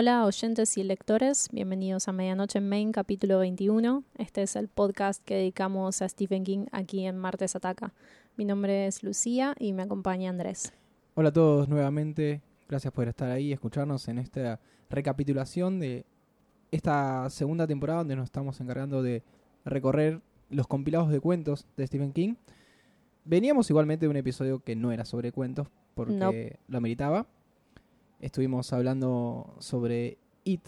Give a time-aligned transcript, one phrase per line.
[0.00, 4.04] Hola oyentes y lectores, bienvenidos a Medianoche en Main, capítulo 21.
[4.16, 7.92] Este es el podcast que dedicamos a Stephen King aquí en Martes Ataca.
[8.36, 10.72] Mi nombre es Lucía y me acompaña Andrés.
[11.16, 16.06] Hola a todos nuevamente, gracias por estar ahí y escucharnos en esta recapitulación de
[16.70, 19.24] esta segunda temporada donde nos estamos encargando de
[19.64, 22.36] recorrer los compilados de cuentos de Stephen King.
[23.24, 26.30] Veníamos igualmente de un episodio que no era sobre cuentos porque No.
[26.68, 27.26] lo ameritaba.
[28.20, 30.66] Estuvimos hablando sobre It,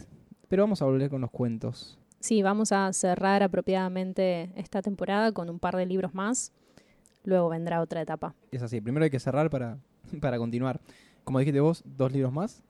[0.49, 1.99] pero vamos a volver con los cuentos.
[2.21, 6.53] Sí, vamos a cerrar apropiadamente esta temporada con un par de libros más.
[7.25, 8.35] Luego vendrá otra etapa.
[8.53, 9.79] Es así, primero hay que cerrar para,
[10.21, 10.81] para continuar.
[11.25, 12.63] Como dijiste vos, dos libros más.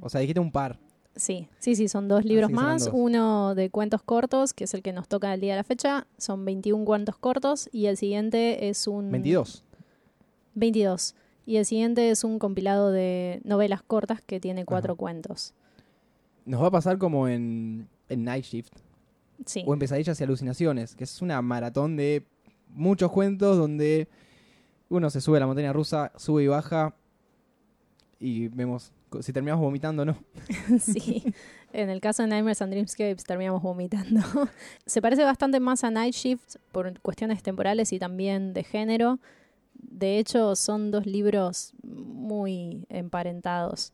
[0.00, 0.78] O sea, dijiste un par.
[1.14, 2.84] Sí, sí, sí, son dos libros que serán más.
[2.84, 2.94] dos.
[2.94, 6.06] Uno de cuentos cortos, que es el que nos toca el día de la fecha.
[6.18, 7.70] Son 21 cuentos cortos.
[7.72, 9.10] Y el siguiente es un...
[9.10, 9.64] 22.
[10.54, 11.14] 22.
[11.46, 14.98] Y el siguiente es un compilado de novelas cortas que tiene cuatro Ajá.
[14.98, 15.54] cuentos.
[16.44, 18.72] Nos va a pasar como en, en Night Shift.
[19.44, 19.62] Sí.
[19.66, 22.24] o en Pesadillas y Alucinaciones, que es una maratón de
[22.70, 24.08] muchos cuentos donde
[24.88, 26.94] uno se sube a la montaña rusa, sube y baja
[28.18, 30.16] y vemos si terminamos vomitando o no.
[30.80, 31.22] sí.
[31.72, 34.20] En el caso de Nightmares and Dreamscapes terminamos vomitando.
[34.86, 39.18] Se parece bastante más a Night Shift por cuestiones temporales y también de género.
[39.88, 43.92] De hecho, son dos libros muy emparentados.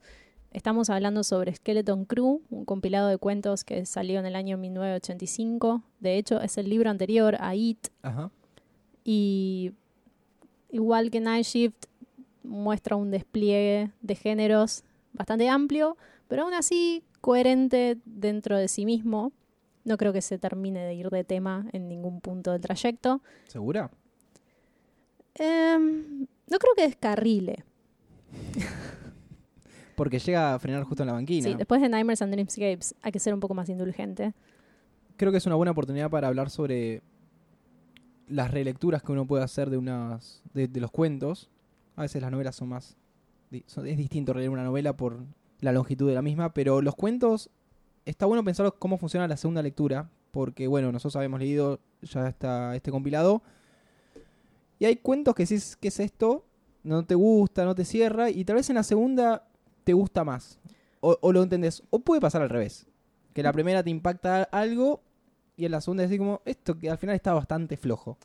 [0.50, 5.82] Estamos hablando sobre Skeleton Crew, un compilado de cuentos que salió en el año 1985.
[6.00, 8.30] De hecho, es el libro anterior a It, Ajá.
[9.04, 9.72] y
[10.70, 11.86] igual que Night Shift
[12.42, 15.96] muestra un despliegue de géneros bastante amplio,
[16.28, 19.32] pero aún así coherente dentro de sí mismo.
[19.84, 23.20] No creo que se termine de ir de tema en ningún punto del trayecto.
[23.48, 23.90] ¿Segura?
[25.34, 27.65] Em, no creo que descarrile.
[29.94, 31.48] Porque llega a frenar justo en la banquina.
[31.48, 34.32] Sí, después de Nightmares and Dreamscapes hay que ser un poco más indulgente.
[35.16, 37.03] Creo que es una buena oportunidad para hablar sobre
[38.26, 41.50] las relecturas que uno puede hacer de unas de, de los cuentos.
[41.97, 42.97] A veces las novelas son más
[43.66, 45.19] son- es distinto leer una novela por
[45.60, 47.50] la longitud de la misma, pero los cuentos
[48.06, 52.75] está bueno pensar cómo funciona la segunda lectura, porque bueno, nosotros habíamos leído ya está
[52.75, 53.43] este compilado
[54.82, 56.44] y hay cuentos que decís, ¿qué es esto?
[56.82, 59.47] No te gusta, no te cierra y tal vez en la segunda
[59.84, 60.59] te gusta más
[60.98, 62.88] o, o lo entendés, o puede pasar al revés,
[63.32, 65.00] que la primera te impacta algo
[65.56, 68.19] y en la segunda decís como esto que al final está bastante flojo.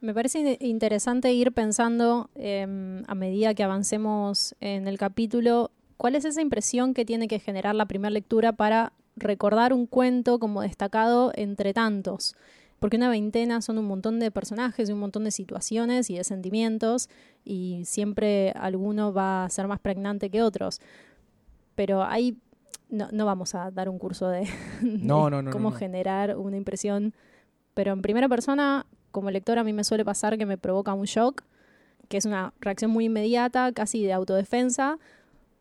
[0.00, 6.16] Me parece in- interesante ir pensando em, a medida que avancemos en el capítulo, cuál
[6.16, 10.62] es esa impresión que tiene que generar la primera lectura para recordar un cuento como
[10.62, 12.34] destacado entre tantos.
[12.80, 16.24] Porque una veintena son un montón de personajes y un montón de situaciones y de
[16.24, 17.10] sentimientos
[17.44, 20.80] y siempre alguno va a ser más pregnante que otros.
[21.76, 22.36] Pero hay...
[22.88, 24.48] No, no vamos a dar un curso de,
[24.82, 27.14] No, de no, no, cómo generar una impresión.
[27.74, 31.04] Pero en primera persona, como lector, a mí me suele pasar que me provoca un
[31.04, 31.42] shock,
[32.08, 34.98] que es una reacción muy inmediata, casi de autodefensa,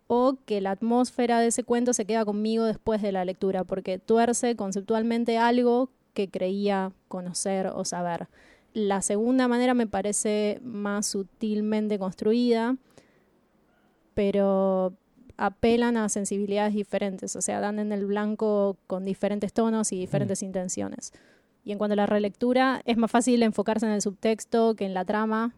[0.07, 3.99] o que la atmósfera de ese cuento se queda conmigo después de la lectura, porque
[3.99, 8.27] tuerce conceptualmente algo que creía conocer o saber.
[8.73, 12.75] La segunda manera me parece más sutilmente construida,
[14.15, 14.91] pero
[15.37, 20.43] apelan a sensibilidades diferentes, o sea, dan en el blanco con diferentes tonos y diferentes
[20.43, 21.13] intenciones.
[21.63, 24.93] Y en cuanto a la relectura, es más fácil enfocarse en el subtexto que en
[24.93, 25.53] la trama,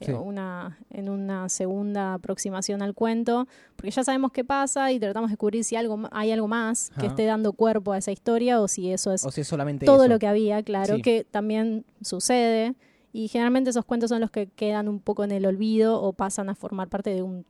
[0.00, 0.12] Sí.
[0.12, 3.46] una, en una segunda aproximación al cuento,
[3.76, 7.06] porque ya sabemos qué pasa y tratamos de descubrir si algo, hay algo más que
[7.06, 10.04] esté dando cuerpo a esa historia o si eso es O si es solamente todo
[10.04, 10.08] eso.
[10.08, 11.02] lo que había, claro, Sí.
[11.02, 12.74] que también sucede.
[13.12, 16.48] Y generalmente esos cuentos son los que quedan un poco en el olvido o pasan
[16.48, 17.44] a formar parte de un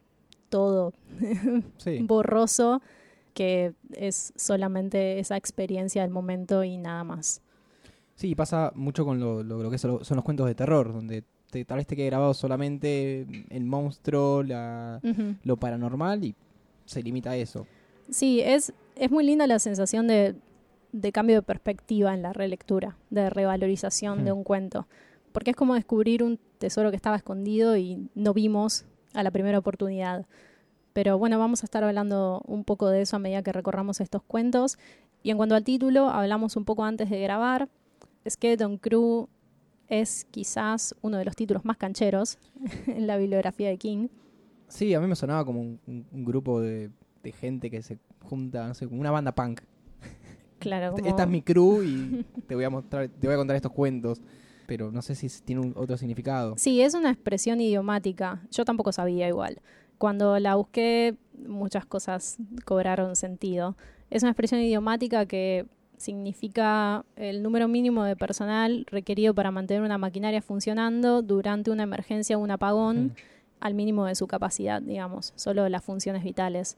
[0.49, 0.93] todo
[1.77, 1.99] Sí.
[2.03, 2.83] borroso
[3.35, 7.43] que es solamente esa experiencia del momento y nada más.
[8.17, 11.65] Sí, pasa mucho con lo, lo- lo que son los cuentos de terror, donde te-
[11.65, 15.01] tal vez te quede grabado solamente el monstruo, la,
[15.43, 16.35] lo paranormal y
[16.85, 17.67] se limita a eso.
[18.11, 20.35] Sí, es, es muy linda la sensación de,
[20.93, 24.87] de cambio de perspectiva en la relectura, de revalorización de un cuento.
[25.33, 29.59] Porque es como descubrir un tesoro que estaba escondido y no vimos a la primera
[29.59, 30.27] oportunidad.
[30.93, 34.23] Pero bueno, vamos a estar hablando un poco de eso a medida que recorramos estos
[34.25, 34.77] cuentos.
[35.23, 37.69] Y en cuanto al título, hablamos un poco antes de grabar.
[38.29, 39.29] Skeleton Crew
[39.91, 42.39] es quizás uno de los títulos más cancheros
[42.87, 44.09] en la bibliografía de King.
[44.69, 46.91] Sí, a mí me sonaba como un, grupo de,
[47.23, 49.61] de gente que se junta, no sé, como una banda punk.
[50.61, 51.07] Claro, como...
[51.07, 54.23] Esta es mi crew y te voy a mostrar, te voy a contar estos cuentos.
[54.67, 56.55] Pero no sé si tiene un- otro significado.
[56.57, 58.41] Sí, es una expresión idiomática.
[58.53, 59.61] Yo tampoco sabía igual.
[59.99, 63.77] Cuando la busqué, muchas cosas cobraron sentido.
[64.11, 65.67] Es una expresión idiomática que
[66.01, 72.37] significa el número mínimo de personal requerido para mantener una maquinaria funcionando durante una emergencia
[72.37, 73.11] o un apagón Mm.
[73.61, 76.77] al mínimo de su capacidad, digamos, solo las funciones vitales.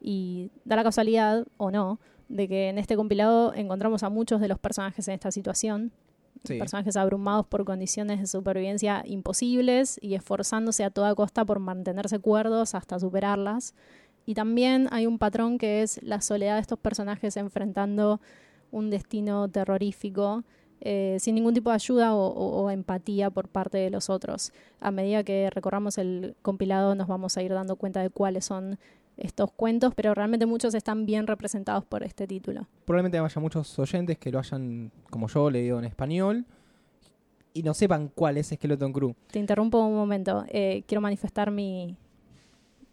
[0.00, 4.48] Y da la casualidad, o no, de que en este compilado encontramos a muchos de
[4.48, 5.92] los personajes en esta situación,
[6.44, 6.58] Sí.
[6.58, 12.74] personajes abrumados por condiciones de supervivencia imposibles y esforzándose a toda costa por mantenerse cuerdos
[12.74, 13.74] hasta superarlas.
[14.24, 18.20] Y también hay un patrón que es la soledad de estos personajes enfrentando
[18.72, 20.42] un destino terrorífico
[20.80, 24.52] eh, sin ningún tipo de ayuda o, o- o empatía por parte de los otros.
[24.80, 28.80] A medida que recorramos el compilado nos vamos a ir dando cuenta de cuáles son
[29.16, 32.66] estos cuentos, pero realmente muchos están bien representados por este título.
[32.84, 36.46] Probablemente haya muchos oyentes que lo hayan, como yo, leído en español
[37.54, 39.14] y no sepan cuál es Skeleton Crew.
[39.30, 40.44] Te interrumpo un momento.
[40.48, 41.94] Eh, quiero manifestar mi,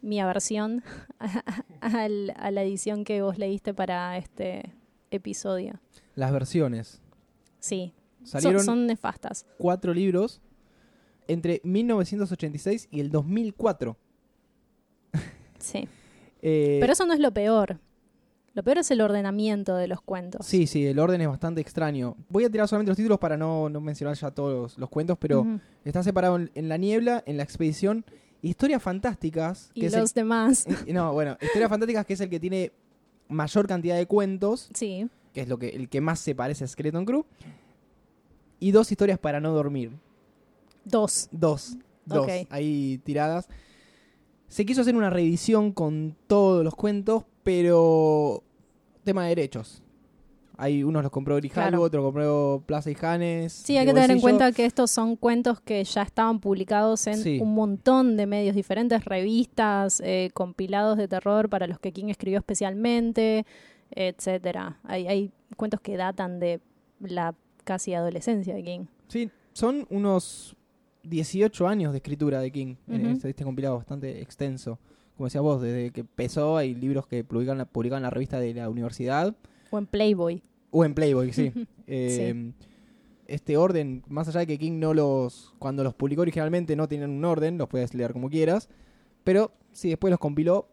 [0.02, 0.84] mi aversión
[1.80, 2.08] a
[2.50, 4.72] la edición que vos leíste para este
[5.10, 5.80] episodio.
[6.14, 7.00] Las versiones.
[7.58, 7.92] Sí,
[8.24, 9.46] son, Salieron son nefastas.
[9.58, 10.40] cuatro libros
[11.28, 13.96] entre 1986 y el 2004.
[15.58, 15.86] Sí.
[16.42, 17.78] Eh, Pero eso no es lo peor.
[18.54, 20.44] Lo peor es el ordenamiento de los cuentos.
[20.46, 22.16] Sí, sí, el orden es bastante extraño.
[22.30, 25.16] Voy a tirar solamente los títulos para no, no mencionar ya todos los, los cuentos,
[25.20, 25.46] pero
[25.84, 28.04] está separado en, en La Niebla, en La Expedición,
[28.42, 30.66] Historias Fantásticas, que Y es el- los demás.
[30.86, 32.72] eh, no, bueno, Historias Fantásticas que es el que tiene
[33.30, 35.08] mayor cantidad de cuentos, Sí.
[35.32, 37.24] que es lo que el que más se parece a Skeleton Crew,
[38.58, 39.92] y dos historias para no dormir.
[40.84, 41.28] Dos.
[41.30, 43.48] Dos, dos, ahí tiradas.
[44.48, 48.42] Se quiso hacer una reedición con todos los cuentos, pero
[49.04, 49.82] tema de derechos.
[50.62, 51.82] Hay unos los compró Grijalvo, Claro.
[51.82, 53.52] otro compró Plaza y Janes.
[53.52, 57.16] Sí, hay que tener en cuenta que estos son cuentos que ya estaban publicados en
[57.16, 57.38] Sí.
[57.40, 62.38] un montón de medios diferentes, revistas, eh, compilados de terror para los que King escribió
[62.38, 63.46] especialmente,
[63.90, 64.78] etcétera.
[64.84, 66.60] Hay, hay cuentos que datan de
[67.00, 67.34] la
[67.64, 68.80] casi adolescencia de King.
[69.08, 70.56] Sí, son unos
[71.02, 73.14] 18 años de escritura de King en Ujú.
[73.14, 74.78] este, este compilado bastante extenso.
[75.16, 78.54] Como decías vos, desde que empezó hay libros que publican, la- publican la revista de
[78.54, 79.34] la universidad
[79.70, 80.42] O en Playboy.
[80.70, 81.52] O en Playboy, sí.
[81.86, 82.52] Eh,
[83.26, 87.10] Este orden, más allá de que King no los, cuando los publicó originalmente no tenían
[87.10, 88.68] un orden, los puedes leer como quieras,
[89.22, 90.68] pero si después los compiló,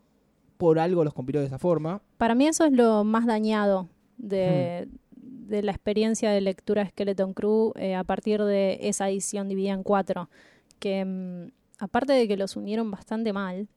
[0.58, 2.02] por algo los compiló de esa forma.
[2.18, 7.34] Para mí eso es lo más dañado de, de la experiencia de lectura de Skeleton
[7.34, 10.30] Crew eh, a partir de esa edición dividida en cuatro.
[10.80, 13.68] Que mm, aparte de que los unieron bastante mal,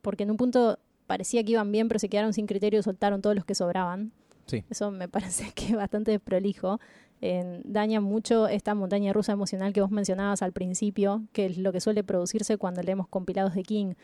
[0.00, 3.22] porque en un punto parecía que iban bien, pero se quedaron sin criterio y soltaron
[3.22, 4.12] todos los que sobraban.
[4.46, 4.64] Sí.
[4.70, 6.80] Eso me parece que es bastante desprolijo.
[7.20, 11.72] Eh, daña mucho esta montaña rusa emocional que vos mencionabas al principio, que es lo
[11.72, 13.94] que suele producirse cuando leemos compilados de King.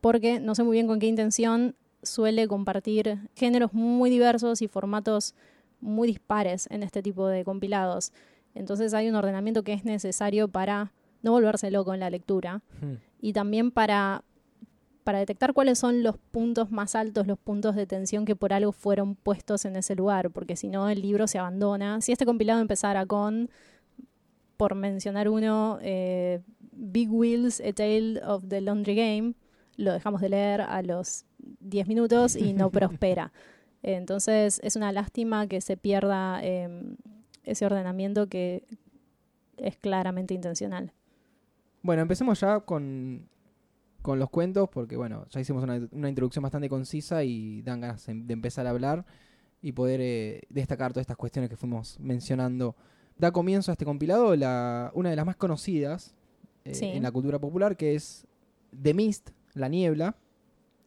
[0.00, 5.34] Porque no sé muy bien con qué intención suele compartir géneros muy diversos y formatos
[5.80, 8.12] muy dispares en este tipo de compilados.
[8.54, 10.92] Entonces hay un ordenamiento que es necesario para
[11.22, 12.62] no volverse loco en la lectura
[13.20, 14.24] y también para,
[15.02, 18.72] para detectar cuáles son los puntos más altos, los puntos de tensión que por algo
[18.72, 22.00] fueron puestos en ese lugar, porque si no el libro se abandona.
[22.00, 23.50] Si este compilado empezara con,
[24.56, 26.40] por mencionar uno, eh,
[26.72, 29.34] Big Wheels, A Tale of the Laundry Game,
[29.76, 31.24] lo dejamos de leer a los
[31.60, 33.32] 10 minutos y no prospera.
[33.82, 36.68] Entonces es una lástima que se pierda eh,
[37.44, 38.64] ese ordenamiento que
[39.56, 40.92] es claramente intencional.
[41.82, 43.28] Bueno, empecemos ya con,
[44.02, 48.04] con los cuentos, porque bueno, ya hicimos una, una introducción bastante concisa y dan ganas
[48.06, 49.04] de empezar a hablar
[49.62, 52.74] y poder eh, destacar todas estas cuestiones que fuimos mencionando.
[53.16, 56.14] Da comienzo a este compilado la, una de las más conocidas
[56.64, 56.86] eh, Sí.
[56.86, 58.26] en la cultura popular, que es
[58.82, 60.16] The Mist, La Niebla.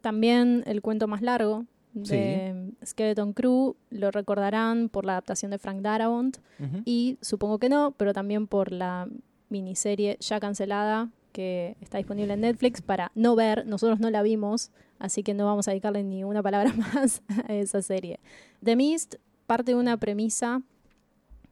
[0.02, 5.80] También el cuento más largo de Skeleton Crew lo recordarán por la adaptación de Frank
[5.82, 6.38] Darabont
[6.84, 9.08] y supongo que no, pero también por la
[9.50, 14.72] miniserie ya cancelada que está disponible en Netflix para no ver, nosotros no la vimos,
[15.00, 18.22] así que no vamos a dedicarle ni una palabra más a esa serie.
[18.64, 19.16] The Mist
[19.46, 20.62] parte de una premisa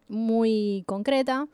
[0.07, 1.49] muy concreta,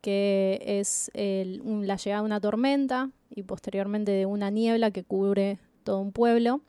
[0.00, 6.00] que es la llegada de una tormenta y posteriormente de una niebla que cubre todo
[6.00, 6.62] un pueblo.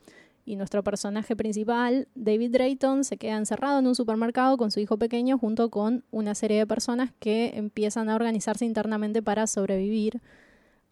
[0.44, 4.98] Y nuestro personaje principal, David Drayton, se queda encerrado en un supermercado con su hijo
[4.98, 10.22] pequeño junto con una serie de personas que empiezan a organizarse internamente para sobrevivir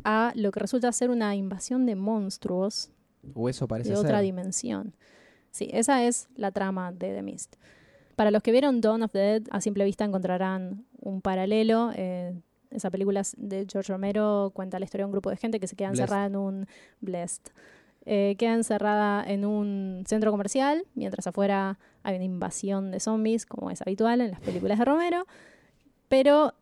[0.04, 2.90] a lo que resulta ser una invasión de monstruos
[3.34, 4.94] O eso parece de otra dimensión.
[5.52, 7.56] Sí, esa es la trama de The Mist.
[8.16, 11.92] Para los que vieron Dawn of the Dead, a simple vista encontrarán un paralelo.
[11.96, 12.34] eh,
[12.70, 15.76] esa película de George Romero cuenta la historia de un grupo de gente que se
[15.76, 16.68] queda encerrada en un
[17.00, 17.44] Blessed.
[18.06, 23.72] Eh, queda encerrada en un centro comercial, mientras afuera hay una invasión de zombies, como
[23.72, 25.26] es habitual en las películas de Romero.
[26.08, 26.54] Pero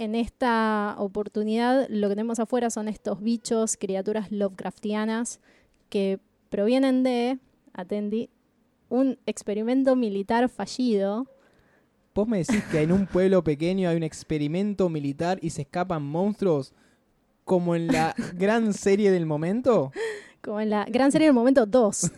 [0.00, 5.40] en esta oportunidad lo que tenemos afuera son estos bichos, criaturas Lovecraftianas,
[5.90, 7.38] que provienen de,
[7.74, 8.30] atendi,
[8.88, 11.26] un experimento militar fallido.
[12.14, 16.02] Vos me decís que en un pueblo pequeño hay un experimento militar y se escapan
[16.02, 16.72] monstruos
[17.44, 19.92] como en la gran serie del momento.
[20.40, 22.10] Como en la gran serie del momento 2.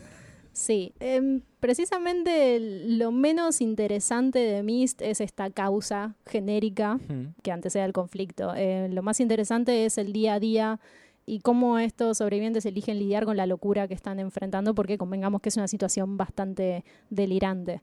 [0.52, 6.98] Sí, em, precisamente lo menos interesante de Mist es esta causa genérica
[7.42, 8.54] que antecede al conflicto.
[8.54, 10.80] Eh, lo más interesante es el día a día
[11.24, 15.48] y cómo estos sobrevivientes eligen lidiar con la locura que están enfrentando, porque convengamos que
[15.48, 17.80] es una situación bastante delirante.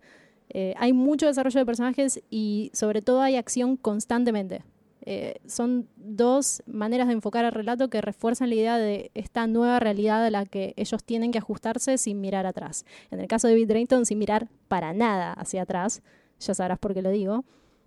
[0.49, 4.63] Eh, hay mucho desarrollo de personajes y sobre todo hay acción constantemente.
[5.05, 9.79] Eh, son dos maneras de enfocar el relato que refuerzan la idea de esta nueva
[9.79, 12.85] realidad a la que ellos tienen que ajustarse sin mirar atrás.
[13.09, 16.01] En el caso de David Drayton, sin mirar para nada hacia atrás,
[16.39, 17.43] ya sabrás por qué lo digo.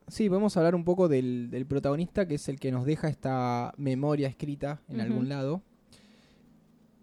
[0.09, 3.73] Sí, podemos hablar un poco del, del protagonista, que es el que nos deja esta
[3.76, 5.62] memoria escrita en algún lado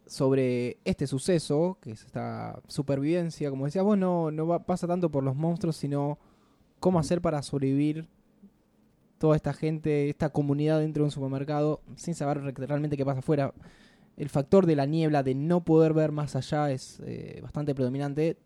[0.06, 3.50] sobre este suceso, que es esta supervivencia.
[3.51, 6.18] Como decías vos, no, no va- pasa tanto por los monstruos, sino
[6.80, 8.08] cómo hacer para sobrevivir
[9.20, 13.20] toda esta gente, esta comunidad dentro de un supermercado, sin saber re- realmente qué pasa
[13.20, 13.54] afuera.
[14.18, 18.38] El factor de la niebla, de no poder ver más allá, es eh, bastante predominante.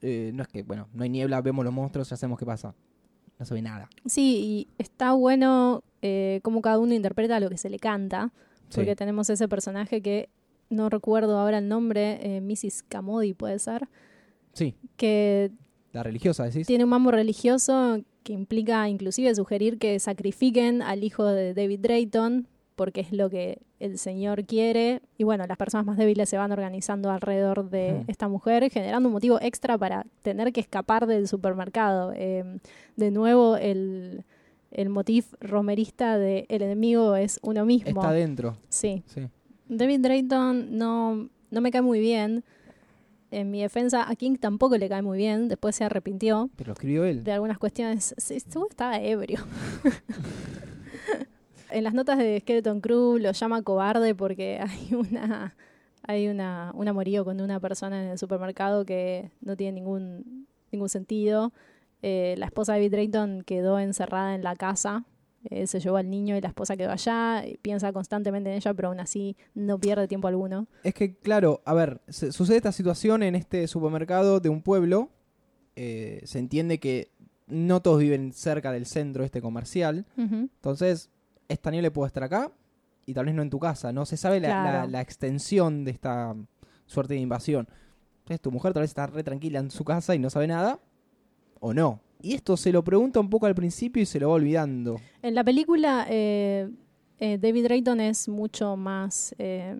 [0.00, 2.74] Eh, no es que, bueno, no hay niebla, vemos los monstruos, ya sabemos qué pasa.
[3.38, 3.88] No se ve nada.
[4.06, 8.32] Sí, y está bueno eh, cómo cada uno interpreta lo que se le canta,
[8.74, 8.96] porque Sí.
[8.96, 10.28] tenemos ese personaje que
[10.70, 12.82] no recuerdo ahora el nombre, eh, Mrs.
[12.88, 13.88] Camodi puede ser,
[14.52, 15.50] Sí, que
[15.92, 16.66] la religiosa, decís.
[16.66, 22.46] tiene un mambo religioso que implica inclusive sugerir que sacrifiquen al hijo de David Drayton
[22.74, 26.52] porque es lo que el señor quiere y bueno, las personas más débiles se van
[26.52, 32.12] organizando alrededor de esta mujer generando un motivo extra para tener que escapar del supermercado.
[32.14, 32.58] Eh,
[32.96, 34.24] de nuevo el,
[34.70, 38.00] el motif romerista de el enemigo es uno mismo.
[38.00, 38.56] Está adentro.
[38.68, 39.02] Sí.
[39.06, 39.28] Sí.
[39.68, 42.44] David Drayton no, no me cae muy bien.
[43.32, 45.48] En mi defensa, a King tampoco le cae muy bien.
[45.48, 47.24] Después se arrepintió Pero lo escribió él.
[47.24, 48.14] de algunas cuestiones.
[48.18, 49.40] Sí, estuvo- estaba ebrio.
[51.70, 55.54] en las notas de Skeleton Crew lo llama cobarde porque hay una
[56.04, 60.88] hay una, un amorío con una persona en el supermercado que no tiene ningún, ningún
[60.88, 61.52] sentido.
[62.02, 65.04] Eh, la esposa de David Drayton quedó encerrada en la casa.
[65.50, 67.44] Eh, se llevó al niño y la esposa quedó allá.
[67.62, 70.68] piensa constantemente en ella, pero aún así no pierde tiempo alguno.
[70.84, 75.10] Es que, claro, a ver, se- sucede esta situación en este supermercado de un pueblo.
[75.74, 77.10] eh, se entiende que
[77.46, 80.04] no todos viven cerca del centro este comercial.
[80.18, 81.10] Entonces,
[81.48, 82.52] esta niebla puede estar acá
[83.06, 83.90] y tal vez no en tu casa.
[83.92, 84.78] No se sabe la, Claro.
[84.80, 86.36] la- la extensión de esta
[86.86, 87.68] suerte de invasión.
[88.18, 90.78] Entonces, tu mujer tal vez está re tranquila en su casa y no sabe nada.
[91.60, 92.00] O no.
[92.22, 95.00] Y esto se lo pregunta un poco al principio y se lo va olvidando.
[95.22, 96.68] En la película, eh,
[97.18, 99.34] eh, David Drayton es mucho más.
[99.38, 99.76] eh,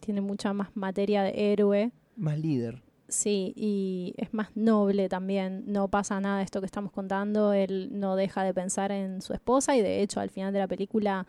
[0.00, 1.90] tiene mucha más materia de héroe.
[2.16, 2.82] Más líder.
[3.08, 5.64] Sí, y es más noble también.
[5.66, 7.52] No pasa nada de esto que estamos contando.
[7.52, 10.66] Él no deja de pensar en su esposa y de hecho al final de la
[10.68, 11.26] película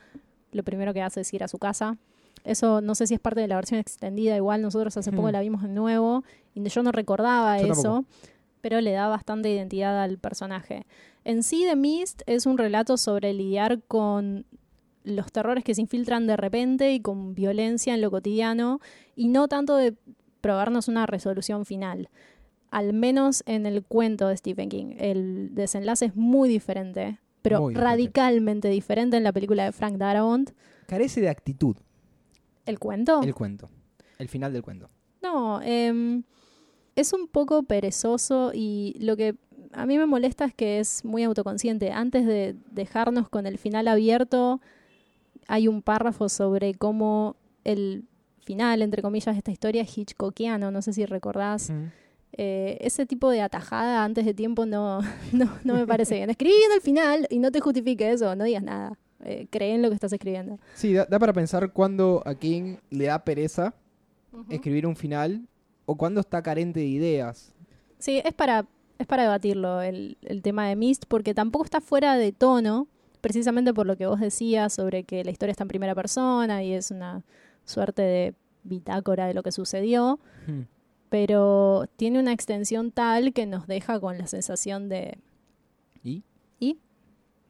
[0.52, 1.98] lo primero que hace es ir a su casa.
[2.44, 4.36] Eso no sé si es parte de la versión extendida.
[4.36, 5.32] Igual nosotros hace poco Hmm.
[5.34, 6.24] la vimos de nuevo
[6.56, 8.06] y yo no recordaba Yo eso, tampoco.
[8.62, 10.86] Pero le da bastante identidad al personaje.
[11.24, 14.46] En sí, The Mist es un relato sobre lidiar con
[15.04, 18.80] los terrores que se infiltran de repente y con violencia en lo cotidiano
[19.16, 19.96] y no tanto de
[20.42, 22.10] probarnos una resolución final.
[22.72, 24.96] Al menos en el cuento de Stephen King.
[24.98, 30.52] El desenlace es muy diferente, pero Muy radicalmente diferente en la película de Frank Darabont.
[30.88, 31.78] Carece de actitud
[32.66, 33.22] ¿El cuento?
[33.22, 33.70] el cuento.
[34.18, 34.90] El final del cuento.
[35.22, 36.24] No, em,
[36.98, 39.36] es un poco perezoso y lo que
[39.72, 41.92] a mí me molesta es que es muy autoconsciente.
[41.92, 44.60] Antes de dejarnos con el final abierto,
[45.48, 48.04] hay un párrafo sobre cómo el
[48.44, 50.72] final, entre comillas, de esta historia es hitchcockiano.
[50.72, 51.72] No sé si recordás.
[52.34, 55.02] Eh, ese tipo de atajada antes de tiempo no,
[55.32, 56.32] no, no me parece bien.
[56.32, 58.98] Escribí en el final y no te justifique eso, no digas nada.
[59.24, 60.60] Eh, cree en lo que estás escribiendo.
[60.74, 63.76] Sí, da, da para pensar cuando a King le da pereza
[64.50, 65.48] escribir un final
[65.88, 67.54] o cuando está carente de ideas.
[67.98, 68.68] Sí, es para,
[69.00, 72.88] es para debatirlo el, el tema de Mist, porque tampoco está fuera de tono,
[73.22, 76.74] precisamente por lo que vos decías sobre que la historia está en primera persona y
[76.74, 77.24] es una
[77.64, 80.20] suerte de bitácora de lo que sucedió,
[81.10, 85.18] pero tiene una extensión tal que nos deja con la sensación de...
[86.04, 86.24] ¿Y?
[86.60, 86.80] ¿Y?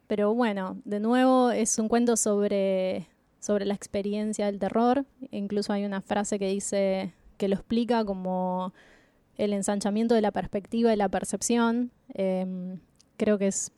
[0.06, 3.08] Pero bueno, de nuevo es un cuento sobre
[3.40, 5.06] sobre la experiencia del terror.
[5.32, 8.74] Incluso hay una frase que dice que lo explica como
[9.38, 11.92] el ensanchamiento de la perspectiva y la percepción.
[12.14, 12.80] Em,
[13.18, 13.72] creo que es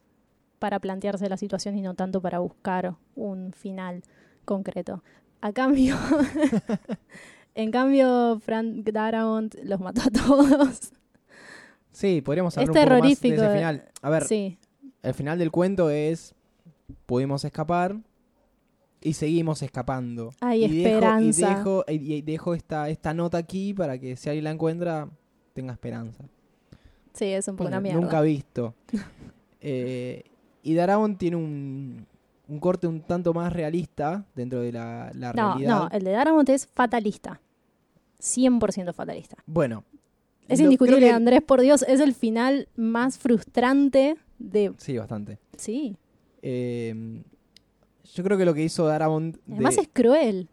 [0.60, 4.04] para plantearse la situación y no tanto para buscar un final
[4.46, 5.04] concreto.
[5.42, 5.96] A cambio,
[7.56, 10.92] en cambio, Frank Darabont los mató a todos.
[11.92, 13.44] Sí, podríamos hablar Es un poco más de terrorífico.
[13.44, 13.86] ese final.
[14.02, 14.58] A ver, Sí,
[15.02, 16.36] el final del cuento es
[17.06, 17.96] pudimos escapar
[19.02, 20.32] y seguimos escapando.
[20.42, 21.52] Hay y dejo- esperanza.
[21.52, 25.10] y dejo, y- dejo esta, esta nota aquí para que si alguien la encuentra
[25.54, 26.24] tenga esperanza.
[27.14, 28.02] sí, es un poco una Bueno, mierda.
[28.02, 28.74] Nunca visto.
[29.62, 30.24] Eh,
[30.64, 32.06] y Darabont tiene un,
[32.48, 35.70] un corte un tanto más realista dentro de la, la no, realidad.
[35.80, 37.42] no, el de Darabont es fatalista.
[38.22, 39.36] 100% fatalista.
[39.46, 39.84] Bueno.
[40.48, 44.72] Es indiscutible, que- Andrés, por Dios, es el final más frustrante de...
[44.78, 45.38] Sí, bastante.
[45.58, 45.96] Sí,
[46.42, 47.22] Eh,
[48.14, 50.48] yo creo que lo que hizo Darabont de- además es cruel.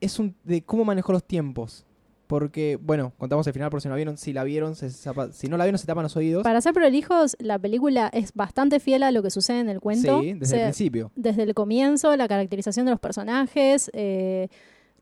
[0.00, 1.84] es un de cómo manejó los tiempos.
[2.28, 4.16] Porque, bueno, contamos el final por si no la vieron.
[4.16, 6.42] Si la vieron, se zapa- si no la vieron, se tapan los oídos.
[6.44, 10.20] Para ser prolijos, la película es bastante fiel a lo que sucede en el cuento.
[10.22, 11.10] Sí, desde el principio.
[11.14, 14.48] desde el comienzo, la caracterización de los personajes, eh,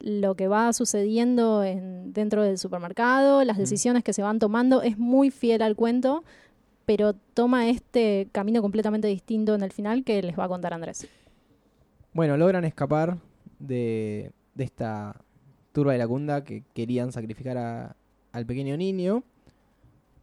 [0.01, 3.61] lo que va sucediendo en, dentro del supermercado, las Mm.
[3.61, 6.25] decisiones que se van tomando, es muy fiel al cuento,
[6.85, 11.07] pero toma este camino completamente distinto en el final que les va a contar Andrés.
[12.13, 13.19] Bueno, logran escapar
[13.59, 15.17] de, de esta
[15.73, 17.97] turba de la cunda que querían sacrificar a-
[18.33, 19.23] al pequeño niño.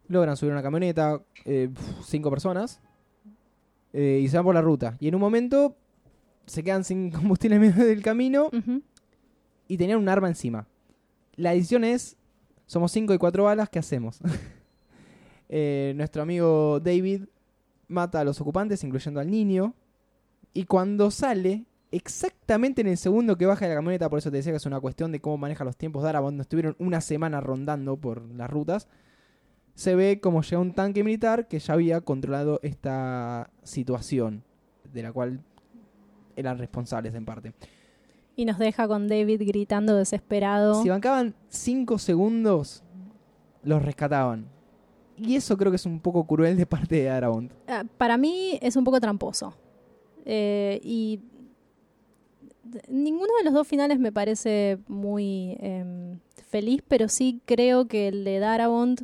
[0.08, 1.70] Logran subir una camioneta, eh,
[2.04, 2.80] cinco personas,
[3.92, 4.96] eh, y se van por la ruta.
[5.00, 5.76] Y en un momento
[6.46, 8.50] se quedan sin combustible en medio del camino
[9.66, 10.66] y tenían un arma encima.
[11.36, 12.16] La decisión es,
[12.66, 14.20] somos cinco y cuatro balas, ¿qué hacemos?
[15.50, 17.22] Eh, nuestro amigo David
[17.86, 19.72] mata a los ocupantes, incluyendo al niño,
[20.52, 24.38] y cuando sale, exactamente en el segundo que baja de la camioneta, por eso te
[24.38, 27.40] decía que es una cuestión de cómo maneja los tiempos de Arabont, estuvieron una semana
[27.40, 28.88] rondando por las rutas,
[29.74, 34.42] se ve como llega un tanque militar que ya había controlado esta situación,
[34.92, 35.40] de la cual
[36.36, 37.52] eran responsables en parte.
[38.36, 40.82] Y nos deja con David gritando desesperado.
[40.82, 42.84] Si bancaban 5 segundos,
[43.62, 44.46] los rescataban.
[45.16, 47.52] Y eso creo que es un poco cruel de parte de Arabont.
[47.66, 49.54] Ah, Para mí es un poco tramposo.
[50.24, 51.20] Eh, y
[52.88, 58.24] ninguno de los dos finales me parece muy em, feliz, pero sí creo que el
[58.24, 59.02] de Darabont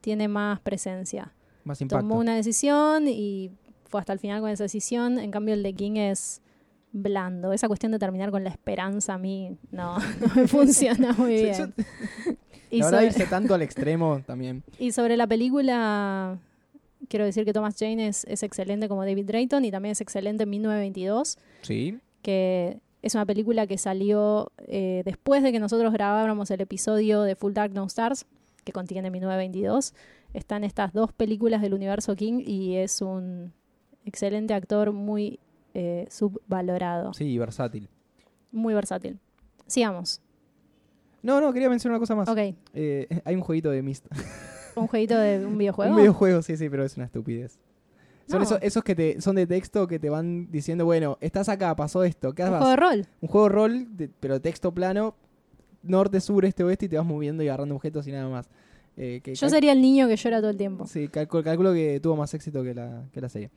[0.00, 1.32] tiene más presencia.
[1.64, 2.02] Más impacto.
[2.06, 3.50] Tomó una decisión y
[3.86, 5.18] fue hasta el final con esa decisión.
[5.18, 6.40] En cambio, el de King es
[6.92, 7.52] blando.
[7.52, 11.44] Esa cuestión de terminar con la esperanza a mí no, no me funciona muy Sí,
[11.44, 11.74] bien.
[11.76, 12.34] yo-
[12.70, 14.62] Y la verdad, sobre- irse tanto al extremo también.
[14.78, 16.38] y sobre la película,
[17.08, 20.42] quiero decir que Thomas Jane es, es excelente como David Drayton y también es excelente
[20.44, 21.98] en 1922, Sí.
[22.28, 27.36] Que es una película que salió eh, después de que nosotros grabáramos el episodio de
[27.36, 28.26] Full Dark No Stars,
[28.64, 29.94] que contiene 1922.
[30.34, 33.54] Están estas dos películas del universo King y es un
[34.04, 35.38] excelente actor muy
[35.72, 37.88] eh, subvalorado, Sí, y versátil.
[38.52, 39.18] muy versátil.
[39.66, 40.20] Sigamos.
[41.22, 42.28] No, no, quería mencionar una cosa más.
[42.28, 44.06] Ok, Eh, hay un jueguito de Myst.
[44.76, 45.92] un jueguito de un videojuego.
[45.92, 47.58] un videojuego, sí, sí, pero es una estupidez.
[48.28, 48.44] Son No.
[48.44, 52.04] esos, esos que te, son de texto que te van diciendo, bueno, estás acá, pasó
[52.04, 53.06] esto, ¿qué un juego de rol.
[53.22, 55.14] Un juego de rol, de- pero texto plano,
[55.82, 58.48] norte, sur, este, oeste, y te vas moviendo y agarrando objetos y nada más.
[58.96, 60.86] Eh, que Yo sería el niño que llora todo el tiempo.
[60.86, 63.50] Sí, calculo, calculo que tuvo más éxito que la, que la serie.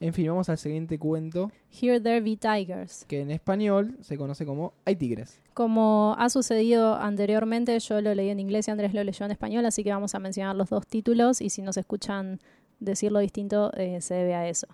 [0.00, 3.04] En fin, vamos al siguiente cuento, Here There Be Tigers.
[3.06, 5.40] que en español se conoce como Hay tigres.
[5.54, 9.66] Como ha sucedido anteriormente, yo lo leí en inglés y Andrés lo leyó en español,
[9.66, 12.38] así que vamos a mencionar los dos títulos y si nos escuchan
[12.80, 14.66] decirlo distinto, eh, se debe a eso.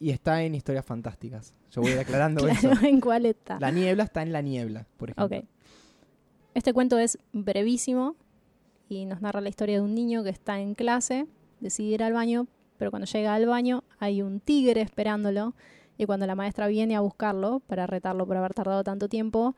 [0.00, 1.54] Y está en historias fantásticas.
[1.70, 2.70] Yo voy a ir aclarando eso.
[2.82, 3.58] ¿en cuál está?
[3.60, 5.38] La niebla está en la niebla, por ejemplo.
[5.38, 5.44] Ok.
[6.54, 8.14] Este cuento es brevísimo
[8.88, 11.26] y nos narra la historia de un niño que está en clase,
[11.60, 15.54] decide ir al baño, pero cuando llega al baño hay un tigre esperándolo
[15.96, 19.56] y cuando la maestra viene a buscarlo para retarlo por haber tardado tanto tiempo,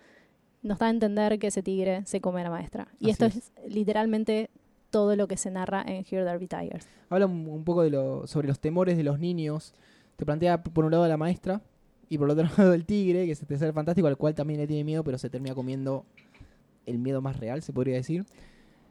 [0.63, 2.89] nos da a entender que ese tigre se come a la maestra.
[2.99, 3.37] Y Así esto es.
[3.37, 3.53] es.
[3.69, 4.51] literalmente
[4.91, 6.87] todo lo que se narra en Here There Be Tigers.
[7.11, 9.75] Habla un, un poco de lo, sobre los temores de los niños.
[10.17, 11.61] Te plantea por un lado a la maestra
[12.09, 14.61] y por el otro lado el tigre, que es este ser fantástico al cual también
[14.61, 16.05] le tiene miedo, pero se termina comiendo
[16.87, 18.25] el miedo más real, se podría decir.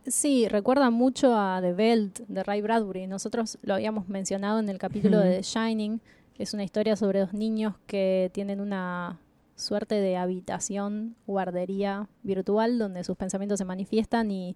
[0.08, 3.08] Sí, recuerda mucho a The Belt de Ray Bradbury.
[3.08, 6.00] Nosotros lo habíamos mencionado en el capítulo de The Shining.
[6.38, 9.20] Es una historia sobre dos niños que tienen una
[9.56, 14.56] suerte de habitación, guardería virtual, donde sus pensamientos se manifiestan y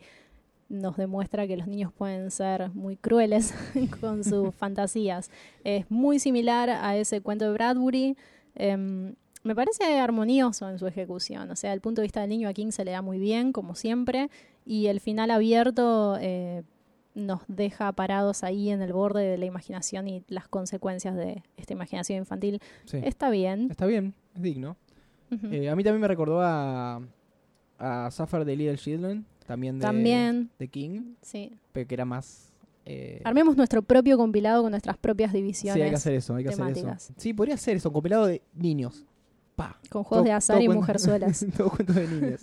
[0.69, 3.53] nos demuestra que los niños pueden ser muy crueles
[4.01, 5.29] con sus fantasías.
[5.63, 8.15] Es muy similar a ese cuento de Bradbury.
[8.55, 11.49] Em, me parece armonioso en su ejecución.
[11.49, 13.51] O sea, el punto de vista del niño a King se le da muy bien,
[13.51, 14.29] como siempre,
[14.65, 16.63] y el final abierto eh,
[17.15, 21.73] nos deja parados ahí en el borde de la imaginación y las consecuencias de esta
[21.73, 22.61] imaginación infantil.
[22.85, 22.99] Sí.
[23.03, 23.67] Está bien.
[23.71, 24.77] Está bien, es digno.
[25.51, 27.01] Eh, a mí también me recordó a,
[27.77, 31.51] a Suffer the Little Children, también de, También, de King, sí.
[31.71, 32.53] pero que era más...
[32.85, 35.83] eh, Armemos nuestro propio compilado con nuestras propias sí, divisiones.
[35.83, 37.13] hay que hacer eso, hay que hacer eso.
[37.17, 39.03] Sí, podría ser eso, compilado de niños.
[39.55, 39.79] Pa.
[39.89, 41.45] Con juegos de azar y cuento- mujerzuelas.
[41.57, 42.41] todo cuento de niños.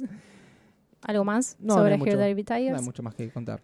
[1.03, 2.11] ¿Algo más No, no sobre mucho.
[2.11, 3.63] Here There Be No hay mucho más que contar.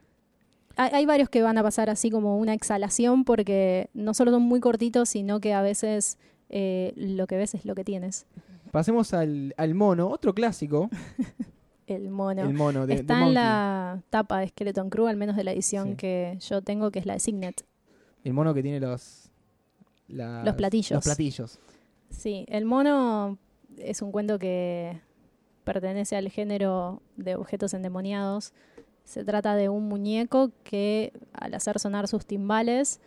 [0.77, 4.43] Hay, hay varios que van a pasar así como una exhalación porque no solo son
[4.43, 6.17] muy cortitos, sino que a veces
[6.49, 8.27] eh, lo que ves es lo que tienes.
[8.71, 10.89] Pasemos al, al mono, otro clásico,
[11.87, 12.43] El mono.
[12.43, 15.53] el mono de, de Está en la tapa de Skeleton Crew, al menos de la
[15.53, 15.97] edición Sí.
[15.97, 17.65] que yo tengo, que es la de Signet.
[18.25, 19.31] El mono que tiene los...
[20.09, 20.93] las- Los platillos.
[20.93, 21.59] Los platillos.
[22.11, 23.39] Sí, el mono
[23.79, 25.01] es un cuento que
[25.65, 28.53] pertenece al género de objetos endemoniados.
[29.05, 33.01] Se trata de un muñeco que al hacer sonar sus timbales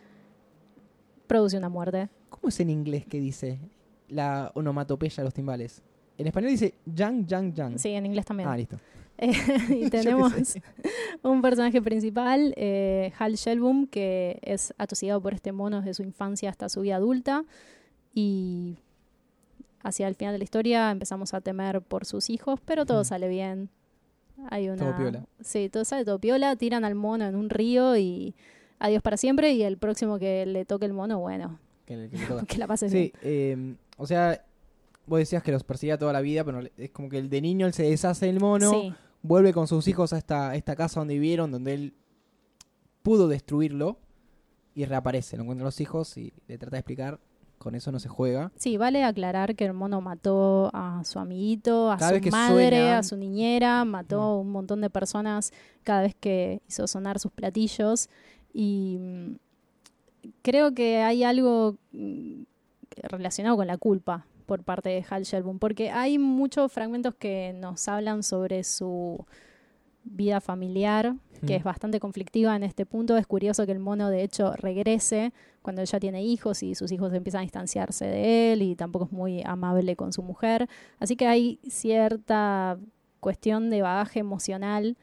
[1.26, 2.08] produce una muerte.
[2.28, 3.58] ¿Cómo es en inglés que dice
[4.08, 5.82] la onomatopeya de los timbales?
[6.18, 7.78] En español dice yang, yang, yang.
[7.78, 8.48] Sí, en inglés también.
[8.48, 8.78] Ah, listo.
[9.18, 9.32] Eh,
[9.70, 10.30] y tenemos
[11.22, 16.50] un personaje principal, eh, Hal Shelboom, que es atosigado por este mono desde su infancia
[16.50, 17.42] hasta su vida adulta.
[18.12, 18.76] Y
[19.82, 23.04] hacia el final de la historia empezamos a temer por sus hijos, pero todo Mm.
[23.04, 23.70] sale bien.
[24.50, 24.76] Hay una...
[24.84, 25.24] Todo piola.
[25.40, 26.54] Sí, todo sale todo piola.
[26.56, 28.34] Tiran al mono en un río y
[28.78, 29.52] adiós para siempre.
[29.54, 32.90] Y el próximo que le toque el mono, bueno, Que- que le que la pase
[32.90, 33.12] Sí, bien.
[33.22, 34.44] eh, o sea,
[35.06, 37.66] vos decías que los perseguía toda la vida, pero es como que el de niño
[37.66, 38.92] él se deshace del mono, Sí,
[39.22, 41.94] vuelve con sus hijos a esta, esta casa donde vivieron, donde él
[43.02, 43.98] pudo destruirlo
[44.74, 45.36] y reaparece.
[45.36, 47.20] Lo encuentran los hijos y le trata de explicar.
[47.58, 48.52] Con eso no se juega.
[48.56, 52.98] Sí, vale aclarar que el mono mató a su amiguito, a Cada su madre, suena-
[52.98, 57.32] a su niñera, mató a un montón de personas cada vez que hizo sonar sus
[57.32, 58.10] platillos.
[58.52, 59.36] Y mm,
[60.42, 62.42] creo que hay algo mm,
[63.04, 65.24] relacionado con la culpa por parte de Hal
[65.58, 69.26] porque hay muchos fragmentos que nos hablan sobre su
[70.04, 71.14] vida familiar,
[71.46, 71.56] que Mm.
[71.58, 73.16] es bastante conflictiva en este punto.
[73.16, 75.32] Es curioso que el mono, de hecho, regrese
[75.62, 79.12] cuando ella tiene hijos y sus hijos empiezan a distanciarse de él y tampoco es
[79.12, 80.68] muy amable con su mujer.
[81.00, 82.78] Así que hay cierta
[83.20, 84.96] cuestión de bagaje emocional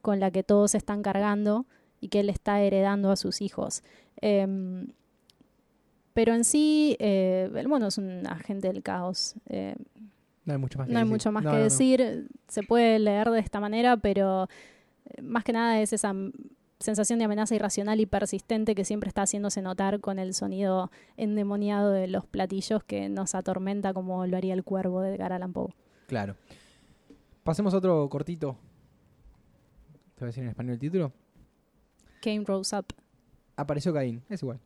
[0.00, 1.66] con la que todos se están cargando
[2.00, 3.82] y que él está heredando a sus hijos.
[4.20, 4.92] Em,
[6.16, 9.34] pero en sí, eh, el mono es un agente del caos.
[9.50, 9.76] Eh,
[10.46, 11.12] No hay mucho más que no hay decir.
[11.12, 12.28] mucho más No, que no, decir.
[12.48, 14.48] Se puede leer de esta manera, pero
[15.10, 16.14] eh, más que nada es esa
[16.80, 21.90] sensación de amenaza irracional y persistente que siempre está haciéndose notar con el sonido endemoniado
[21.90, 25.74] de los platillos que nos atormenta como lo haría el cuervo de Edgar Allan Poe.
[26.06, 26.34] Claro.
[27.44, 28.56] Pasemos a otro cortito.
[30.14, 31.12] ¿Te voy a decir en español el título?
[32.22, 32.86] Cain rose up.
[33.54, 34.22] Apareció Caín.
[34.30, 34.58] Es igual.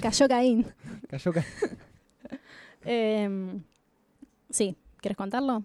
[0.00, 0.66] Cayó Caín.
[1.08, 1.46] Cayó Caín.
[2.84, 3.62] Em,
[4.48, 5.64] sí, ¿quieres contarlo?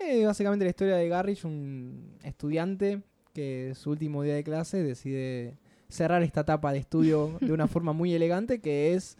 [0.00, 5.56] Eh, básicamente la historia de Garrich, un estudiante que su último día de clase decide
[5.88, 9.16] cerrar esta etapa de estudio de una forma muy elegante que es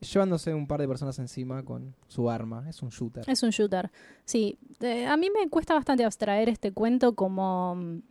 [0.00, 2.68] llevándose un par de personas encima con su arma.
[2.68, 3.24] Es un shooter.
[3.28, 3.90] Es un shooter.
[4.24, 8.02] Sí, eh, a mí me cuesta bastante abstraer este cuento como mm,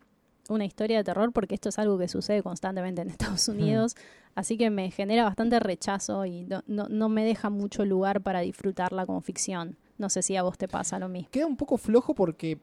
[0.50, 3.96] una historia de terror porque esto es algo que sucede constantemente en Estados Unidos,
[4.36, 8.42] así que me genera bastante rechazo y no, no, no me deja mucho lugar para
[8.42, 9.78] disfrutarla como ficción.
[9.98, 11.30] No sé si a vos te pasa lo mismo.
[11.32, 12.60] Queda un poco flojo porque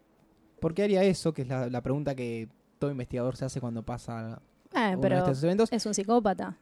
[0.60, 1.32] ¿por qué haría eso?
[1.32, 4.40] Que es la, la pregunta que todo investigador se hace cuando pasa
[4.74, 5.72] Eh, uno de pero estos eventos.
[5.72, 6.56] es un psicópata.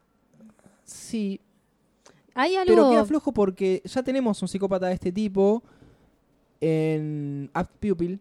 [0.84, 1.40] Sí,
[2.34, 2.90] Hay pero algo...
[2.92, 5.62] queda flojo porque ya tenemos un psicópata de este tipo
[6.60, 8.20] en Apt Pupil.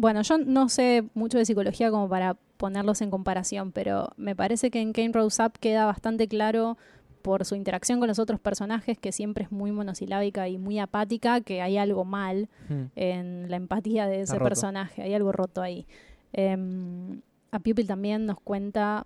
[0.00, 4.70] Bueno, yo no sé mucho de psicología como para ponerlos en comparación, pero me parece
[4.70, 6.78] que en Kane Rose Up queda bastante claro
[7.20, 11.40] por su interacción con los otros personajes, que siempre es muy monosilábica y muy apática,
[11.40, 12.48] que hay algo mal
[12.94, 15.84] en la empatía de ese personaje, hay algo roto ahí.
[16.32, 19.04] Em, a Pupil también nos cuenta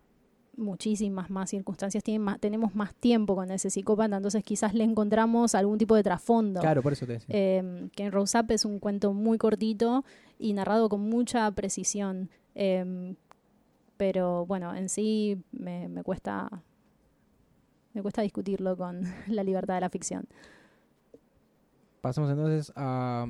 [0.56, 5.54] muchísimas más circunstancias, tiene más- tenemos más tiempo con ese psicópata, entonces quizás le encontramos
[5.54, 6.60] algún tipo de trasfondo.
[6.60, 7.34] Claro, por eso te decía.
[7.36, 10.04] Eh, que en Rose Up es un cuento muy cortito
[10.38, 12.28] y narrado con mucha precisión.
[12.54, 13.14] Eh,
[13.96, 16.48] pero bueno, en sí me, me cuesta
[17.94, 20.26] me cuesta discutirlo con la libertad de la ficción.
[22.00, 23.26] Pasamos entonces a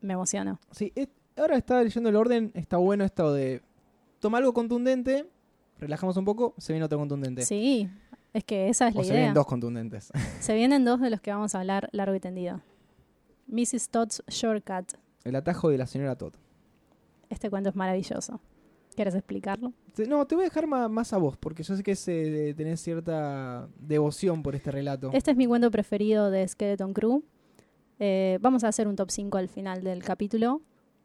[0.00, 0.58] Me emociono.
[0.70, 3.62] Sí, es- ahora estaba leyendo el orden, está bueno esto de
[4.20, 5.28] toma algo contundente,
[5.82, 7.42] relajamos un poco, se viene otro contundente.
[7.44, 7.88] Sí,
[8.32, 9.18] Es que esa es o la se idea.
[9.20, 10.10] vienen dos contundentes.
[10.40, 12.60] Se vienen dos de los que vamos a hablar largo y tendido.
[13.46, 13.90] Mrs.
[13.90, 14.94] Todd's Shortcut.
[15.24, 16.34] El atajo de la señora Todd.
[17.28, 18.40] Este cuento es maravilloso.
[18.94, 19.72] ¿Quieres explicarlo?
[20.08, 23.68] No, te voy a dejar más, a vos, porque yo sé que eh, tenés cierta
[23.78, 25.10] devoción por este relato.
[25.12, 27.22] Este es mi cuento preferido de Skeleton Crew.
[27.98, 30.60] Eh, vamos a hacer un top 5 al final del capítulo,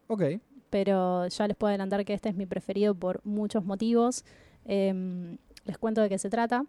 [0.07, 0.23] Ok.
[0.69, 4.25] pero ya les puedo adelantar que este es mi preferido por muchos motivos.
[4.67, 6.65] Em, les cuento de qué se trata.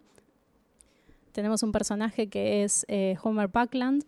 [1.33, 4.03] Tenemos un personaje que es eh, Homer Buckland,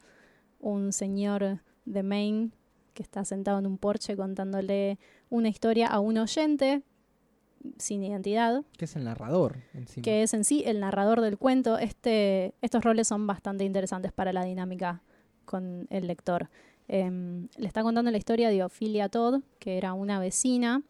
[0.60, 2.50] un señor de Maine
[2.94, 4.98] que está sentado en un porche contándole
[5.30, 6.82] una historia a un oyente
[7.78, 10.04] sin identidad, Que es el narrador encima.
[10.04, 11.78] que es en sí el narrador del cuento.
[11.78, 15.04] Este, estos roles son bastante interesantes para la dinámica
[15.46, 16.50] con el lector.
[16.88, 20.82] Em, le está contando la historia de Ophelia Todd, que era una vecina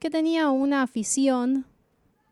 [0.00, 1.64] que tenía una afición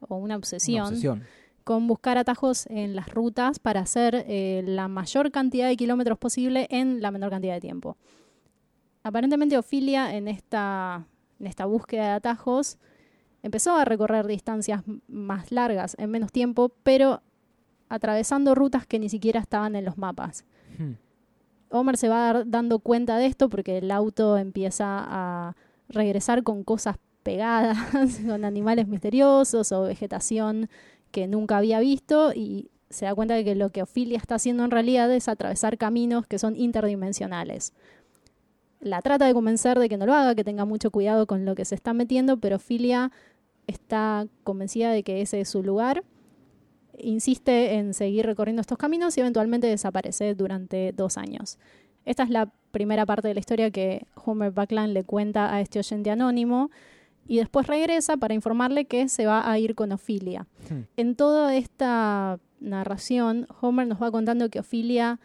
[0.01, 1.23] o una Una obsesión,
[1.65, 6.67] con buscar atajos en las rutas para hacer eh, la mayor cantidad de kilómetros posible
[6.71, 7.97] en la menor cantidad de tiempo.
[9.03, 11.05] Aparentemente Ophelia en esta,
[11.39, 12.79] en esta búsqueda de atajos
[13.43, 17.23] empezó a recorrer distancias más largas en menos tiempo, pero
[17.89, 20.45] atravesando rutas que ni siquiera estaban en los mapas.
[20.79, 20.93] Hmm.
[21.71, 25.57] Homer se va dar- dando cuenta de esto porque el auto empieza a
[25.89, 26.97] regresar con cosas
[27.29, 27.77] pegadas,
[28.27, 30.71] con animales misteriosos o vegetación
[31.11, 34.65] que nunca había visto y se da cuenta de que lo que Ophelia está haciendo
[34.65, 37.75] en realidad es atravesar caminos que son interdimensionales.
[38.81, 41.55] La trata de convencer de que no lo haga, que tenga mucho cuidado con lo
[41.55, 43.13] que se está metiendo, pero Ophelia
[43.67, 46.05] está convencida de que ese es su lugar
[46.99, 51.59] insiste en seguir recorriendo estos caminos y eventualmente desaparece durante dos años.
[52.05, 55.79] Esta es la primera parte de la historia que Homer Buckland le cuenta a este
[55.79, 56.71] oyente anónimo
[57.29, 60.47] y después regresa para informarle que se va a ir con Ophelia.
[60.69, 60.81] Hmm.
[60.97, 65.21] En toda esta narración, Homer nos va contando que Ophelia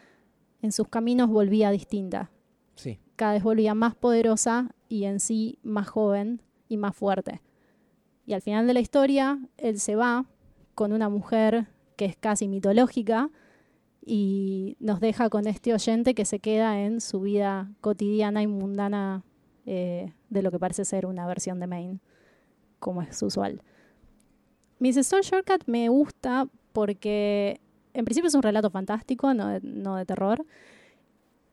[0.62, 2.30] en sus caminos volvía distinta,
[2.76, 3.00] Sí.
[3.16, 7.42] cada vez volvía más poderosa y en sí más joven y más fuerte.
[8.26, 10.26] Y al final de la historia, él se va
[10.76, 13.30] con una mujer que es casi mitológica
[14.06, 19.24] y nos deja con este oyente que se queda en su vida cotidiana y mundana
[19.66, 22.00] eh, de lo que parece ser una versión de Maine,
[22.80, 23.62] como es usual.
[24.80, 25.08] Mrs.
[25.08, 27.62] Soul Shortcut me gusta porque
[27.94, 30.46] en principio es un relato fantástico, no de, no de terror,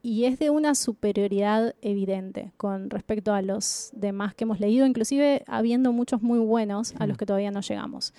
[0.02, 5.44] y es de una superioridad evidente con respecto a los demás que hemos leído, inclusive
[5.46, 7.18] habiendo muchos muy buenos a los Mm.
[7.18, 8.14] que todavía no llegamos.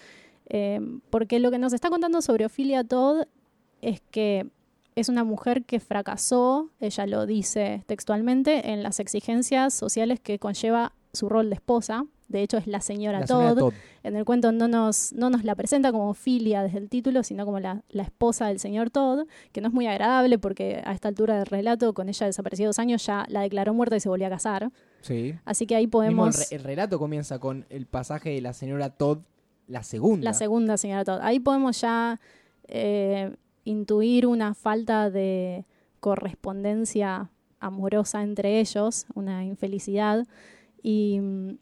[0.48, 3.24] Eh, porque lo que nos está contando sobre Ophelia Todd
[3.82, 4.52] es que
[5.02, 10.94] es una mujer que fracasó, ella lo dice textualmente, en las exigencias sociales que conlleva
[11.14, 12.06] su rol de esposa.
[12.30, 13.40] De hecho, es la señora, La Todd.
[13.40, 13.74] señora Todd.
[14.04, 17.44] En el cuento no nos, no nos la presenta como Ophelia desde el título, sino
[17.46, 21.10] como la, la esposa del señor Todd, que no es muy agradable porque a esta
[21.10, 24.28] altura del relato, con ella desapareció dos años, ya la declaró muerta y se volvió
[24.28, 24.72] a casar.
[25.02, 25.36] Sí.
[25.44, 26.50] Así que ahí el, podemos...
[26.50, 29.20] re- el relato comienza con el pasaje de la señora Todd,
[29.68, 30.24] la segunda.
[30.24, 31.20] La segunda señora Todd.
[31.22, 32.22] Ahí podemos ya
[32.70, 35.66] eh, intuir una falta de
[36.00, 40.26] correspondencia amorosa entre ellos, una infelicidad.
[40.82, 41.58] Y mm,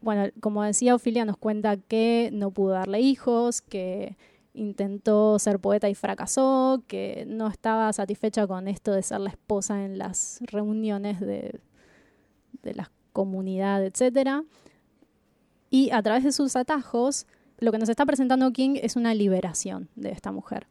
[0.00, 4.16] bueno, como decía, Ofilia nos cuenta que no pudo darle hijos, que
[4.54, 9.84] intentó ser poeta y fracasó, que no estaba satisfecha con esto de ser la esposa
[9.84, 11.60] en las reuniones de,
[12.62, 14.44] de la comunidad, etcétera.
[15.70, 17.26] Y a través de sus atajos,
[17.58, 20.66] lo que nos está presentando King es una liberación de esta mujer.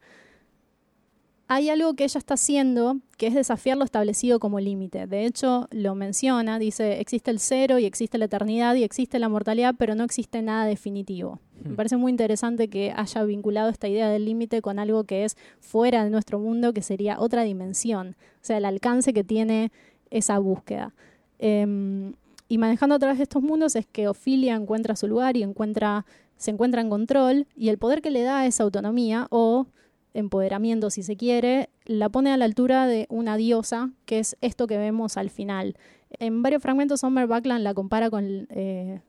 [1.50, 5.06] Hay algo que ella está haciendo que es desafiar lo establecido como límite.
[5.06, 9.30] De hecho, lo menciona, dice, existe el cero y existe la eternidad y existe la
[9.30, 11.40] mortalidad, pero no existe nada definitivo.
[11.64, 11.76] Me Hmm.
[11.76, 16.04] parece muy interesante que haya vinculado esta idea del límite con algo que es fuera
[16.04, 19.72] de nuestro mundo, que sería otra dimensión, o sea, el alcance que tiene
[20.10, 20.92] esa búsqueda.
[21.38, 22.12] Em,
[22.48, 26.04] y manejando a través de estos mundos es que Ophelia encuentra su lugar y encuentra,
[26.36, 29.66] se encuentra en control y el poder que le da esa autonomía o
[30.14, 34.66] empoderamiento, si se quiere, la pone a la altura de una diosa, que es esto
[34.66, 35.76] que vemos al final.
[36.18, 39.00] En varios fragmentos, Homer Buckland la compara con eh,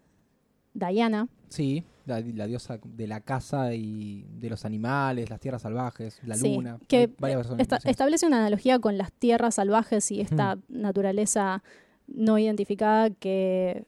[0.73, 6.19] Diana, Sí, la, la diosa de la casa y de los animales, las tierras salvajes,
[6.23, 6.77] la Sí, luna.
[6.87, 7.09] que
[7.57, 10.61] esta- establece una analogía con las tierras salvajes y esta Hmm.
[10.69, 11.63] naturaleza
[12.07, 13.85] no identificada que,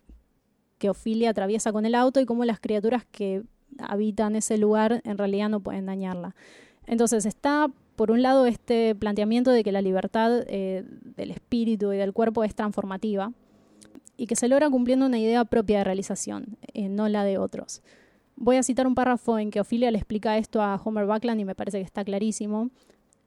[0.80, 3.44] que Ophelia atraviesa con el auto y cómo las criaturas que
[3.80, 6.36] habitan ese lugar en realidad no pueden dañarla.
[6.88, 10.84] Entonces está, por un lado, este planteamiento de que la libertad eh,
[11.16, 13.32] del espíritu y del cuerpo es transformativa
[14.18, 17.82] y que se logra cumpliendo una idea propia de realización, eh, no la de otros.
[18.36, 21.46] Voy a citar un párrafo en que Ophelia le explica esto a Homer Buckland y
[21.46, 22.70] me parece que está clarísimo.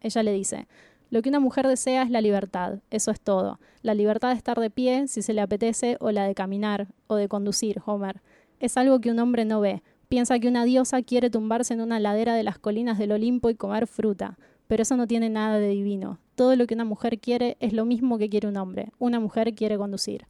[0.00, 0.66] Ella le dice,
[1.10, 3.60] lo que una mujer desea es la libertad, eso es todo.
[3.82, 7.14] La libertad de estar de pie, si se le apetece, o la de caminar, o
[7.14, 8.20] de conducir, Homer.
[8.58, 9.82] Es algo que un hombre no ve.
[10.08, 13.54] Piensa que una diosa quiere tumbarse en una ladera de las colinas del Olimpo y
[13.54, 14.38] comer fruta.
[14.66, 16.18] Pero eso no tiene nada de divino.
[16.34, 18.92] Todo lo que una mujer quiere es lo mismo que quiere un hombre.
[18.98, 20.26] Una mujer quiere conducir.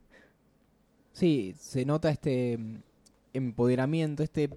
[1.13, 2.77] Sí, se nota este mm,
[3.35, 4.51] empoderamiento, este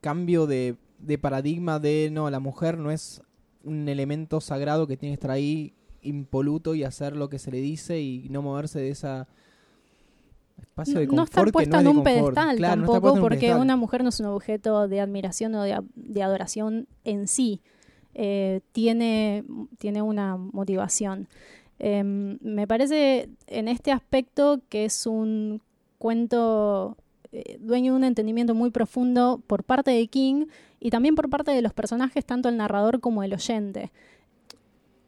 [0.00, 3.22] cambio de, de paradigma de no, la mujer no es
[3.64, 7.58] un elemento sagrado que tiene que estar ahí impoluto y hacer lo que se le
[7.58, 9.28] dice y no moverse de esa
[10.60, 13.20] espacio de no, no confort estar puesta no en un de pedestal Claro, tampoco, un
[13.20, 13.60] porque pedestal.
[13.62, 17.60] una mujer no es un objeto de admiración o de, de adoración en sí.
[18.14, 19.44] Eh, tiene,
[19.78, 21.28] tiene una motivación.
[21.78, 25.62] Eh, me parece en este aspecto que es un
[25.98, 26.96] cuento
[27.32, 30.46] eh, dueño de un entendimiento muy profundo por parte de King
[30.80, 33.92] y también por parte de los personajes, tanto el narrador como el oyente.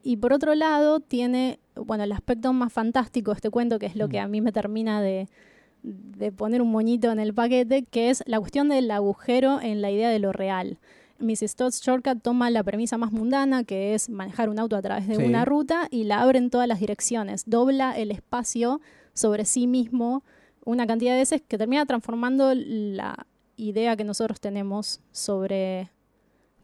[0.05, 3.97] Y por otro lado, tiene, bueno, el aspecto más fantástico de este cuento, que es
[3.97, 4.25] lo que Mm.
[4.25, 5.29] a mí me termina de,
[5.83, 9.91] de poner un moñito en el paquete, que es la cuestión del agujero en la
[9.91, 10.79] idea de lo real.
[11.19, 11.55] Mrs.
[11.57, 15.17] Todd's Shortcut toma la premisa más mundana, que es manejar un auto a través de
[15.17, 15.23] Sí.
[15.23, 17.45] una ruta, y la abre en todas las direcciones.
[17.47, 18.81] Dobla el espacio
[19.15, 20.25] sobre sí mismo
[20.65, 25.91] una cantidad de veces que termina transformando la idea que nosotros tenemos sobre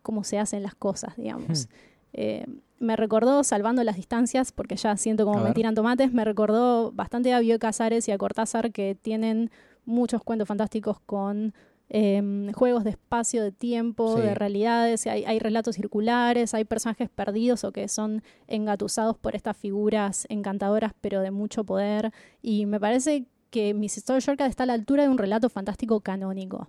[0.02, 1.66] cómo se hacen las cosas, digamos.
[1.66, 1.70] Hmm.
[2.14, 2.46] Eh,
[2.78, 7.32] me recordó, salvando las distancias, porque ya siento como me tiran tomates, me recordó bastante
[7.32, 9.50] a Bioy Casares y a Cortázar que tienen
[9.84, 11.54] muchos cuentos fantásticos con
[11.90, 14.22] eh, juegos de espacio, de tiempo, Sí.
[14.22, 19.56] de realidades, hay, hay relatos circulares, hay personajes perdidos o que son engatusados por estas
[19.56, 22.12] figuras encantadoras pero de mucho poder
[22.42, 24.04] y me parece que Mrs.
[24.20, 26.68] Shortcut está a la altura de un relato fantástico canónico.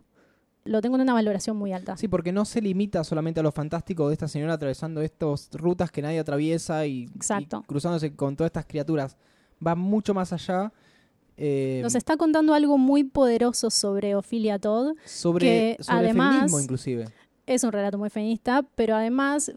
[0.70, 1.98] Lo tengo en una valoración muy alta.
[1.98, 5.90] Sí, porque no se limita solamente a lo fantástico de esta señora atravesando estas rutas
[5.92, 7.62] que nadie atraviesa y, Exacto.
[7.64, 9.18] y cruzándose con todas estas criaturas.
[9.66, 10.72] Va mucho más allá
[11.38, 14.96] eh, Nos está contando algo muy poderoso sobre Ophelia Todd.
[15.06, 15.46] sobre,
[15.78, 17.06] que sobre además- feminismo inclusive.
[17.48, 19.52] Es un relato muy feminista, pero además,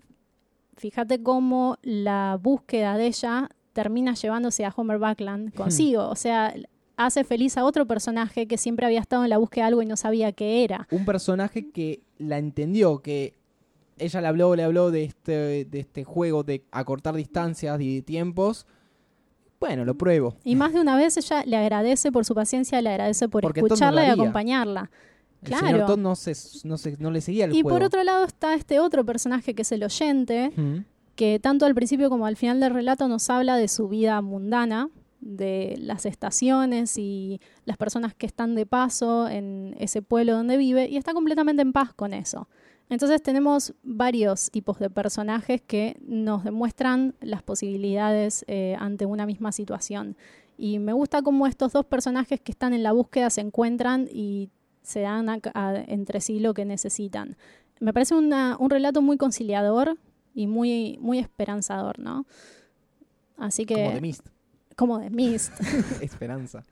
[0.77, 6.09] fíjate cómo la búsqueda de ella termina llevándose a Homer Buckland consigo.
[6.09, 6.55] O sea,
[6.97, 9.87] hace feliz a otro personaje que siempre había estado en la búsqueda de algo y
[9.87, 10.87] no sabía qué era.
[10.91, 13.35] Un personaje que la entendió, que
[13.99, 18.67] ella le habló, le habló de este, de este juego de acortar distancias y tiempos.
[19.61, 20.35] Bueno, lo pruebo.
[20.45, 23.61] Y más de una vez ella le agradece por su paciencia, le agradece por Porque
[23.61, 24.91] Todd no escucharla y acompañarla.
[25.43, 25.67] El Claro.
[25.67, 26.33] señor Todd no, se,
[26.65, 27.77] no, se- no le seguía el Y juego.
[27.77, 30.53] por otro lado está este otro personaje que es el oyente,
[31.15, 34.89] que tanto al principio como al final del relato nos habla de su vida mundana,
[35.23, 40.89] de las estaciones y las personas que están de paso en ese pueblo donde vive,
[40.89, 42.49] y está completamente en paz con eso.
[42.91, 49.53] Entonces tenemos varios tipos de personajes que nos demuestran las posibilidades eh, ante una misma
[49.53, 50.17] situación.
[50.59, 54.51] Y me gusta cómo estos dos personajes que están en la búsqueda se encuentran y
[54.83, 55.41] se dan a-
[55.87, 57.37] entre sí lo que necesitan.
[57.81, 59.97] Me parece una- un relato muy conciliador
[60.35, 62.27] y muy, muy esperanzador, ¿no?
[63.39, 63.75] Así que...
[63.75, 64.32] Como.
[64.83, 65.53] Como de Mist.
[66.03, 66.65] Esperanza.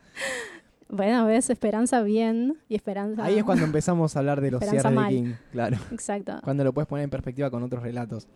[0.88, 3.22] bueno, ves, esperanza bien y esperanza...
[3.24, 5.32] Ahí es cuando empezamos a hablar de los cierres de King.
[5.52, 5.76] Claro.
[5.92, 6.40] Exacto.
[6.42, 8.26] Cuando lo puedes poner en perspectiva con otros relatos.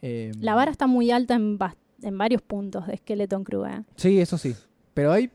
[0.00, 1.58] Eh, La vara está muy alta en,
[2.02, 3.82] en varios puntos de Skeleton Crew, ¿eh?
[3.96, 4.54] Sí, eso sí.
[4.94, 5.28] Pero hay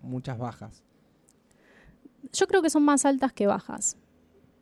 [0.00, 0.84] muchas bajas.
[2.32, 3.96] Yo creo que son más altas que bajas.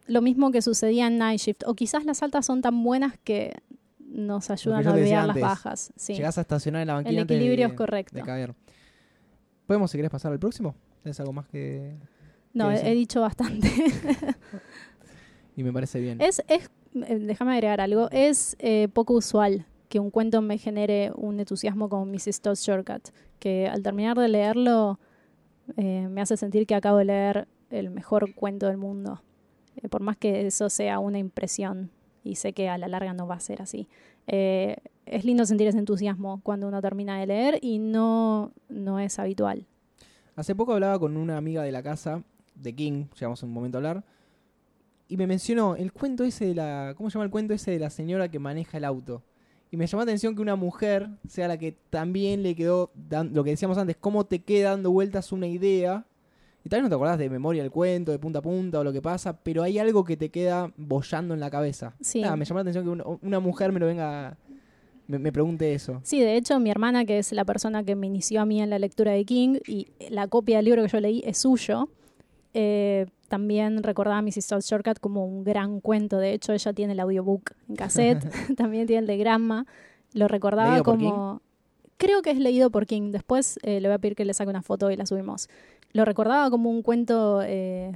[0.07, 1.65] Lo mismo que sucedía en Night Shift.
[1.67, 3.53] O quizás las altas son tan buenas que
[4.13, 5.93] nos ayudan a olvidar las bajas.
[5.97, 6.15] Sí.
[6.15, 8.17] Llegás a estacionar en la banquina El equilibrio de, es correcto.
[8.17, 8.55] de caer.
[9.67, 10.75] ¿Podemos, si querés, pasar al próximo?
[11.05, 11.97] ¿Es algo más que...?
[12.53, 13.71] No, he dicho bastante.
[15.55, 16.19] Y me parece bien.
[16.21, 21.13] es, es, eh, déjame agregar algo, es eh, poco usual que un cuento me genere
[21.15, 22.41] un entusiasmo como Mrs.
[22.41, 24.99] Todd's Shortcut, que al terminar de leerlo
[25.77, 29.23] eh, me hace sentir que acabo de leer el mejor cuento del mundo.
[29.77, 31.91] Eh, por más que eso sea una impresión,
[32.25, 33.89] y sé que a la larga no va a ser así.
[34.27, 39.19] Eh, es lindo sentir ese entusiasmo cuando uno termina de leer y no, no es
[39.19, 39.67] habitual.
[40.37, 42.23] Hace poco hablaba con una amiga de la casa,
[42.55, 44.05] de King, llegamos un momento a hablar,
[45.09, 46.95] y me mencionó el cuento ese de la...
[46.97, 49.23] ¿Cómo se llama el cuento ese de la señora que maneja el auto?
[49.71, 52.91] Y me llamó la atención que una mujer sea la que también le quedó,
[53.31, 56.07] lo que decíamos antes, cómo te queda dando vueltas una idea.
[56.65, 58.85] Y tal vez no te acordás de memoria el cuento, de punta a punta o
[58.85, 61.95] lo que pasa, pero hay algo que te queda bollando en la cabeza.
[62.01, 62.21] Sí.
[62.21, 64.37] Nada, me llamó la atención que una, una mujer me lo venga,
[65.09, 66.01] me, me pregunte eso.
[66.05, 68.71] Sí, de hecho, mi hermana, que es la persona que me inició a mí en
[68.71, 71.89] la lectura de King, y la copia del libro que yo leí es suyo,
[72.55, 74.45] Eh, también recordaba a Mrs.
[74.45, 76.19] South Shortcut como un gran cuento.
[76.19, 78.23] De hecho, ella tiene el audiobook en cassette.
[78.59, 79.65] también tiene el de Gramma.
[80.13, 81.41] Lo recordaba ¿Leído por como.
[81.97, 83.11] Creo que es leído por King.
[83.11, 85.49] Después eh, le voy a pedir que le saque una foto y la subimos.
[85.93, 87.93] Lo recordaba como un cuento eh,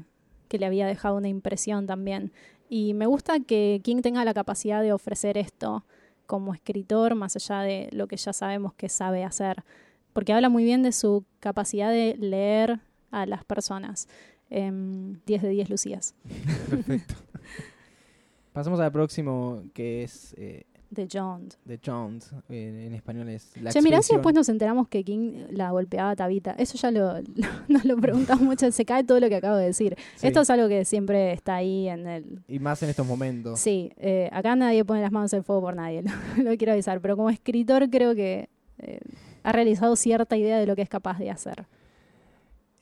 [0.49, 2.33] que le había dejado una impresión también.
[2.69, 5.85] Y me gusta que King tenga la capacidad de ofrecer esto
[6.27, 9.65] como escritor, más allá de lo que ya sabemos que sabe hacer.
[10.13, 12.81] Porque habla muy bien de su capacidad de leer
[13.11, 14.09] a las personas.
[14.51, 16.15] Em, 10 de 10 Lucías.
[16.71, 17.15] Perfecto.
[18.53, 20.65] Pasamos al próximo, que es eh,
[20.97, 21.49] De John.
[21.67, 22.33] The Jones.
[22.49, 26.11] En, en español es La Che, mirá si después nos enteramos que King la golpeaba
[26.11, 26.53] a Tabita.
[26.59, 27.25] Eso ya lo, lo-
[27.69, 28.71] nos lo preguntamos mucho.
[28.73, 29.97] Se cae todo lo que acabo de decir.
[30.17, 30.27] Sí.
[30.27, 32.43] Esto es algo que siempre está ahí en el...
[32.49, 33.61] Y más en estos momentos.
[33.61, 36.03] Sí, eh, acá nadie pone las manos en fuego por nadie,
[36.37, 37.01] lo, lo quiero avisar.
[37.01, 39.01] Pero como escritor creo que eh,
[39.43, 41.67] ha realizado cierta idea de lo que es capaz de hacer.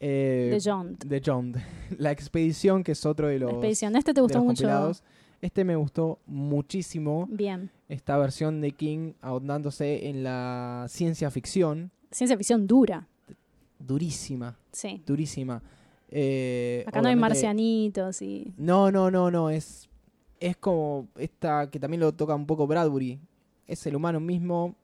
[0.01, 0.97] Eh, De John.
[0.99, 1.63] The.
[1.99, 3.97] La Expedición, que es otro de los, La expedición.
[3.97, 4.49] Este te gustó mucho.
[4.63, 5.03] compilados.
[5.41, 7.27] Este me gustó muchísimo.
[7.31, 7.71] Bien.
[7.89, 11.91] Esta versión de King ahondándose en la ciencia ficción.
[12.11, 13.07] Ciencia ficción dura.
[13.79, 15.03] Durísima, Sí.
[15.07, 15.63] durísima.
[16.09, 18.55] Eh, Acá no hay marcianitos y.
[18.57, 19.51] No, no, no, no.
[19.51, 19.89] Es,
[20.41, 23.19] es como esta que también lo toca un poco Bradbury.
[23.67, 24.75] Es el humano mismo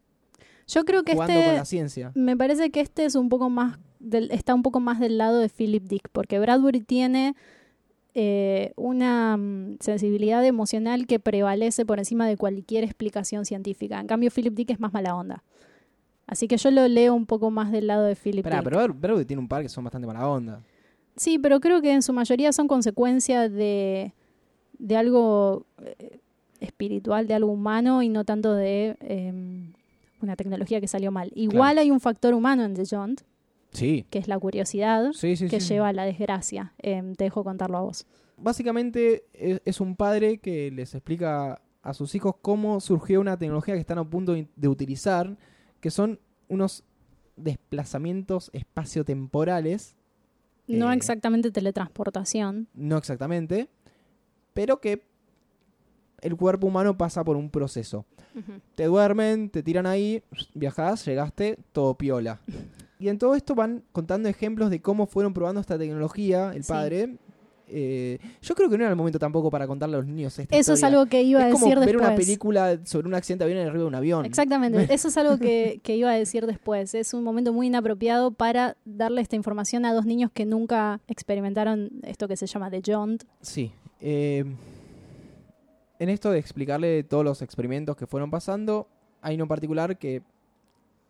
[0.67, 1.47] Yo creo que jugando este.
[1.47, 2.13] con la ciencia.
[2.15, 3.79] Me parece que este es un poco más.
[4.01, 7.35] Del, está un poco más del lado de Philip Dick, porque Bradbury tiene
[8.15, 14.01] eh, una mm, sensibilidad emocional que prevalece por encima de cualquier explicación científica.
[14.01, 15.43] En cambio, Philip Dick es más mala onda.
[16.27, 18.63] Así que yo lo leo un poco más del lado de Philip Dick.
[18.63, 20.63] pero Bradbury tiene un par que son bastante mala onda.
[21.17, 24.15] Sí, pero creo que en su mayoría son consecuencia de,
[24.79, 26.21] de algo eh,
[26.61, 29.33] espiritual, de algo humano y no tanto de eh,
[30.23, 31.31] una tecnología que salió mal.
[31.35, 33.17] Igual hay un factor humano en The John,
[33.73, 34.05] Sí.
[34.11, 35.75] que es la curiosidad Sí, sí, que sí.
[35.75, 36.75] lleva a la desgracia.
[36.79, 38.07] Em, te dejo contarlo a vos.
[38.37, 43.75] Básicamente es, es un padre que les explica a sus hijos cómo surgió una tecnología
[43.75, 45.37] que están a punto de de utilizar,
[45.81, 46.19] que son
[46.49, 46.85] unos
[47.37, 49.97] desplazamientos espaciotemporales,
[50.67, 50.95] No Eh.
[50.95, 52.69] exactamente teletransportación.
[52.75, 53.69] no exactamente,
[54.55, 55.05] pero que
[56.21, 58.05] el cuerpo humano pasa por un proceso.
[58.75, 60.23] Te duermen, te tiran ahí,
[60.55, 62.41] viajás, llegaste, todo piola.
[63.01, 66.69] Y en todo esto van contando ejemplos de cómo fueron probando esta tecnología, el Sí.
[66.73, 67.17] padre.
[67.73, 70.57] Eh, yo creo que no era el momento tampoco para contarle a los niños esta
[70.57, 72.07] Eso es algo que iba a es como decir ver después.
[72.09, 74.25] una película sobre un accidente de avión arriba de un avión.
[74.27, 76.95] Exactamente, eso es algo que, que iba a decir después.
[76.97, 81.91] Es un momento muy inapropiado para darle esta información a dos niños que nunca experimentaron
[82.03, 83.23] esto que se llama The Jaunt.
[83.41, 83.73] Sí.
[84.01, 84.45] eh,
[86.01, 88.89] en esto de explicarle todos los experimentos que fueron pasando,
[89.21, 90.23] hay uno en particular que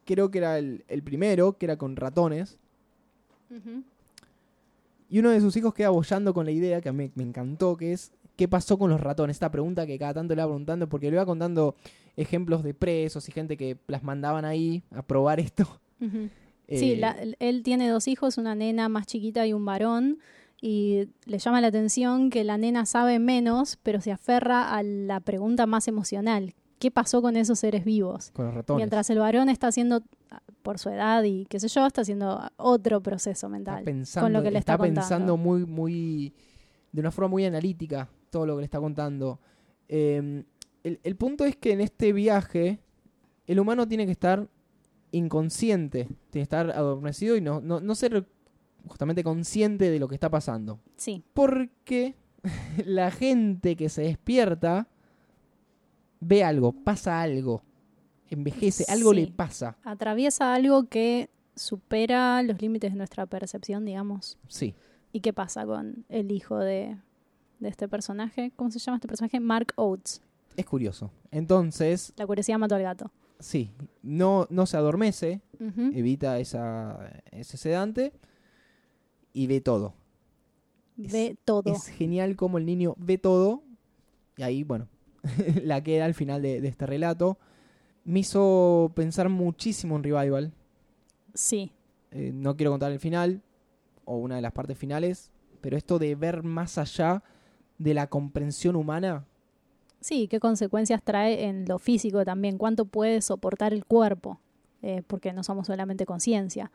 [0.05, 2.59] creo que era el, el primero, que era con ratones.
[5.09, 7.77] Y uno de sus hijos queda bollando con la idea que a mí me encantó,
[7.77, 9.37] que es ¿qué pasó con los ratones?
[9.37, 11.75] Esta pregunta que cada tanto le va preguntando, porque le va contando
[12.17, 15.81] ejemplos de presos y gente que las mandaban ahí a probar esto.
[16.73, 20.19] Sí, Eh, la- él tiene dos hijos, una nena más chiquita y un varón,
[20.63, 25.19] y le llama la atención que la nena sabe menos, pero se aferra a la
[25.19, 26.55] pregunta más emocional.
[26.81, 28.33] ¿Qué pasó con esos seres vivos?
[28.33, 28.79] con los ratones.
[28.79, 30.03] Mientras el varón está haciendo,
[30.63, 33.85] por su edad y qué sé yo, está haciendo otro proceso está mental.
[33.85, 35.37] pensando, con lo que le está, pensando contando.
[35.37, 36.35] muy, muy,
[36.91, 39.39] de una forma muy analítica todo lo que le está contando.
[39.89, 40.43] Eh,
[40.83, 42.81] el, el punto es que en este viaje
[43.47, 44.49] el humano tiene que estar
[45.13, 48.27] inconsciente, tiene que estar adormecido y no, no, no ser
[48.87, 50.81] justamente consciente de lo que está pasando.
[50.97, 52.15] Sí, Porque
[52.85, 54.89] la gente que se despierta
[56.21, 57.63] ve algo, pasa algo,
[58.29, 59.77] envejece, algo le pasa.
[59.85, 64.39] atraviesa algo que supera los límites de nuestra percepción, digamos.
[64.49, 64.75] Sí.
[65.13, 66.97] ¿Y qué pasa con el hijo de,
[67.59, 68.53] de este personaje?
[68.57, 69.41] ¿Cómo se llama este personaje?
[69.41, 70.23] Mark Oates.
[70.57, 71.11] Es curioso.
[71.31, 73.11] Entonces, La curiosidad mató al gato.
[73.39, 73.71] Sí,
[74.03, 75.41] no, no se adormece,
[75.95, 78.13] evita esa, ese sedante
[79.33, 79.95] y ve todo.
[80.97, 81.73] Ve todo.
[81.73, 83.63] Es genial como el niño ve todo
[84.37, 84.89] y ahí, bueno,
[85.65, 87.39] la queda al final de, de este relato.
[88.05, 90.53] Me hizo pensar muchísimo en Revival.
[91.35, 91.73] Sí,
[92.13, 93.41] Eh, no quiero contar el final
[94.05, 97.23] o una de las partes finales, pero esto de ver más allá
[97.79, 99.25] de la comprensión humana,
[100.01, 104.41] sí, qué consecuencias trae en lo físico también, cuánto puede soportar el cuerpo,
[104.83, 106.71] Eh, porque no somos solamente conciencia.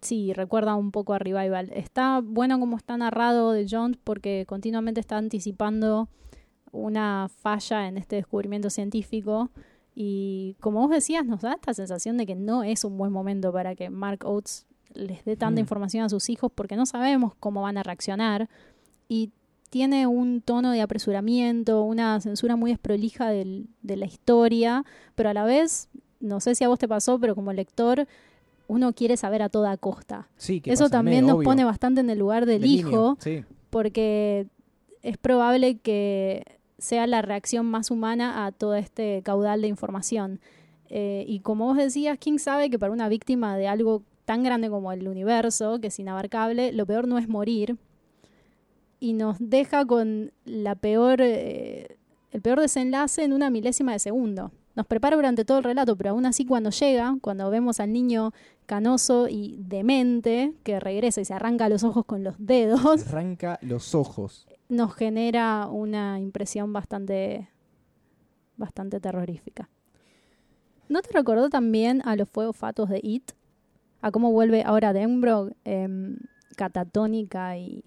[0.00, 1.70] Sí, recuerda un poco a Revival.
[1.74, 6.08] Está bueno como está narrado de John porque continuamente está anticipando
[6.72, 9.50] una falla en este descubrimiento científico
[9.94, 13.52] y como vos decías, nos da esta sensación de que no es un buen momento
[13.52, 15.64] para que Mark Oates les dé tanta Mm.
[15.64, 18.48] información a sus hijos porque no sabemos cómo van a reaccionar.
[19.08, 19.30] Y
[19.68, 25.34] tiene un tono de apresuramiento, una censura muy desprolija del- de la historia, pero a
[25.34, 25.88] la vez,
[26.20, 28.06] no sé si a vos te pasó, pero como lector,
[28.68, 30.28] uno quiere saber a toda costa.
[30.36, 31.44] Sí, que Eso pasa también nos obvio.
[31.44, 33.44] pone bastante en el lugar del, Del hijo, niño, Sí.
[33.70, 34.46] porque
[35.02, 36.44] es probable que
[36.80, 40.40] sea la reacción más humana a todo este caudal de información.
[40.88, 44.68] Eh, y como vos decías, King sabe que para una víctima de algo tan grande
[44.70, 47.76] como el universo, que es inabarcable, lo peor no es morir.
[48.98, 51.96] Y nos deja con la peor, eh,
[52.32, 54.52] el peor desenlace en una milésima de segundo.
[54.74, 58.32] Nos prepara durante todo el relato, pero aún así cuando llega, cuando vemos al niño
[58.66, 63.94] canoso y demente, que regresa y se arranca los ojos con los dedos, Arranca los
[63.94, 64.46] ojos.
[64.70, 67.48] Nos genera una impresión bastante,
[68.56, 69.68] bastante terrorífica.
[70.88, 73.32] ¿No te recordó también a los fuegos fatos de It?
[74.00, 76.16] A cómo vuelve ahora Denbrough em,
[76.56, 77.84] catatónica y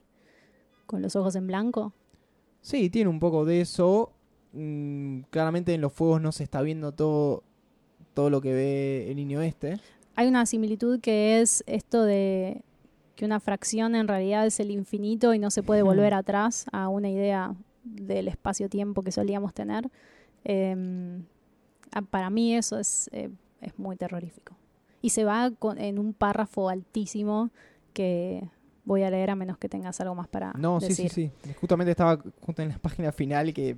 [0.86, 1.93] con los ojos en blanco.
[2.61, 4.11] Sí, tiene un poco de eso.
[4.51, 7.43] Mm, claramente en los fuegos no se está viendo todo,
[8.13, 9.79] todo lo que ve el niño este.
[10.15, 12.61] Hay una similitud que es esto de
[13.16, 16.88] que una fracción en realidad es el infinito y no se puede volver atrás a
[16.89, 17.53] una idea
[17.84, 19.89] del espacio-tiempo que solíamos tener.
[20.43, 21.24] Em,
[22.09, 23.30] para mí eso es, eh,
[23.61, 24.55] es muy terrorífico.
[25.01, 27.51] Y se va con- en un párrafo altísimo
[27.93, 28.49] que
[28.86, 31.32] voy a leer a menos que tengas algo más para No, sí, sí, sí.
[31.61, 33.78] Justamente estaba justo en la página final que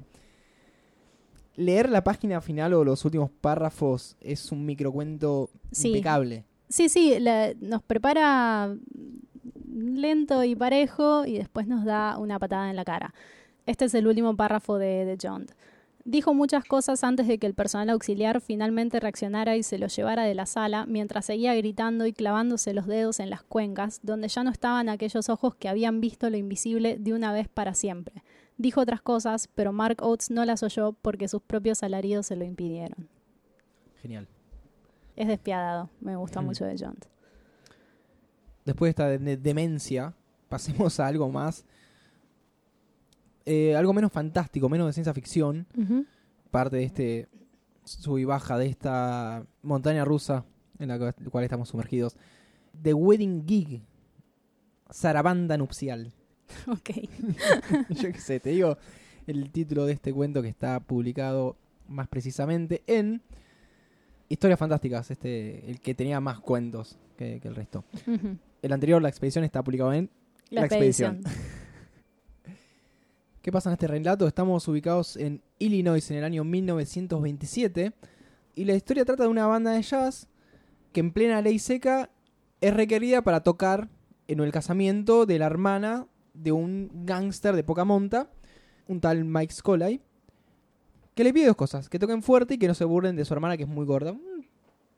[1.56, 5.90] leer la página final o los últimos párrafos es un microcuento Sí.
[5.90, 6.46] impecable.
[6.70, 8.76] Sí, sí, la- nos prepara
[9.74, 13.14] lento y parejo y después nos da una patada en la cara.
[13.66, 15.48] Este es el último párrafo de, de John.
[16.08, 20.24] Dijo muchas cosas antes de que el personal auxiliar finalmente reaccionara y se lo llevara
[20.24, 24.44] de la sala, mientras seguía gritando y clavándose los dedos en las cuencas, donde ya
[24.44, 28.24] no estaban aquellos ojos que habían visto lo invisible de una vez para siempre.
[28.58, 32.46] Dijo otras cosas, pero Mark Oates no las oyó porque sus propios alaridos se lo
[32.46, 33.10] impidieron.
[34.02, 34.28] Genial.
[35.16, 36.46] Es despiadado, me gusta Mm.
[36.46, 36.96] mucho de John.
[38.66, 40.14] Después de esta de- demencia,
[40.50, 41.66] pasemos a algo más.
[43.48, 45.68] eh, algo menos fantástico, menos de ciencia ficción.
[46.50, 47.30] Parte de este
[47.84, 50.44] sub y baja de esta montaña rusa
[50.80, 52.18] en la cu- cual estamos sumergidos.
[52.82, 53.84] The Wedding Gig.
[54.92, 56.12] Zarabanda nupcial.
[56.68, 56.90] Ok.
[57.90, 58.78] Yo qué sé, te digo
[59.28, 61.56] el título de este cuento que está publicado
[61.88, 63.22] más precisamente en
[64.28, 67.86] Historias Fantásticas, este, el que tenía más cuentos que, que el resto.
[68.62, 70.10] El anterior, La Expedición, está publicado en
[70.50, 71.18] La, La expedición.
[71.18, 71.56] expedición.
[73.42, 74.28] ¿Qué pasa en este relato?
[74.28, 77.94] Estamos ubicados en Illinois en el año 1927
[78.56, 80.28] y la historia trata de una banda de jazz
[80.92, 82.10] que en plena ley seca
[82.62, 83.90] es requerida para tocar
[84.28, 88.32] en el casamiento de la hermana de un gángster de poca monta,
[88.88, 90.02] un tal Mike Scolay,
[91.16, 93.34] que le pide dos cosas, que toquen fuerte y que no se burlen de su
[93.34, 94.12] hermana que es muy gorda.
[94.12, 94.46] Un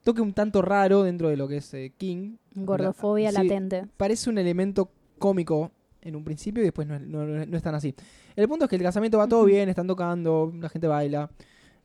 [0.03, 3.38] toque un tanto raro dentro de lo que es eh, King, Gordofobia Sí.
[3.38, 3.86] latente.
[3.97, 4.89] parece un elemento
[5.20, 7.93] cómico en un principio y después no, es- no, no- es tan así.
[8.36, 11.30] El punto es que el casamiento va todo bien, están tocando, la gente baila,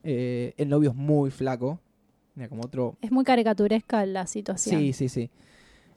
[0.04, 1.80] eh, el novio es muy flaco,
[2.34, 2.96] mira, como otro...
[3.02, 4.80] Es muy caricaturesca la situación.
[4.80, 5.30] Sí, sí, sí.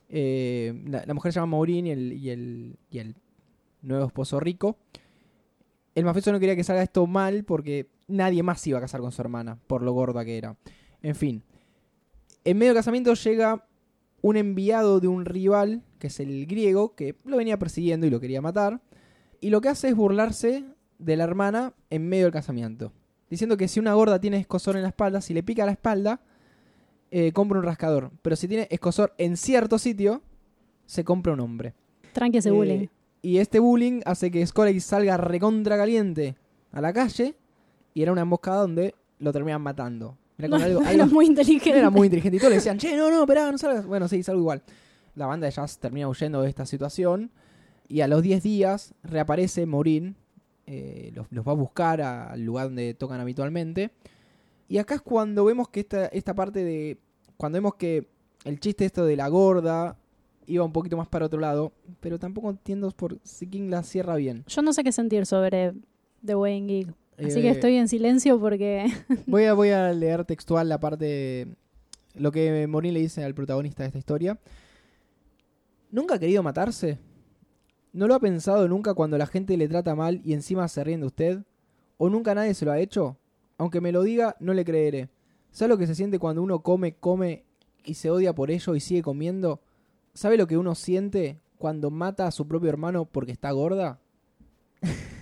[0.09, 3.15] Eh, la, la mujer se llama Maureen y el, y, el, y el
[3.81, 4.77] nuevo esposo rico.
[5.93, 9.01] El mafioso no quería que salga esto mal porque nadie más se iba a casar
[9.01, 10.57] con su hermana, por lo gorda que era.
[11.01, 11.43] En fin.
[12.43, 13.65] En medio del casamiento llega
[14.21, 18.19] un enviado de un rival, que es el griego, que lo venía persiguiendo y lo
[18.19, 18.81] quería matar.
[19.41, 20.63] Y lo que hace es burlarse
[20.97, 22.91] de la hermana en medio del casamiento.
[23.29, 26.21] Diciendo que si una gorda tiene escosor en la espalda, si le pica la espalda,
[27.11, 28.11] eh, compra un rascador.
[28.21, 30.21] Pero si tiene escosor en cierto sitio,
[30.85, 31.73] se compra un hombre.
[32.13, 32.87] Tranqui ese Eh, bullying.
[33.21, 36.35] Y este bullying hace que Scoley salga recontra caliente
[36.71, 37.35] a la calle
[37.95, 40.15] y era una emboscada donde lo terminan matando.
[40.37, 41.79] Era No, algo, no era muy inteligente.
[41.79, 42.35] era muy inteligente.
[42.37, 43.87] Y todos le decían, che, no, no, esperá, no salgas.
[43.87, 44.61] Bueno, sí, salgo igual.
[45.15, 47.31] La banda de jazz termina huyendo de esta situación.
[47.87, 50.15] Y a los 10 días reaparece Morín.
[50.67, 53.91] eh, los, los va a buscar a- al lugar donde tocan habitualmente.
[54.67, 56.97] Y acá es cuando vemos que esta, esta parte de.
[57.37, 58.07] Cuando vemos que
[58.43, 59.97] el chiste esto de la gorda
[60.47, 61.71] iba un poquito más para otro lado.
[62.01, 64.43] Pero tampoco entiendo por si King la cierra bien.
[64.47, 65.73] Yo no sé qué sentir sobre
[66.25, 66.93] The Wedding Gig.
[67.17, 68.85] Así que Eh, estoy en silencio porque
[69.27, 71.47] Voy a, voy a leer textual la parte.
[72.15, 74.39] Lo que Morín le dice al protagonista de esta historia.
[75.91, 76.97] ¿Nunca ha querido matarse?
[77.93, 81.01] ¿No lo ha pensado nunca cuando la gente le trata mal y encima se ríen
[81.01, 81.39] de usted?
[81.97, 83.17] ¿O nunca nadie se lo ha hecho?
[83.57, 85.09] Aunque me lo diga, no le creeré.
[85.51, 87.45] ¿Sabe lo que se siente cuando uno come, come
[87.85, 89.61] y se odia por ello y sigue comiendo?
[90.13, 93.99] ¿Sabe lo que uno siente cuando mata a su propio hermano porque está gorda?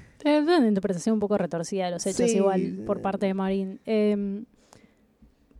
[0.58, 2.38] Una interpretación un poco retorcida de los hechos, Sí.
[2.38, 3.80] igual, por parte de Marín.
[3.86, 4.44] Eh,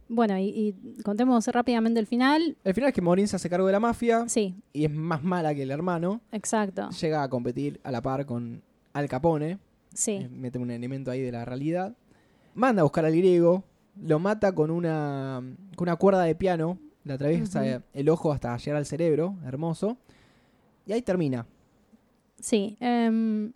[0.10, 2.56] bueno, y, y contemos rápidamente el final.
[2.64, 5.24] El final es que Morin se hace cargo de la mafia Sí, y es más
[5.24, 6.22] mala que el hermano.
[6.32, 6.90] exacto.
[6.90, 8.62] Llega a competir a la par con
[8.94, 9.58] Al Capone.
[9.94, 11.96] Sí, Eh, mete un elemento ahí de la realidad.
[12.54, 13.64] Manda a buscar al griego.
[14.02, 15.42] Lo mata con una,
[15.76, 16.78] con una cuerda de piano.
[17.04, 19.36] Le atraviesa el ojo hasta llegar al cerebro.
[19.46, 19.98] Hermoso.
[20.86, 21.46] Y ahí termina.
[22.40, 22.78] sí.
[22.80, 23.52] Em,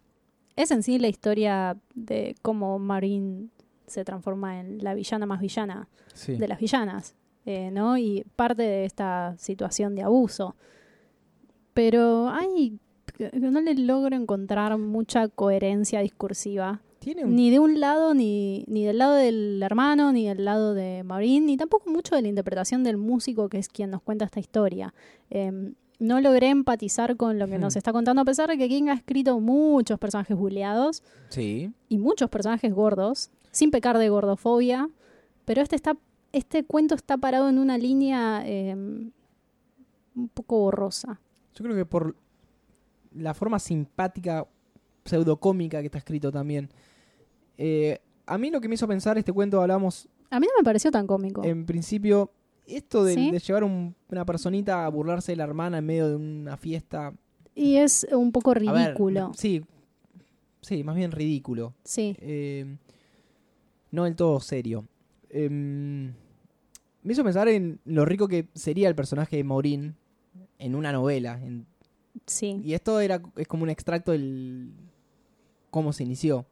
[0.57, 3.51] es en sí la historia de cómo Marín
[3.85, 6.35] se transforma en la villana más villana Sí.
[6.35, 7.97] de las villanas, eh, ¿no?
[7.97, 10.55] Y parte de esta situación de abuso.
[11.73, 12.77] Pero hay
[13.33, 16.81] no le logro encontrar mucha coherencia discursiva,
[17.23, 21.03] un ni de un lado, ni, ni del lado del hermano, ni del lado de
[21.03, 24.39] Maureen, ni tampoco mucho de la interpretación del músico que es quien nos cuenta esta
[24.39, 24.93] historia.
[25.29, 27.61] Em, no logré empatizar con lo que Hmm.
[27.61, 31.71] nos está contando, a pesar de que King ha escrito muchos personajes buleados Sí.
[31.89, 34.89] y muchos personajes gordos, sin pecar de gordofobia,
[35.45, 35.97] pero este está
[36.33, 41.19] este cuento está parado en una línea eh, un poco borrosa.
[41.55, 42.15] Yo creo que por
[43.15, 44.45] la forma simpática,
[45.05, 46.69] pseudocómica que está escrito también.
[47.57, 50.63] Eh, a mí lo que me hizo pensar este cuento, hablamos A mí no me
[50.65, 51.43] pareció tan cómico.
[51.45, 52.29] en principio,
[52.67, 53.31] esto de, ¿Sí?
[53.31, 57.13] de llevar un- una personita a burlarse de la hermana en medio de una fiesta.
[57.55, 59.31] y es un poco ver, ridículo.
[59.35, 59.63] sí,
[60.61, 61.73] sí, más bien ridículo.
[61.83, 62.75] sí, Eh,
[63.91, 64.85] no del todo serio.
[65.29, 66.07] Em,
[67.03, 69.95] me hizo pensar en lo rico que sería el personaje de Maureen
[70.59, 71.39] en una novela.
[71.43, 71.65] en-
[72.25, 72.59] sí.
[72.63, 74.71] y esto era es como un extracto del
[75.69, 76.45] cómo se inició.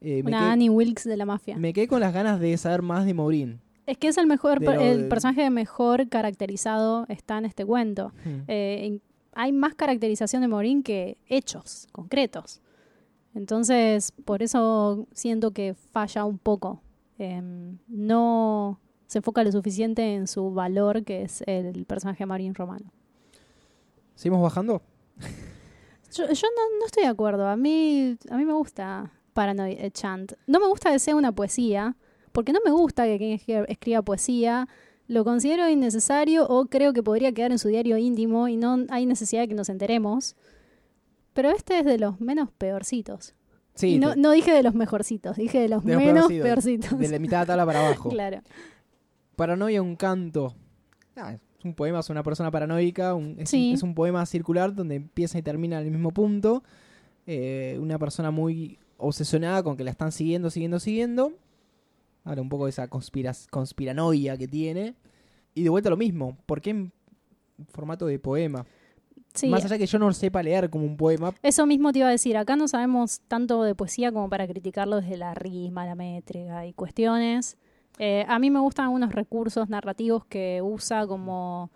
[0.00, 1.56] Eh, me, Una quedé, Annie Wilkes de la mafia.
[1.56, 3.60] me quedé con las ganas de saber más de Maureen.
[3.86, 8.12] Es que es el mejor, de el personaje mejor caracterizado está en este cuento.
[8.24, 8.42] Hmm.
[8.48, 9.00] Eh,
[9.34, 12.60] hay más caracterización de Morín que hechos concretos.
[13.34, 16.82] Entonces, por eso siento que falla un poco.
[17.18, 22.54] Em, no se enfoca lo suficiente en su valor, que es el personaje de Marín
[22.54, 22.92] Romano.
[24.14, 24.82] ¿Seguimos bajando?
[26.14, 27.48] Yo, yo no, no estoy de acuerdo.
[27.48, 30.34] A mí, a mí me gusta Paranoid Chant.
[30.46, 31.96] No me gusta que sea una poesía,
[32.32, 34.68] porque no me gusta que quien escri- escriba poesía.
[35.08, 39.04] Lo considero innecesario o creo que podría quedar en su diario íntimo y no hay
[39.04, 40.36] necesidad de que nos enteremos.
[41.34, 43.34] Pero este es de los menos peorcitos.
[43.74, 46.44] Sí, Y no, dije de los mejorcitos, dije de los De los menos peorcitos.
[46.88, 46.98] peorcitos.
[46.98, 48.08] de la mitad de la tabla para abajo.
[48.10, 48.40] claro.
[49.36, 50.54] Paranoia, un canto.
[51.16, 53.14] Ah, es un poema, es una persona paranoica.
[53.14, 53.70] un- es, Sí.
[53.70, 56.62] un, es un poema circular donde empieza y termina en el mismo punto.
[57.26, 61.32] Eh, una persona muy obsesionada con que la están siguiendo, siguiendo, siguiendo.
[62.24, 64.94] Habla un poco de esa conspiras, conspiranoia que tiene.
[65.54, 66.36] Y de vuelta lo mismo.
[66.46, 66.92] ¿Por qué en
[67.68, 68.64] formato de poema?
[69.34, 71.34] Sí, Más allá que yo no sepa leer como un poema.
[71.42, 75.00] Eso mismo te iba a decir, acá no sabemos tanto de poesía como para criticarlo
[75.00, 77.56] desde la rima, la métrica y cuestiones.
[77.98, 81.70] Eh, a mí me gustan algunos recursos narrativos que usa como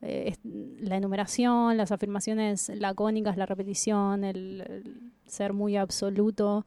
[0.00, 0.34] eh,
[0.80, 6.66] la enumeración, las afirmaciones lacónicas, la repetición, el, el ser muy absoluto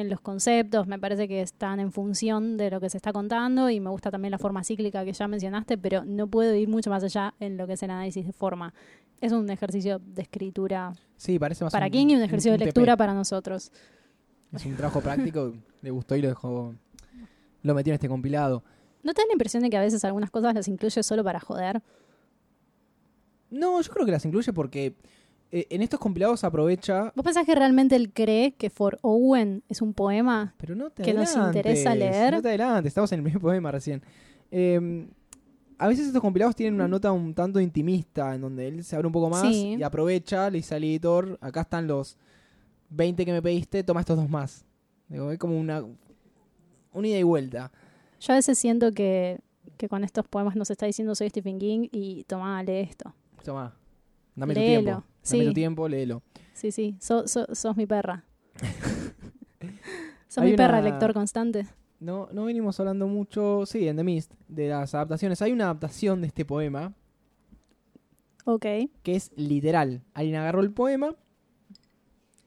[0.00, 3.68] en los conceptos, me parece que están en función de lo que se está contando
[3.70, 6.90] y me gusta también la forma cíclica que ya mencionaste, pero no puedo ir mucho
[6.90, 8.72] más allá en lo que es el análisis de forma.
[9.20, 12.58] Es un ejercicio de escritura Sí, parece más para un- King y un ejercicio de
[12.58, 13.72] lectura para nosotros.
[14.52, 15.54] Es un trabajo práctico.
[15.82, 16.74] le gustó y lo dejó.
[17.62, 18.62] Lo metió en este compilado.
[19.02, 21.40] ¿No te da la impresión de que a veces algunas cosas las incluye solo para
[21.40, 21.82] joder?
[23.50, 24.94] No, yo creo que las incluye porque
[25.50, 27.12] eh, en estos compilados aprovecha.
[27.16, 30.54] ¿Vos pensás que realmente él cree que For Owen es un poema?
[30.58, 32.34] Pero no te que nos interesa leer.
[32.34, 34.02] No te adelantes, estamos en el mismo poema recién.
[34.50, 35.08] Eh,
[35.78, 39.06] a veces estos compilados tienen una nota un tanto intimista, en donde él se abre
[39.06, 39.76] un poco más Sí.
[39.78, 42.16] y aprovecha, le dice al editor, acá están los
[42.90, 44.64] 20 que me pediste, toma estos dos más.
[45.08, 45.84] Digo, es como una,
[46.92, 47.70] una ida y vuelta.
[48.20, 49.38] Yo a veces siento que,
[49.76, 53.14] que con estos poemas nos está diciendo soy Stephen King y toma, lee esto.
[53.44, 53.74] Toma,
[54.34, 55.48] dame tu Léelo, Dame sí.
[55.48, 56.22] tu tiempo, léelo.
[56.54, 58.24] Sí, sí, so- so- sos mi perra.
[60.28, 61.66] sos Hay mi perra, una- lector constante.
[62.00, 65.42] No, no venimos hablando mucho, sí, en The Mist, de las adaptaciones.
[65.42, 66.94] Hay una adaptación de este poema
[68.44, 68.62] Ok.
[69.02, 70.02] que es literal.
[70.14, 71.14] Alguien agarró el poema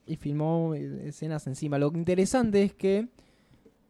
[0.06, 1.78] y filmó eh, escenas encima.
[1.78, 3.08] Lo interesante es que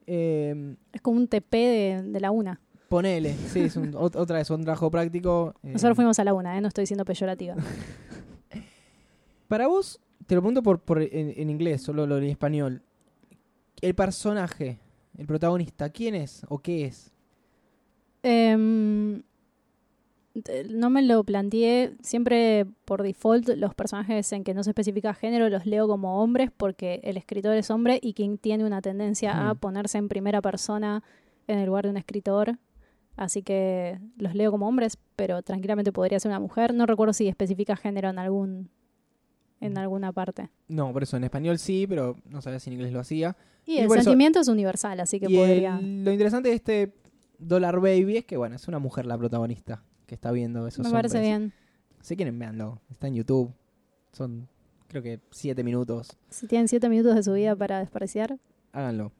[0.09, 2.61] eh, Es como un TP de, de la una.
[2.89, 5.55] ponele, sí, es un- ot- otra vez un trabajo práctico.
[5.63, 6.61] eh, Nosotros fuimos a la una, ¿eh?
[6.61, 7.55] no estoy siendo peyorativa.
[9.53, 12.81] Para vos, te lo pregunto por, por en, en inglés, solo lo en español.
[13.83, 14.79] El personaje,
[15.19, 17.13] el protagonista, ¿quién es o qué es?
[18.23, 19.23] Em,
[20.71, 21.93] no me lo planteé.
[22.01, 26.51] Siempre por default los personajes en que no se especifica género los leo como hombres
[26.57, 31.05] porque el escritor es hombre y quien tiene una tendencia a ponerse en primera persona
[31.47, 32.59] en el lugar de un escritor.
[33.19, 36.73] Así que los leo como hombres, pero tranquilamente podría ser una mujer.
[36.73, 38.71] No recuerdo si especifica género en algún
[39.63, 40.51] en alguna parte.
[40.69, 43.37] No, por eso en español sí, pero no sabía si en inglés lo hacía.
[43.65, 45.79] Y, Y el eso- sentimiento es universal, así que y podría.
[45.79, 46.95] el- lo interesante de este
[47.39, 50.93] Dollar Baby es que, bueno, es una mujer la protagonista que está viendo esos Me
[50.93, 51.53] parece bien.
[52.01, 52.81] Si quieren, véanlo.
[52.91, 53.53] Está en YouTube.
[54.13, 54.49] Son,
[54.89, 56.17] creo que, siete minutos.
[56.31, 58.39] Si tienen siete minutos de su vida para despreciar.
[58.73, 59.13] Háganlo.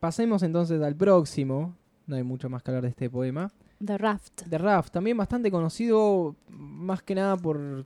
[0.00, 1.76] Pasemos entonces al próximo.
[2.06, 3.52] No hay mucho más que hablar de este poema.
[3.84, 4.42] The Raft.
[4.46, 7.84] De Raft, también bastante conocido, más que nada por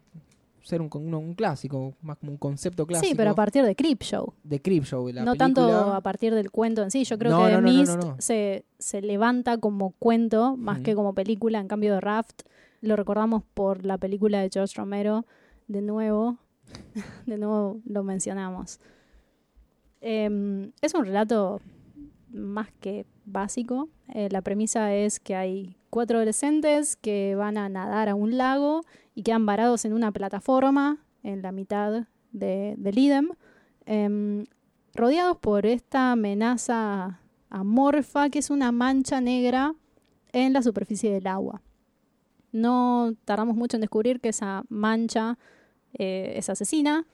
[0.63, 3.09] ser un, un- un clásico, más como un concepto clásico.
[3.09, 4.35] Sí, pero a partir de Creepshow.
[4.45, 5.37] de Creepshow, la no película.
[5.69, 7.05] tanto a partir del cuento en sí.
[7.05, 8.03] Yo creo No, que no, no, Mist.
[8.19, 11.59] Se, se levanta como cuento más que como película.
[11.61, 12.43] En cambio de Raft
[12.81, 15.25] lo recordamos por la película de George Romero.
[15.69, 16.37] De nuevo,
[17.27, 18.81] de nuevo lo mencionamos.
[20.01, 21.61] Em, es un relato
[22.33, 23.89] más que básico.
[24.15, 28.83] Eh, la premisa es que hay cuatro adolescentes que van a nadar a un lago
[29.15, 33.29] y quedan varados en una plataforma en la mitad de, del idem,
[33.87, 34.45] em,
[34.95, 39.75] rodeados por esta amenaza amorfa que es una mancha negra
[40.33, 41.63] en la superficie del agua.
[42.53, 45.39] No tardamos mucho en descubrir que esa mancha
[45.93, 47.07] eh, es asesina,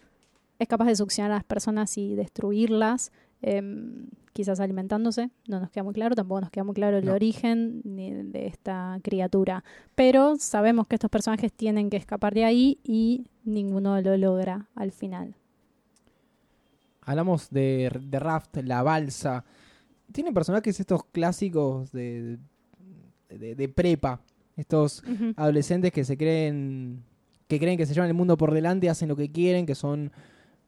[0.58, 3.12] es capaz de succionar a las personas y destruirlas,
[3.42, 7.14] em, quizás alimentándose, no nos queda muy claro, tampoco nos queda muy claro el No.
[7.14, 9.64] origen ni de esta criatura,
[9.94, 14.92] pero sabemos que estos personajes tienen que escapar de ahí y ninguno lo logra al
[14.92, 15.34] final.
[17.02, 19.44] Hablamos de, de Raft, la balsa.
[20.12, 22.38] Tiene personajes estos clásicos de,
[23.28, 24.20] de, de prepa.
[24.56, 25.04] Estos
[25.36, 27.04] adolescentes que se creen
[27.46, 30.10] que creen que se llevan el mundo por delante, hacen lo que quieren, que son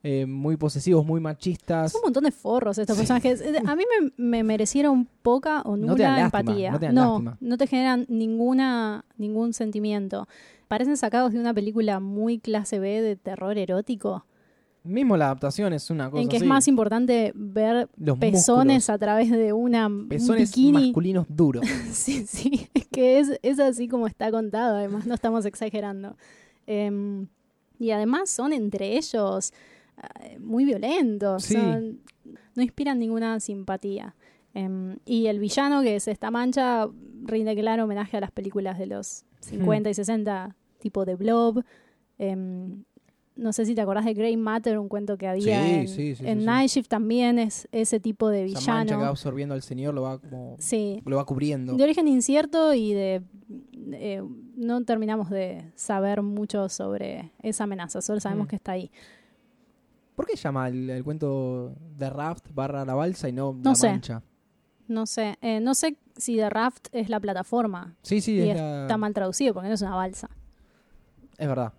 [0.02, 1.92] eh, muy posesivos, muy machistas.
[1.92, 3.00] Son un montón de forros estos Sí.
[3.00, 3.40] personajes.
[3.40, 6.70] Eh, A mí me, me merecieron poca o No te dan nula lástima, empatía.
[6.72, 10.28] no te dan no, te generan ninguna, ningún sentimiento.
[10.68, 14.24] Parecen sacados de una película muy clase B de terror erótico,
[14.84, 18.96] Mismo la adaptación es una cosa en que es más importante ver Los pezones a
[18.96, 20.72] través de una un Pezones bikini.
[20.86, 21.62] masculinos duros.
[21.92, 26.16] Sí, sí, es que es, es así como está contado, además, no estamos exagerando.
[26.66, 27.26] Em,
[27.78, 29.52] y además son entre ellos
[30.40, 31.54] muy violentos, Sí.
[31.54, 32.00] son-
[32.54, 34.14] no inspiran ninguna simpatía.
[34.54, 36.88] Em, y el villano, que es esta mancha,
[37.24, 41.62] rinde claro homenaje a las películas de los 50 y 60, tipo de Blob.
[42.18, 42.82] Em,
[43.36, 46.24] no sé si te acordás de Grey Matter, un cuento que había Sí, en, sí,
[46.24, 46.44] en.
[46.44, 49.10] Night Shift también, es ese tipo de Esa mancha que va villano.
[49.10, 50.56] absorbiendo al señor lo va como
[51.04, 51.74] lo va cubriendo.
[51.76, 53.22] de origen incierto y de
[53.92, 54.22] eh,
[54.56, 58.48] no terminamos de saber mucho sobre esa amenaza, solo sabemos Mm.
[58.48, 58.90] que está ahí.
[60.18, 63.74] ¿Por qué llama el, el cuento de Raft barra la balsa y no, No la
[63.76, 63.88] sé.
[63.90, 64.20] mancha?
[64.88, 68.56] No sé, eh, no sé si The Raft es la plataforma Sí, sí, y es,
[68.56, 70.28] la- está mal traducido porque no es una balsa.
[71.36, 71.72] es verdad.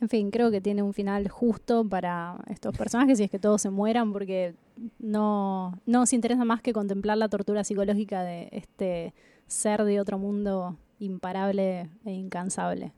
[0.00, 3.62] En fin, creo que tiene un final justo para estos personajes y es que todos
[3.62, 4.54] se mueran porque
[4.98, 9.14] no, no nos interesa más que contemplar la tortura psicológica de este
[9.46, 12.92] ser de otro mundo imparable e incansable.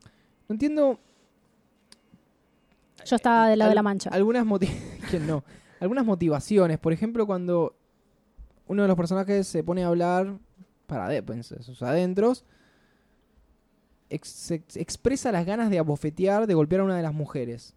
[0.47, 0.99] No entiendo
[3.05, 4.09] Yo estaba del lado de la mancha.
[4.11, 4.69] algunas moti-
[5.09, 5.43] ¿Quién no?
[5.79, 6.77] Algunas motivaciones.
[6.79, 7.75] Por ejemplo, cuando
[8.67, 10.37] uno de los personajes se pone a hablar
[10.87, 12.43] para de, en sus adentros,
[14.09, 17.75] ex- ex- expresa las ganas de abofetear, de golpear a una de las mujeres.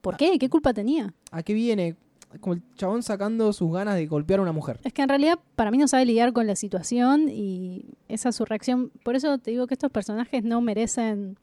[0.00, 0.38] ¿Por qué?
[0.38, 1.12] ¿Qué culpa tenía?
[1.30, 1.96] ¿A qué viene?
[2.40, 4.80] Como el chabón sacando sus ganas de golpear a una mujer.
[4.82, 8.36] Es que en realidad para mí no sabe lidiar con la situación y esa es
[8.36, 8.90] su reacción.
[9.04, 11.38] Por eso te digo que estos personajes no merecen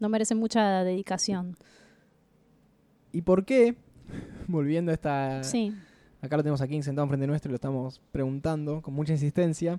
[0.00, 1.56] no merecen mucha dedicación.
[3.12, 3.76] ¿Y por qué?
[4.48, 5.42] Volviendo a esta...
[5.44, 5.74] Sí.
[6.20, 9.78] Acá lo tenemos aquí sentado enfrente nuestro y lo estamos preguntando con mucha insistencia.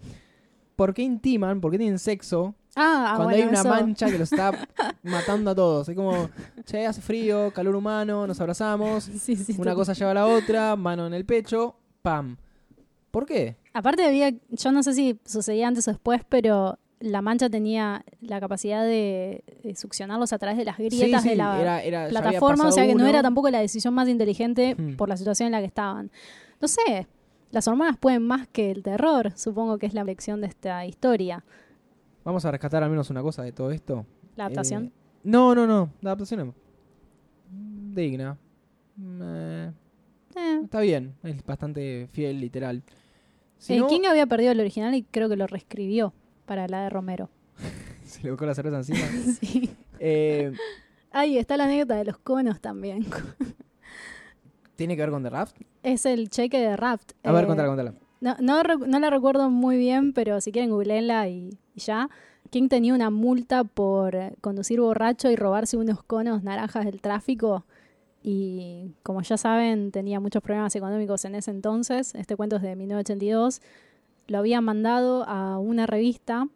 [0.75, 1.59] ¿Por qué intiman?
[1.59, 4.51] ¿Por qué tienen sexo Ah, cuando bueno, hay una eso- mancha que los está
[5.03, 5.87] matando a todos?
[5.89, 6.29] Es como,
[6.65, 10.75] che, hace frío, calor humano, nos abrazamos, Sí, sí, una cosa lleva a la otra,
[10.75, 12.37] mano en el pecho, pam.
[13.11, 13.55] ¿Por qué?
[13.73, 18.39] Aparte había, yo no sé si sucedía antes o después, pero la mancha tenía la
[18.39, 22.67] capacidad de, de succionarlos a través de las grietas sí, de la era, era- plataforma,
[22.67, 24.95] o sea que no era tampoco la decisión más inteligente Hmm.
[24.95, 26.09] por la situación en la que estaban.
[26.61, 27.07] No sé,
[27.51, 31.43] las hormonas pueden más que el terror, supongo que es la lección de esta historia.
[32.23, 34.05] Vamos a rescatar al menos una cosa de todo esto.
[34.35, 34.85] La adaptación.
[34.85, 34.91] Eh,
[35.25, 35.91] no, no, no.
[36.01, 38.37] La adaptación es digna.
[38.99, 39.71] Eh,
[40.37, 41.15] Eh, está bien.
[41.23, 42.83] Es bastante fiel, literal.
[43.57, 46.13] Si no- King había perdido el original y creo que lo reescribió.
[46.45, 47.29] Para la de Romero.
[48.05, 48.99] Se le buscó la cerveza encima.
[49.41, 49.75] sí.
[49.99, 50.53] Eh,
[51.11, 53.05] Ahí está la anécdota de los conos también.
[54.75, 55.55] ¿Tiene que ver con The Raft?
[55.83, 57.11] es el cheque de Raft.
[57.23, 57.93] A ver, Eh, contala, contala.
[58.21, 62.09] No, no, no la recuerdo muy bien, pero si quieren googleenla y, y ya.
[62.49, 67.65] King tenía una multa por conducir borracho y robarse unos conos naranjas del tráfico.
[68.23, 72.15] Y como ya saben, tenía muchos problemas económicos en ese entonces.
[72.15, 73.61] Este cuento es de 1982.
[74.27, 76.47] Lo había mandado a una revista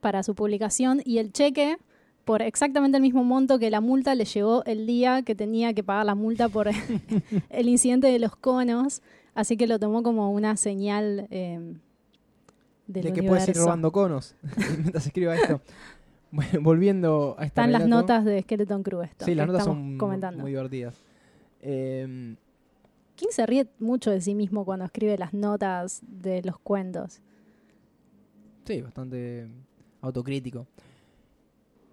[0.00, 1.76] para su publicación y el cheque,
[2.24, 5.82] por exactamente el mismo monto que la multa, le llegó el día que tenía que
[5.82, 6.68] pagar la multa por
[7.50, 9.02] el incidente de los conos.
[9.34, 11.74] Así que lo tomó como una señal eh,
[12.86, 13.64] del De que puedes ir universo.
[13.64, 14.34] robando conos
[14.78, 15.60] mientras escriba esto.
[16.32, 19.24] Bueno, volviendo a esta Están las notas de Skeleton Crew esto.
[19.24, 20.42] Sí, las notas son comentando.
[20.42, 20.94] muy divertidas.
[21.60, 22.36] Eh,
[23.20, 27.20] King se ríe mucho de sí mismo cuando escribe las notas de los cuentos.
[28.64, 29.46] sí, bastante
[30.00, 30.66] autocrítico.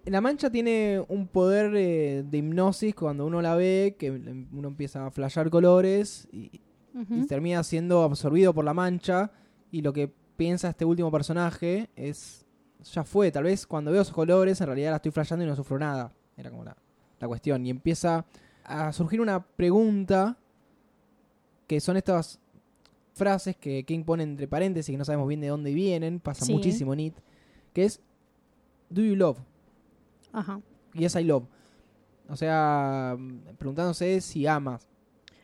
[0.06, 5.04] La mancha tiene un poder eh, de hipnosis cuando uno la ve, que uno empieza
[5.04, 6.62] a flashear colores y,
[7.28, 9.30] termina siendo absorbido por la mancha
[9.70, 12.46] y lo que piensa este último personaje es
[12.82, 15.54] ya fue, tal vez cuando veo esos colores en realidad la estoy flasheando y no
[15.54, 16.10] sufro nada.
[16.38, 16.74] Era como la,
[17.20, 17.66] la cuestión.
[17.66, 18.24] Y empieza
[18.64, 20.38] a surgir una pregunta
[21.68, 22.40] que son estas
[23.14, 26.52] frases que King pone entre paréntesis que no sabemos bien de dónde vienen, pasa Sí.
[26.52, 27.14] muchísimo en It,
[27.72, 28.00] que es
[28.90, 29.38] Do you love?
[30.32, 30.60] Ajá.
[30.94, 31.44] Yes I love.
[32.28, 33.16] O sea,
[33.58, 34.86] preguntándose si amas.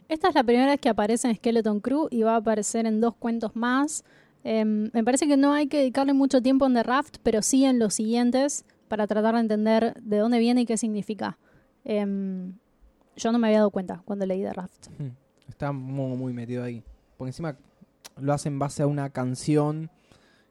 [0.08, 3.00] Esta es la primera vez que aparece en Skeleton Crew y va a aparecer en
[3.00, 4.04] dos cuentos más.
[4.44, 7.64] Em, me parece que no hay que dedicarle mucho tiempo en The Raft, pero sí
[7.64, 11.38] en los siguientes para tratar de entender de dónde viene y qué significa.
[11.84, 12.54] Em,
[13.16, 14.88] yo no me había dado cuenta cuando leí The Raft.
[14.98, 15.08] Hmm.
[15.54, 16.82] Está muy, muy metido ahí.
[17.16, 17.56] Porque encima
[18.20, 19.88] lo hace en base a una canción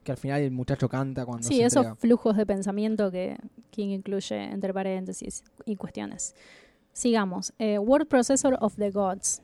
[0.06, 1.96] que al final el muchacho canta cuando Sí, se esos entrega.
[1.98, 3.36] flujos de pensamiento que
[3.70, 6.36] King incluye entre paréntesis y cuestiones.
[6.94, 7.54] Sigamos.
[7.60, 9.42] Eh, Word Processor of the Gods.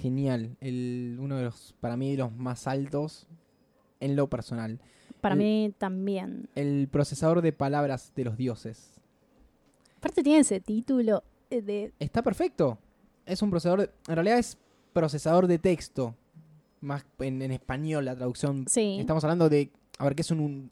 [0.00, 0.56] Genial.
[0.60, 3.28] El, uno de los, para mí, los más altos
[4.00, 4.80] en lo personal.
[5.20, 6.48] Para El- mí también.
[6.56, 9.00] El procesador de palabras de los dioses.
[9.98, 11.92] Aparte tiene ese título eh, de...
[12.00, 12.78] Está perfecto.
[13.26, 14.58] Es un procesador, de- en realidad es
[14.92, 16.14] procesador de texto.
[16.80, 18.64] Más en, en español la traducción.
[18.68, 18.96] Sí.
[18.98, 20.70] Estamos hablando de, a ver, ¿qué es un, un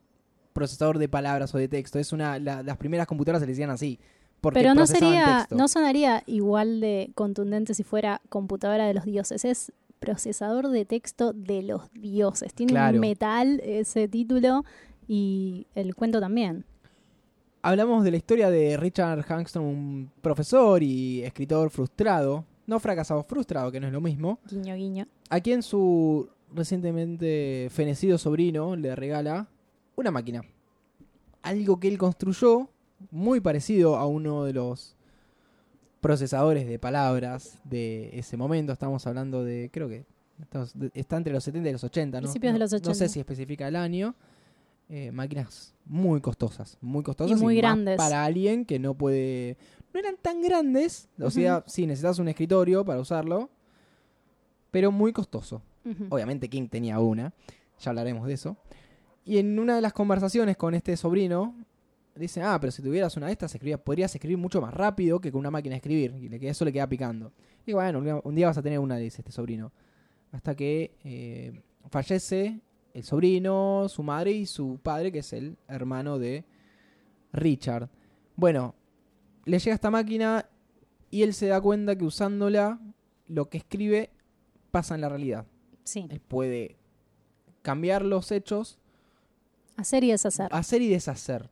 [0.52, 1.98] procesador de palabras o de texto?
[2.00, 3.98] Es una, la- las primeras computadoras se le decían así.
[4.40, 5.54] Porque Pero no sería, texto.
[5.54, 9.44] no sonaría igual de contundente si fuera computadora de los dioses.
[9.44, 12.54] Es procesador de texto de los dioses.
[12.54, 12.94] Tiene Claro.
[12.96, 14.64] un metal ese título
[15.06, 16.64] y el cuento también.
[17.62, 22.46] Hablamos de la historia de Richard Hankstrom, un profesor y escritor frustrado.
[22.70, 24.38] No fracasado, frustrado, que no es lo mismo.
[24.48, 25.06] Guiño, guiño.
[25.28, 29.48] A quien su recientemente fenecido sobrino le regala
[29.96, 30.42] una máquina.
[31.42, 32.68] Algo que él construyó,
[33.10, 34.94] muy parecido a uno de los
[36.00, 38.72] procesadores de palabras de ese momento.
[38.72, 40.04] Estamos hablando de, creo que
[40.94, 42.22] está entre los 70 y los 80, ¿no?
[42.24, 42.94] Principios de No- los No 80.
[42.94, 44.14] sé si especifica el año.
[44.88, 47.40] Eh, máquinas muy costosas, muy costosas.
[47.40, 47.96] muy más grandes.
[47.96, 49.56] Para alguien que no puede...
[49.92, 53.50] No eran tan grandes, o sea, sí, necesitas un escritorio para usarlo,
[54.70, 55.62] pero muy costoso.
[56.10, 57.32] Obviamente King tenía una,
[57.80, 58.56] ya hablaremos de eso.
[59.24, 61.54] Y en una de las conversaciones con este sobrino,
[62.14, 65.32] dice, ah, pero si tuvieras una de estas, escribías, podrías escribir mucho más rápido que
[65.32, 66.14] con una máquina de escribir.
[66.20, 67.32] Y eso le queda picando.
[67.66, 69.72] Y bueno, un día, un día vas a tener una, dice este sobrino.
[70.32, 71.60] Hasta que eh,
[71.90, 72.60] fallece
[72.94, 76.44] el sobrino, su madre y su padre, que es el hermano de
[77.32, 77.88] Richard.
[78.36, 78.74] Bueno,
[79.44, 80.46] le llega esta máquina
[81.10, 82.78] y él se da cuenta que usándola,
[83.26, 84.10] lo que escribe
[84.70, 85.46] pasa en la realidad.
[85.84, 86.06] Sí.
[86.10, 86.76] Él puede
[87.62, 88.78] cambiar los hechos,
[89.76, 90.48] Hacer y deshacer.
[90.52, 91.50] hacer y deshacer.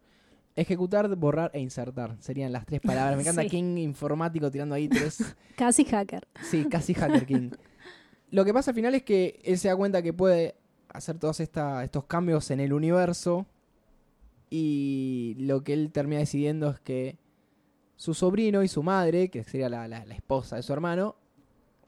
[0.54, 2.16] Ejecutar, borrar e insertar.
[2.20, 3.16] Serían las tres palabras.
[3.16, 3.48] Me encanta Sí.
[3.48, 5.18] King informático tirando ahí tres.
[5.56, 6.26] Casi hacker.
[6.50, 7.50] Sí, casi Hacker King.
[8.30, 10.56] Lo que pasa al final es que él se da cuenta que puede
[10.88, 13.46] hacer todos esta- estos cambios en el universo.
[14.50, 17.16] Y lo que él termina decidiendo es que
[17.98, 21.16] su sobrino y su madre, que sería la, la- la esposa de su hermano,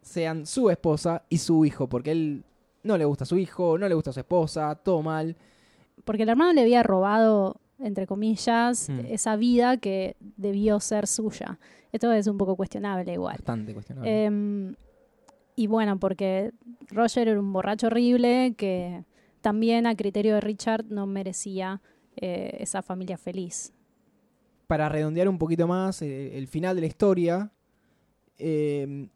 [0.03, 1.89] sean su esposa y su hijo.
[1.89, 2.45] Porque él
[2.83, 5.37] no le gusta a su hijo, no le gusta a su esposa, todo mal.
[6.05, 9.01] Porque el hermano le había robado, entre comillas, Mm.
[9.09, 11.59] esa vida que debió ser suya.
[11.93, 13.37] Esto es un poco cuestionable igual.
[13.37, 14.25] Bastante cuestionable.
[14.25, 14.75] Em,
[15.57, 16.51] y bueno, porque
[16.89, 19.05] Roger era un borracho horrible que
[19.43, 21.81] también a criterio de Richard no merecía
[22.17, 23.73] eh, esa familia feliz.
[24.71, 27.51] Para redondear un poquito más eh, el final de la historia,
[28.39, 29.09] eh,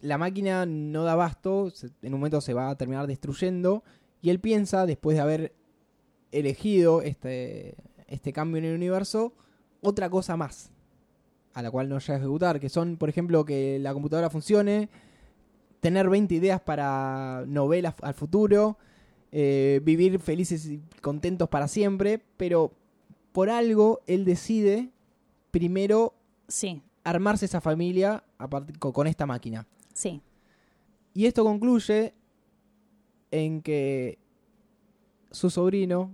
[0.00, 1.70] la máquina no da abasto,
[2.00, 3.84] en un momento se va a terminar destruyendo,
[4.22, 5.52] y él piensa, después de haber
[6.30, 7.74] elegido este,
[8.06, 9.34] este cambio en el universo
[9.82, 10.70] otra cosa más
[11.52, 14.88] a la cual no llega a ejecutar, que son, por ejemplo, que la computadora funcione,
[15.80, 18.78] tener 20 ideas para novelas al futuro,
[19.32, 22.72] eh, vivir felices y contentos para siempre, pero
[23.32, 24.90] por algo él decide
[25.50, 26.14] primero
[26.48, 28.22] Sí, armarse esa familia
[28.78, 29.66] con esta máquina.
[29.92, 30.20] sí.
[31.14, 32.14] Y esto concluye
[33.30, 34.18] en que
[35.30, 36.10] su sobrino,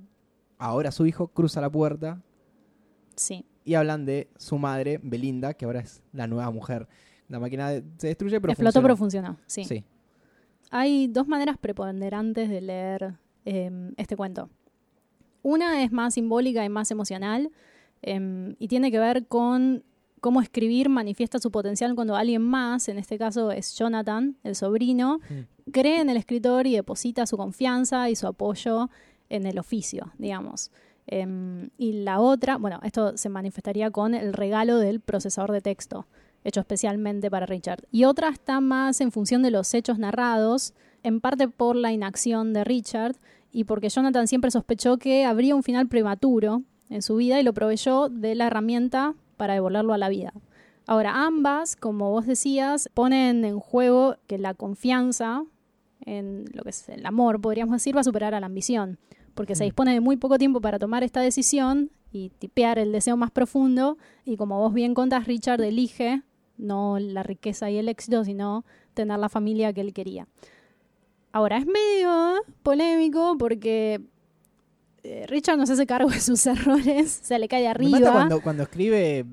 [0.59, 2.21] ahora su hijo, cruza la puerta
[3.15, 3.45] Sí.
[3.65, 6.89] y hablan de su madre, Belinda, que ahora es la nueva mujer.
[7.29, 8.83] La máquina se destruye, pero Explotó, funciona.
[8.89, 9.37] pero funcionó.
[9.47, 9.65] Sí.
[9.65, 9.85] Sí.
[10.71, 13.15] Hay dos maneras preponderantes de leer
[13.45, 14.51] eh, este cuento.
[15.49, 17.51] Una es más simbólica y más emocional
[18.03, 19.83] eh, y tiene que ver con
[20.21, 25.21] cómo escribir manifiesta su potencial cuando alguien más, en este caso es Jonathan, el sobrino,
[25.31, 25.71] Mm.
[25.71, 28.91] cree en el escritor y deposita su confianza y su apoyo
[29.31, 30.71] en el oficio, digamos.
[31.07, 36.07] Em, y la otra, bueno, esto se manifestaría con el regalo del procesador de texto,
[36.45, 37.85] hecho especialmente para Richard.
[37.91, 42.53] Y otra está más en función de los hechos narrados, en parte por la inacción
[42.53, 43.17] de Richard
[43.53, 47.53] y porque Jonathan siempre sospechó que habría un final prematuro en su vida y lo
[47.53, 50.33] proveyó de la herramienta para devolverlo a la vida.
[50.87, 55.45] Ahora, ambas, como vos decías, ponen en juego que la confianza
[56.07, 58.99] en lo que es el amor, podríamos decir, va a superar a la ambición,
[59.35, 59.67] porque se Mm.
[59.67, 63.99] dispone de muy poco tiempo para tomar esta decisión y tipear el deseo más profundo,
[64.25, 66.23] y como vos bien contás, Richard elige
[66.57, 70.27] no la riqueza y el éxito, sino tener la familia que él quería.
[71.33, 74.01] Ahora, es medio polémico porque
[75.03, 77.99] eh, Richard no se hace cargo de sus errores, se le cae de Me arriba.
[78.01, 79.25] mata cuando, cuando escribe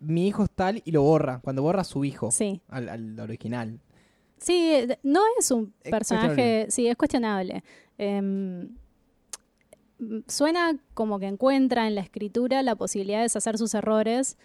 [0.00, 2.60] mi hijo es tal y lo borra, cuando borra a su hijo, Sí.
[2.68, 3.80] al, al original.
[4.38, 7.64] Sí, eh, no es un personaje, sí, es cuestionable.
[7.98, 8.68] Em,
[10.28, 14.36] suena como que encuentra en la escritura la posibilidad de deshacer sus errores,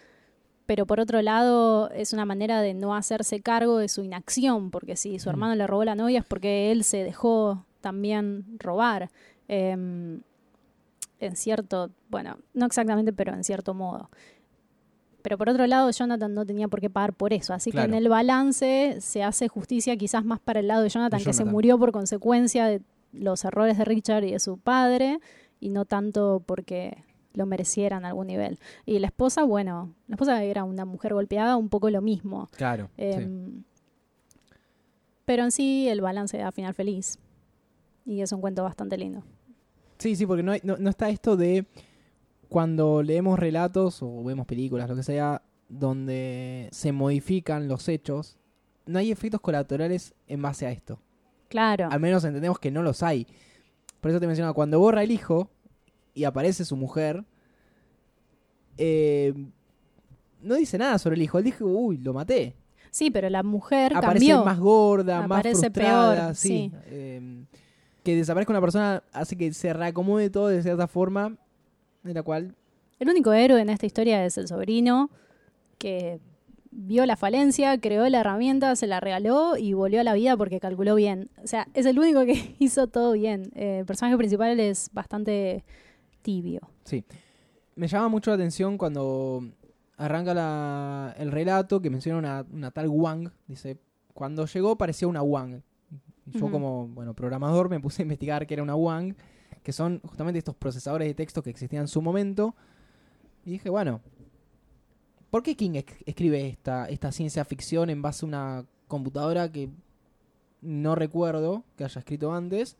[0.66, 4.96] pero por otro lado es una manera de no hacerse cargo de su inacción, porque
[4.96, 5.32] si su Mm.
[5.32, 9.10] hermano le robó la novia es porque él se dejó también robar.
[9.48, 10.20] Em,
[11.20, 14.10] en cierto, bueno, no exactamente, pero en cierto modo.
[15.22, 17.54] Pero por otro lado, Jonathan no tenía por qué pagar por eso.
[17.54, 21.20] Así que en el balance se hace justicia quizás más para el lado de Jonathan,
[21.20, 22.82] De que se murió por consecuencia de
[23.12, 25.20] los errores de Richard y de su padre,
[25.60, 27.04] y no tanto porque
[27.34, 28.58] lo merecieran a algún nivel.
[28.86, 32.48] Y la esposa, bueno, la esposa era una mujer golpeada, un poco lo mismo.
[32.56, 32.88] Claro.
[32.96, 33.02] sí.
[33.04, 33.62] Em,
[35.24, 37.18] Pero en sí el balance da final feliz.
[38.04, 39.22] Y es un cuento bastante lindo.
[39.98, 41.66] Sí, sí, porque no, hay- no, no está esto de
[42.48, 48.36] cuando leemos relatos o vemos películas, lo que sea, donde se modifican los hechos,
[48.84, 50.98] no hay efectos colaterales en base a esto.
[51.48, 51.88] Claro.
[51.90, 53.26] Al menos entendemos que no los hay.
[54.00, 55.48] Por eso te mencionaba, cuando borra el hijo
[56.14, 57.24] y aparece su mujer,
[58.78, 59.32] eh,
[60.40, 61.38] no dice nada sobre el hijo.
[61.38, 62.56] Él dijo, uy, lo maté.
[62.90, 64.44] Sí, pero la mujer Aparece cambió.
[64.44, 66.70] más gorda, más frustrada, peor, sí.
[66.70, 66.72] sí.
[66.86, 67.44] Eh,
[68.02, 71.36] que desaparezca una persona hace que se reacomode todo de cierta forma,
[72.02, 72.54] de la cual
[72.98, 75.08] El único héroe en esta historia es el sobrino
[75.78, 76.20] que
[76.70, 80.58] vio la falencia, creó la herramienta, se la regaló y volvió a la vida porque
[80.58, 81.30] calculó bien.
[81.42, 83.52] O sea, es el único que hizo todo bien.
[83.54, 85.64] Eh, el personaje principal es bastante
[86.22, 86.60] tibio.
[86.84, 87.04] Sí.
[87.74, 89.44] Me llama mucho la atención cuando
[89.96, 93.30] arranca la- el relato que menciona una, una tal Wang.
[93.46, 93.78] Dice,
[94.14, 95.62] cuando llegó parecía una Wang.
[96.26, 99.14] Y yo como, bueno, programador me puse a investigar qué era una Wang,
[99.62, 102.54] que son justamente estos procesadores de texto que existían en su momento.
[103.44, 104.00] Y dije, bueno,
[105.30, 109.70] ¿por qué King es- escribe esta, esta ciencia ficción en base a una computadora que
[110.60, 112.76] no recuerdo que haya escrito antes?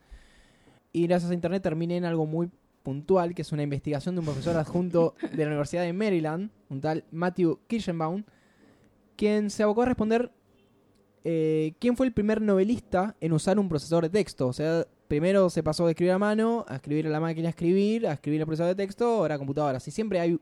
[0.92, 2.50] Y gracias a internet terminé en algo muy
[2.82, 6.80] puntual, que es una investigación de un profesor adjunto de la Universidad de Maryland, un
[6.80, 8.24] tal Matthew Kirschenbaum,
[9.16, 10.30] quien se abocó a responder
[11.24, 14.48] eh, quién fue el primer novelista en usar un procesador de texto.
[14.48, 17.50] O sea, primero se pasó de escribir a mano, a escribir a la máquina a
[17.50, 19.86] escribir, a escribir el procesador de texto, ahora a computadoras.
[19.86, 20.38] Y siempre hay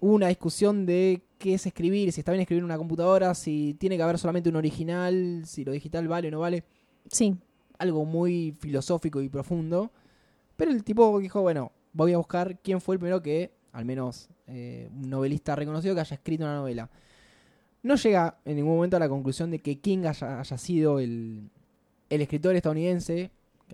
[0.00, 3.74] hubo una discusión de qué es escribir, si está bien escribir en una computadora, si
[3.78, 6.64] tiene que haber solamente un original, si lo digital vale o no vale
[7.08, 7.36] Sí,
[7.78, 9.92] algo muy filosófico y profundo.
[10.56, 14.28] Pero el tipo dijo, bueno, voy a buscar quién fue el primero que, al menos
[14.46, 16.90] eh, un novelista reconocido, que haya escrito una novela.
[17.82, 21.50] No llega en ningún momento a la conclusión de que King haya, haya sido el,
[22.10, 23.30] el escritor estadounidense,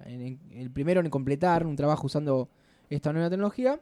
[0.07, 2.49] en- en- el primero en completar un trabajo usando
[2.89, 3.81] esta nueva tecnología.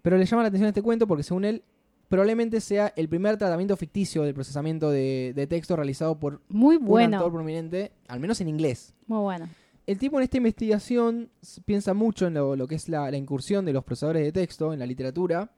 [0.00, 1.62] Pero le llama la atención este cuento porque según él
[2.08, 6.84] probablemente sea el primer tratamiento ficticio del procesamiento de, de texto realizado por muy un
[6.86, 7.16] bueno.
[7.18, 8.94] actor prominente, al menos en inglés.
[9.06, 9.48] Muy bueno.
[9.86, 11.30] El tipo en esta investigación
[11.64, 14.72] piensa mucho en lo, lo que es la, la incursión de los procesadores de texto
[14.72, 15.50] en la literatura,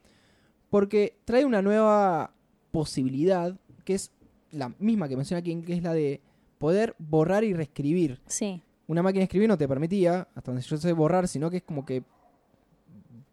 [0.70, 2.32] porque trae una nueva
[2.70, 4.10] posibilidad, que es
[4.50, 6.20] la misma que menciona King, que es la de
[6.58, 8.20] poder borrar y reescribir.
[8.26, 8.62] Sí.
[8.86, 11.62] Una máquina de escribir no te permitía, hasta donde yo sé borrar, sino que es
[11.62, 12.02] como que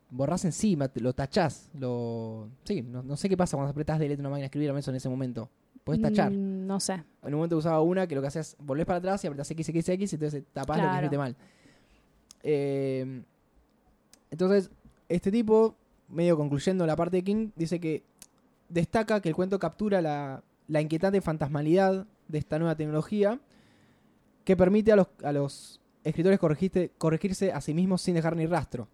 [0.10, 1.70] borras encima, te lo tachás.
[1.74, 2.50] Lo...
[2.64, 4.88] Sí, no, no sé qué pasa cuando apretás delete una máquina de escribir, al menos
[4.88, 5.50] en ese momento.
[5.84, 6.32] Podés tachar.
[6.32, 6.94] Mm, no sé.
[6.94, 9.70] En un momento usaba una que lo que hacías, volvés para atrás y apretás X,
[9.70, 10.94] X, X, y entonces tapás lo que Claro.
[10.96, 11.36] escribiste mal.
[12.44, 13.24] Eh,
[14.30, 14.70] entonces,
[15.10, 15.76] este tipo,
[16.10, 18.04] medio concluyendo la parte de King, dice que
[18.70, 23.40] destaca que el cuento captura la, la inquietante fantasmalidad de esta nueva tecnología
[24.46, 28.46] que permite a los, a los escritores corregirte- corregirse a sí mismos sin dejar ni
[28.46, 28.88] rastro.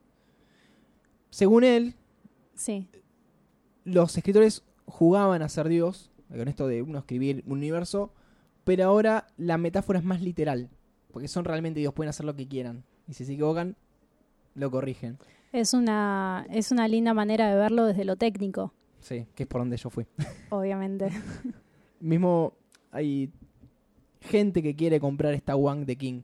[1.30, 1.96] Según él,
[2.56, 2.88] Sí.
[3.84, 8.14] los escritores jugaban a ser Dios, con esto de uno escribir un universo,
[8.64, 10.70] pero ahora la metáfora es más literal,
[11.12, 12.84] porque son realmente Dios, pueden hacer lo que quieran.
[13.08, 13.76] Y si se equivocan,
[14.56, 15.18] lo corrigen.
[15.54, 19.62] Es una, es una linda manera de verlo desde lo técnico, Sí, que es por
[19.62, 20.06] donde yo fui.
[20.50, 21.10] obviamente.
[22.00, 22.54] Mismo
[22.92, 23.32] hay
[24.22, 26.22] gente que quiere comprar esta One de King.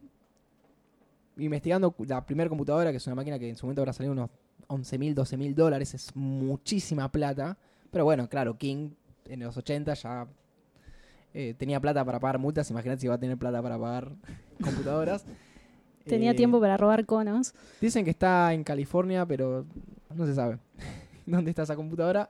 [1.37, 4.29] Investigando la primera computadora, que es una máquina que en su momento habrá salido unos
[4.67, 7.57] 11 mil, 12 mil dólares, es muchísima plata.
[7.89, 8.91] Pero bueno, claro, King
[9.27, 10.27] en los 80 ya
[11.33, 12.69] eh, tenía plata para pagar multas.
[12.71, 14.11] Imagínate si va a tener plata para pagar
[14.63, 15.25] computadoras.
[16.05, 17.53] Tenía Eh, tiempo para robar conos.
[17.79, 19.65] Dicen que está en California, pero
[20.13, 20.59] no se sabe
[21.25, 22.29] dónde está esa computadora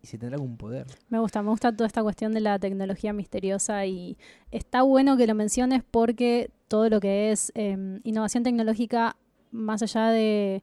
[0.00, 0.86] y si tendrá algún poder.
[1.08, 4.16] Me gusta, me gusta toda esta cuestión de la tecnología misteriosa y
[4.52, 9.16] está bueno que lo menciones porque todo lo que es eh, innovación tecnológica,
[9.50, 10.62] más allá de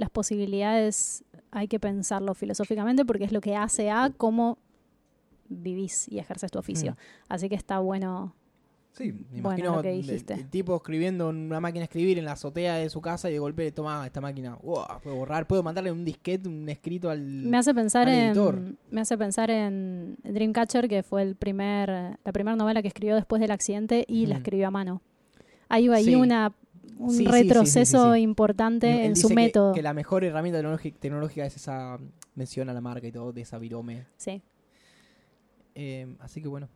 [0.00, 4.58] las posibilidades, hay que pensarlo filosóficamente porque es lo que hace a cómo
[5.48, 6.92] vivís y ejerces tu oficio.
[6.92, 6.96] Mm.
[7.28, 8.34] Así que está bueno.
[8.92, 10.34] Sí, me Bueno, imagino lo que el- dijiste.
[10.34, 13.34] El, tipo escribiendo en una máquina de escribir en la azotea de su casa y
[13.34, 14.56] de golpe toma esta máquina.
[14.62, 17.20] Wow, puedo borrar, puedo mandarle un disquete, un escrito al.
[17.22, 18.60] Me hace pensar en editor.
[18.90, 21.88] me hace pensar en Dreamcatcher que fue el primer
[22.24, 25.02] la primera novela que escribió después del accidente y la escribió a mano.
[25.68, 26.14] Hay ahí Sí.
[26.16, 26.52] una
[27.00, 29.72] un Sí, retroceso sí, sí, importante Él en dice su que- método.
[29.74, 30.60] Que, la mejor herramienta
[31.00, 31.98] tecnológica, es esa.
[32.34, 34.06] Menciona la marca y todo de esa virome.
[34.16, 34.40] Sí,
[35.74, 36.68] Eh, así que bueno,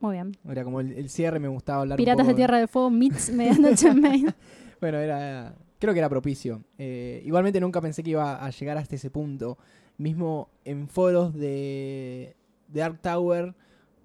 [0.00, 0.36] muy bien.
[0.48, 1.96] era como el, el cierre, me gustaba hablar.
[1.96, 4.34] un Piratas de poco- Tierra del Fuego meets Medianoche Maine.
[4.80, 5.54] Bueno, era.
[5.78, 6.60] Creo que era propicio.
[6.76, 9.56] Eh, igualmente nunca pensé que iba a llegar hasta ese punto.
[9.96, 12.34] Mismo en foros de,
[12.66, 13.54] de Dark Tower,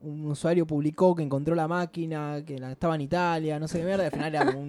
[0.04, 3.86] un usuario publicó que encontró la máquina, que la, estaba en Italia, no sé qué
[3.86, 4.04] mierda.
[4.04, 4.60] y Al final era como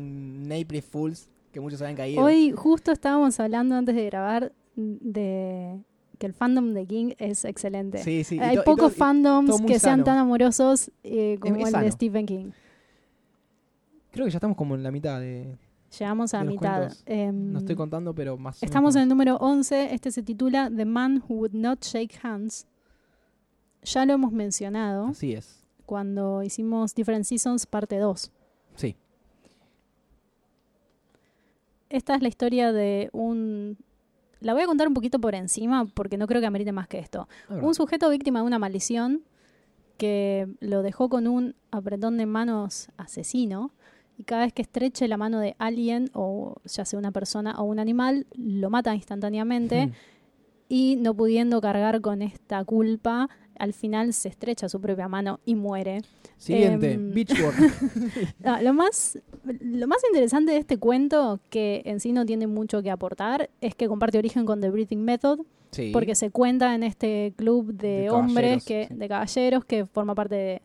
[0.53, 2.22] April Fools que muchos habían caído.
[2.22, 5.80] Hoy justo estábamos hablando antes de grabar de
[6.18, 7.99] que el fandom de King es excelente.
[7.99, 8.38] sí, sí.
[8.40, 11.92] Hay pocos fandoms que sean tan amorosos eh, como Es- es el de.
[11.92, 12.51] Stephen King.
[14.11, 15.57] Creo que ya estamos como en la mitad de.
[15.99, 16.92] Llegamos a De la mitad.
[17.07, 18.62] Em, No estoy contando, pero más.
[18.62, 19.94] Estamos en el número 11.
[19.94, 22.66] Este se titula The Man Who Would Not Shake Hands.
[23.84, 25.64] Ya lo hemos mencionado Así es.
[25.86, 28.30] cuando hicimos Different Seasons parte 2.
[28.74, 28.96] Sí.
[31.91, 33.78] Esta es la historia de un...
[34.41, 36.99] La voy a contar un poquito por encima porque no creo que amerite más que
[36.99, 37.28] esto.
[37.49, 39.22] Un sujeto víctima de una maldición
[39.97, 43.72] que lo dejó con un apretón de manos asesino
[44.16, 47.65] y cada vez que estreche la mano de alguien o ya sea una persona o
[47.65, 49.93] un animal lo mata instantáneamente Mm.
[50.69, 53.28] y no pudiendo cargar con esta culpa
[53.59, 56.02] al final se estrecha su propia mano y muere.
[56.36, 57.56] Siguiente, Em, Beachwork.
[58.44, 62.82] Ah, lo, más, lo más interesante de este cuento, que en sí no tiene mucho
[62.82, 65.40] que aportar, es que comparte origen con The Breathing Method,
[65.72, 65.90] sí.
[65.93, 68.94] porque se cuenta en este club de, De hombres, que, sí.
[68.94, 70.62] de caballeros, que forma parte de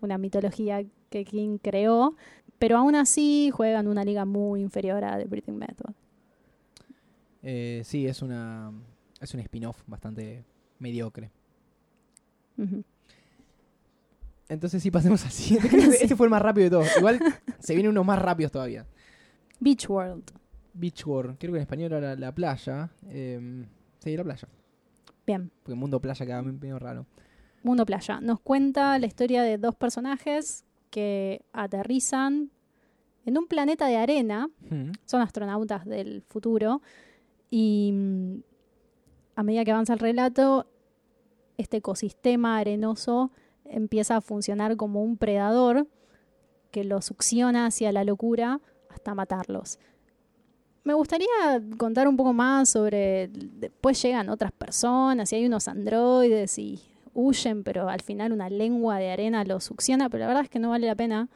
[0.00, 2.14] una mitología que King creó,
[2.58, 5.92] pero aún así juegan una liga muy inferior a The Breathing Method.
[7.42, 8.72] Eh, sí, es una.
[9.20, 10.44] Es un spin-off bastante
[10.78, 11.30] mediocre.
[14.48, 15.68] Entonces sí, pasemos al siguiente.
[15.70, 16.02] Creo que Sí.
[16.02, 16.96] Este fue el más rápido de todos.
[16.96, 17.20] Igual
[17.58, 18.86] se vienen unos más rápidos todavía.
[19.60, 20.24] Beach World.
[20.74, 22.90] Beach World, creo que en español era la playa.
[23.08, 23.64] Eh,
[23.98, 24.48] sí, la playa.
[25.26, 25.50] Bien.
[25.62, 27.06] Porque el mundo playa queda medio raro.
[27.62, 28.20] Mundo Playa.
[28.20, 32.50] Nos cuenta la historia de dos personajes que aterrizan
[33.26, 34.48] en un planeta de arena
[35.04, 36.80] son astronautas del futuro
[37.50, 38.34] y mm,
[39.36, 40.66] a medida que avanza el relato,
[41.58, 43.30] este ecosistema arenoso
[43.64, 45.86] empieza a funcionar como un predador
[46.70, 49.78] que los succiona hacia la locura hasta matarlos.
[50.84, 51.28] Me gustaría
[51.76, 56.80] contar un poco más sobre, después llegan otras personas y hay unos androides y
[57.12, 60.58] huyen, pero al final una lengua de arena los succiona, pero la verdad es que
[60.58, 61.28] no vale la pena.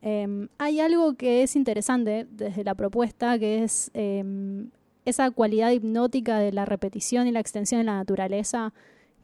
[0.00, 4.70] Em, hay algo que es interesante desde la propuesta, que es em,
[5.04, 8.72] esa cualidad hipnótica de la repetición y la extensión de la naturaleza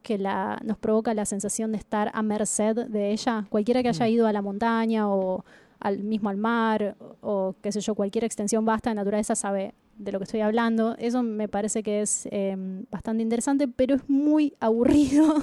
[0.05, 3.47] que la, nos provoca la sensación de estar a merced de ella.
[3.48, 4.09] Cualquiera que haya Mm.
[4.10, 5.44] ido a la montaña o
[5.81, 10.12] al mismo al mar o qué sé yo, cualquier extensión vasta de naturaleza sabe de
[10.12, 10.94] lo que estoy hablando.
[10.98, 15.36] Eso me parece que es em, bastante interesante, pero es muy aburrido.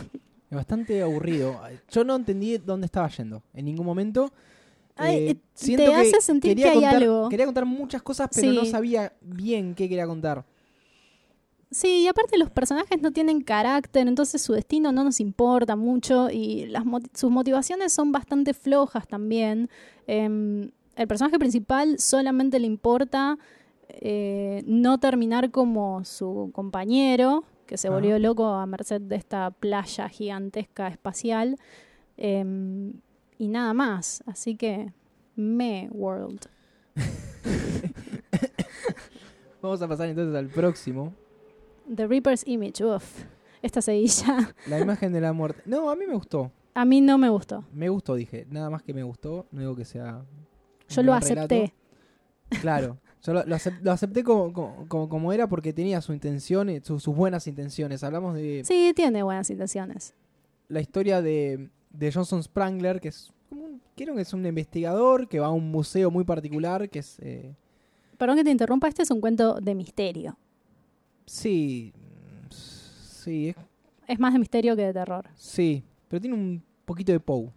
[0.49, 1.59] Es bastante aburrido.
[1.89, 4.31] Yo no entendí dónde estaba yendo en ningún momento.
[4.95, 7.29] Ay, Eh, eh, te que hace sentir que hay contar, algo.
[7.29, 10.43] Quería contar muchas cosas, pero no sabía bien qué quería contar.
[11.71, 16.29] Sí, y aparte los personajes no tienen carácter, entonces su destino no nos importa mucho
[16.29, 19.69] y las moti- sus motivaciones son bastante flojas también.
[20.05, 23.37] Em, el personaje principal solamente le importa
[23.87, 30.09] eh, no terminar como su compañero, que se volvió loco a merced de esta playa
[30.09, 31.57] gigantesca espacial,
[32.17, 32.93] em,
[33.37, 34.23] y nada más.
[34.25, 34.91] Así que,
[35.35, 36.47] me world.
[39.61, 41.13] Vamos a pasar entonces al próximo.
[41.95, 43.23] The Reaper's Image, uff.
[43.61, 45.61] Esta seguilla La imagen de la muerte.
[45.65, 46.51] No, a mí me gustó.
[46.73, 47.63] a mí no me gustó.
[47.73, 48.47] Me gustó, dije.
[48.49, 49.45] Nada más que me gustó.
[49.51, 50.23] No digo que sea.
[50.89, 51.25] Yo lo relato.
[51.55, 51.73] acepté.
[52.61, 52.97] Claro.
[53.23, 56.69] Yo lo, lo acep- lo acepté como, como, como- como era porque tenía su intención,
[56.83, 58.03] su- sus buenas intenciones.
[58.03, 60.15] Hablamos de Sí, tiene buenas intenciones.
[60.67, 65.27] la historia de, de Johnson Sprangler, que es como un, creo que es un investigador
[65.27, 67.53] que va a un museo muy particular, que es eh,
[68.17, 70.37] Perdón que te interrumpa, este es un cuento de misterio.
[71.25, 73.55] Sí, mm, sí, es-
[74.07, 75.25] Es más de misterio que de terror.
[75.35, 77.49] sí, pero tiene un poquito de Poe,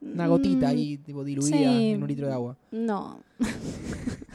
[0.00, 1.90] una gotita Mm, ahí tipo diluida sí.
[1.92, 2.56] en un litro de agua.
[2.70, 3.20] No.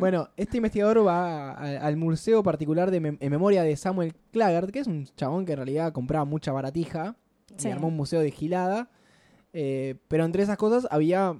[0.00, 4.70] Bueno, este investigador va a- al museo particular de mem- en memoria de Samuel Claggart,
[4.70, 7.16] que es un chabón que en realidad compraba mucha baratija
[7.56, 7.68] Sí.
[7.68, 8.90] y armó un museo de gilada.
[9.54, 11.34] eh, pero entre esas cosas había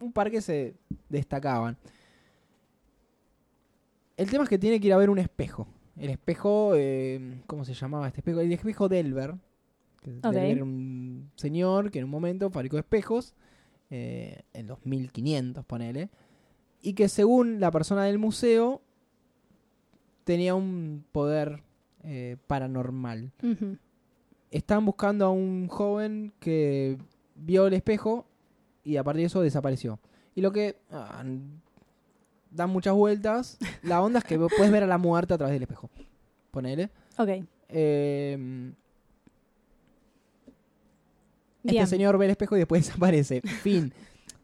[0.00, 0.74] un par que se
[1.08, 1.78] destacaban.
[4.16, 5.68] El tema es que tiene que ir a ver un espejo.
[5.96, 8.40] El espejo, eh, ¿cómo se llamaba este espejo?
[8.40, 9.34] El espejo Delver.
[10.00, 10.10] Que.
[10.10, 13.34] Delver era un señor que en un momento fabricó espejos,
[13.90, 16.10] eh, en los 1500, ponele.
[16.80, 18.82] Y que según la persona del museo,
[20.24, 21.62] tenía un poder
[22.04, 23.30] eh, paranormal.
[23.42, 23.78] Ujú.
[24.50, 26.98] Están buscando a un joven que
[27.34, 28.26] vio el espejo
[28.84, 30.00] y a partir de eso desapareció.
[30.34, 31.22] Y lo que ah,
[32.54, 35.62] dan muchas vueltas, la onda es que puedes ver a la muerte a través del
[35.62, 35.90] espejo.
[36.50, 36.90] Ponele.
[37.18, 37.28] Ok.
[37.68, 38.72] Eh,
[41.64, 43.40] este señor ve el espejo y después desaparece.
[43.62, 43.92] Fin.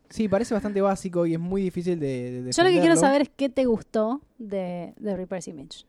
[0.09, 3.23] Sí, parece bastante básico y es muy difícil de, de Yo lo que quiero saber
[3.23, 5.85] es qué te gustó de, de Reaper's Image.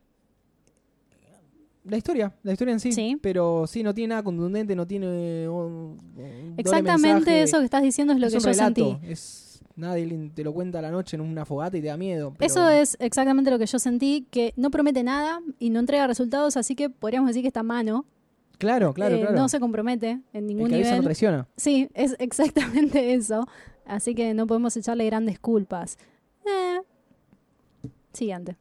[1.85, 3.17] La historia, la historia en sí, Sí.
[3.21, 5.47] Pero sí, no tiene nada contundente, no tiene.
[5.47, 9.07] un- un Exactamente eso que estás diciendo es lo es que yo relato, sentí.
[9.11, 9.48] Es,
[9.79, 12.33] nadie te lo cuenta a la noche en una fogata y te da miedo.
[12.37, 16.05] pero- Eso es exactamente lo que yo sentí, que no promete nada y no entrega
[16.07, 18.05] resultados, así que podríamos decir que está a mano.
[18.57, 19.35] Claro, claro, Eh, claro.
[19.37, 21.05] No se compromete en El ningún que avisa no nivel.
[21.05, 21.47] traiciona.
[21.55, 23.47] Sí, es exactamente eso.
[23.85, 25.97] Así que no podemos echarle grandes culpas.
[26.45, 26.79] Eh.
[28.13, 28.55] Siguiente.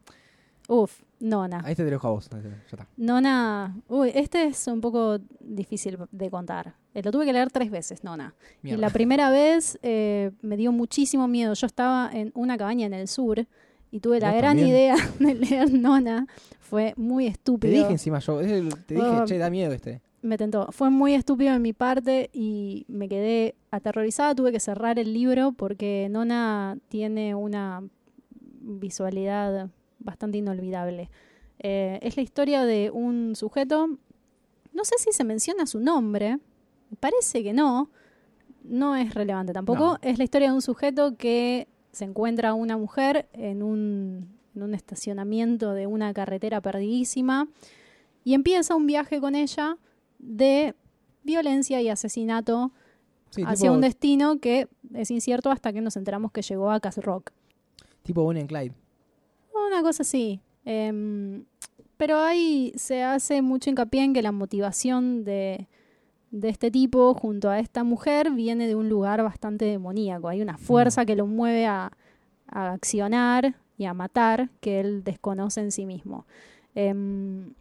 [0.71, 1.61] Uf, Nona.
[1.65, 2.29] Ahí te dejo a vos.
[2.29, 2.87] te- Ya está.
[2.95, 3.75] Nona.
[3.87, 6.75] Uy, este es un poco difícil de contar.
[6.93, 8.35] Eh, lo tuve que leer tres veces, Nona.
[8.63, 11.55] Y la primera vez eh, me dio muchísimo miedo.
[11.55, 13.45] Yo estaba en una cabaña en el sur
[13.91, 14.67] y tuve la gran también.
[14.69, 16.27] idea de leer Nona.
[16.59, 17.73] Fue muy Te estúpido.
[17.73, 20.01] dije encima yo, el- te dije, che, da miedo este.
[20.21, 20.67] me tentó.
[20.71, 24.35] Fue muy estúpido de mi parte y me quedé aterrorizada.
[24.35, 27.81] Tuve que cerrar el libro porque Nona tiene una
[28.61, 29.69] visualidad
[29.99, 31.09] bastante inolvidable.
[31.59, 33.87] Eh, es la historia de un sujeto,
[34.73, 36.39] no sé si se menciona su nombre,
[36.99, 37.89] parece que no,
[38.63, 39.79] no es relevante tampoco.
[39.79, 39.97] No.
[40.01, 44.73] Es la historia de un sujeto que se encuentra una mujer en un, en un
[44.73, 47.47] estacionamiento de una carretera perdidísima
[48.23, 49.77] y empieza un viaje con ella
[50.19, 50.75] de
[51.23, 52.71] violencia y asesinato
[53.31, 56.79] Sí, hacia tipo, un destino que es incierto hasta que nos enteramos que llegó a
[56.79, 57.31] Castle Rock.
[58.01, 58.73] tipo Bonnie and Clyde.
[59.67, 60.41] Una cosa así.
[60.65, 61.45] Em,
[61.97, 65.67] pero ahí se hace mucho hincapié en que la motivación de,
[66.31, 70.29] de este tipo junto a esta mujer viene de un lugar bastante demoníaco.
[70.29, 71.91] Hay una fuerza que lo mueve a,
[72.47, 76.25] a accionar y a matar que él desconoce en sí mismo.
[76.75, 77.53] Em,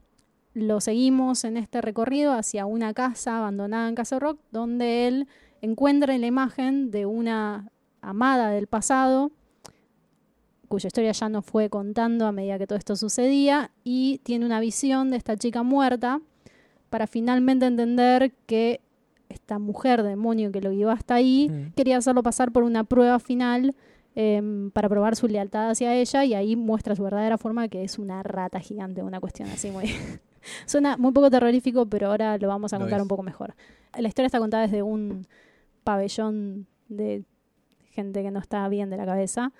[0.55, 5.29] lo seguimos en este recorrido hacia una casa abandonada en Castle Rock, donde él
[5.63, 7.71] encuentra la imagen de una
[8.01, 9.31] amada del pasado,
[10.69, 14.61] cuya historia ya nos fue contando a medida que todo esto sucedía, y tiene una
[14.61, 16.21] visión de esta chica muerta
[16.91, 18.81] para finalmente entender que
[19.29, 21.73] esta mujer demonio que lo guió hasta ahí Mm.
[21.75, 23.75] quería hacerlo pasar por una prueba final
[24.15, 27.99] em, para probar su lealtad hacia ella y ahí muestra su verdadera forma que es
[27.99, 29.85] una rata gigante, una cuestión así muy...
[30.67, 33.55] Suena muy poco terrorífico, pero ahora lo vamos a contar un poco mejor.
[33.97, 35.27] La historia está contada desde un
[35.85, 37.25] pabellón de
[37.91, 39.53] gente que no está bien de la cabeza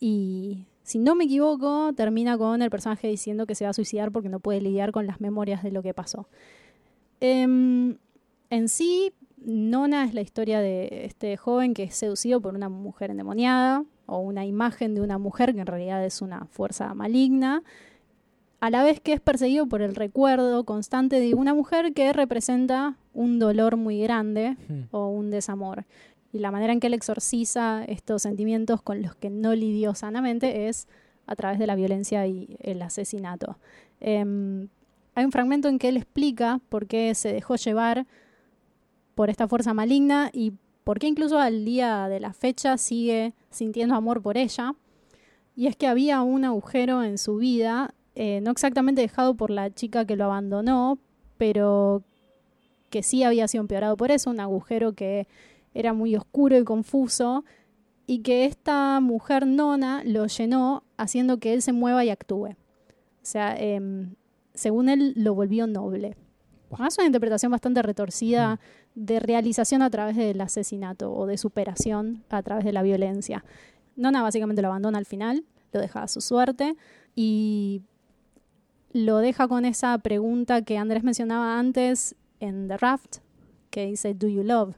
[0.00, 4.10] y si no me equivoco termina con el personaje diciendo que se va a suicidar
[4.10, 6.26] porque no puede lidiar con las memorias de lo que pasó.
[7.20, 7.96] Em,
[8.48, 13.10] en sí, Nona es la historia de este joven que es seducido por una mujer
[13.10, 17.62] endemoniada o una imagen de una mujer que en realidad es una fuerza maligna,
[18.60, 22.96] a la vez que es perseguido por el recuerdo constante de una mujer que representa
[23.14, 24.82] un dolor muy grande Mm.
[24.90, 25.86] o un desamor.
[26.32, 30.68] Y la manera en que él exorciza estos sentimientos con los que no lidió sanamente
[30.68, 30.86] es
[31.26, 33.56] a través de la violencia y el asesinato.
[34.00, 34.68] Em,
[35.14, 38.06] hay un fragmento en que él explica por qué se dejó llevar
[39.14, 40.52] por esta fuerza maligna y
[40.84, 44.74] por qué incluso al día de la fecha sigue sintiendo amor por ella.
[45.54, 49.70] Y es que había un agujero en su vida, eh, no exactamente dejado por la
[49.70, 50.98] chica que lo abandonó,
[51.36, 52.02] pero
[52.88, 55.28] que sí había sido empeorado por eso, un agujero que
[55.74, 57.44] era muy oscuro y confuso,
[58.06, 62.48] y que esta mujer nona lo llenó haciendo que él se mueva y actúe.
[62.48, 64.14] O sea, em,
[64.54, 66.16] según él, lo volvió noble.
[66.86, 69.04] Es una interpretación bastante retorcida Mm.
[69.04, 73.44] de realización a través del asesinato o de superación a través de la violencia.
[73.96, 76.76] Nona básicamente lo abandona al final, lo deja a su suerte
[77.14, 77.82] y
[78.92, 83.18] lo deja con esa pregunta que Andrés mencionaba antes en The Raft,
[83.70, 84.74] que dice, ¿Do you love?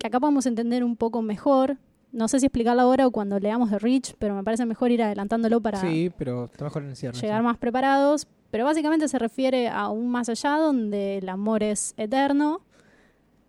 [0.00, 1.76] Que acá podemos entender un poco mejor.
[2.10, 5.02] No sé si explicarlo ahora o cuando leamos The Rich, pero me parece mejor ir
[5.02, 7.20] adelantándolo para Sí, pero está mejor en el cierre.
[7.20, 7.44] llegar sí.
[7.44, 8.26] más preparados.
[8.50, 12.62] Pero básicamente se refiere a un más allá donde el amor es eterno,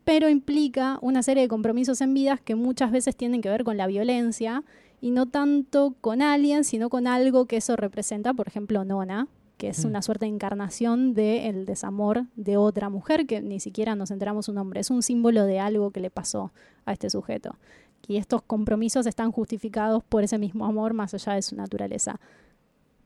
[0.03, 3.77] pero implica una serie de compromisos en vidas que muchas veces tienen que ver con
[3.77, 4.63] la violencia
[4.99, 9.27] y no tanto con alguien, sino con algo que eso representa, por ejemplo, Nona,
[9.61, 9.89] que es Mm.
[9.89, 14.53] una suerte de encarnación del desamor de otra mujer que ni siquiera nos enteramos su
[14.53, 14.79] nombre.
[14.79, 16.51] Es un símbolo de algo que le pasó
[16.85, 17.55] a este sujeto.
[18.07, 22.19] Y estos compromisos están justificados por ese mismo amor más allá de su naturaleza.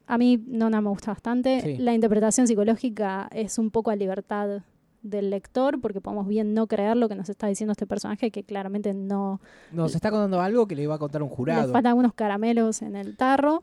[0.07, 1.60] A mí Nona me gusta bastante.
[1.61, 1.77] Sí.
[1.77, 4.61] La interpretación psicológica es un poco a libertad
[5.02, 8.44] del lector, porque podemos bien no creer lo que nos está diciendo este personaje, que
[8.44, 9.41] claramente no
[9.73, 11.73] Nos está contando algo que le va a contar un le jurado.
[11.73, 13.61] faltan algunos caramelos en el tarro,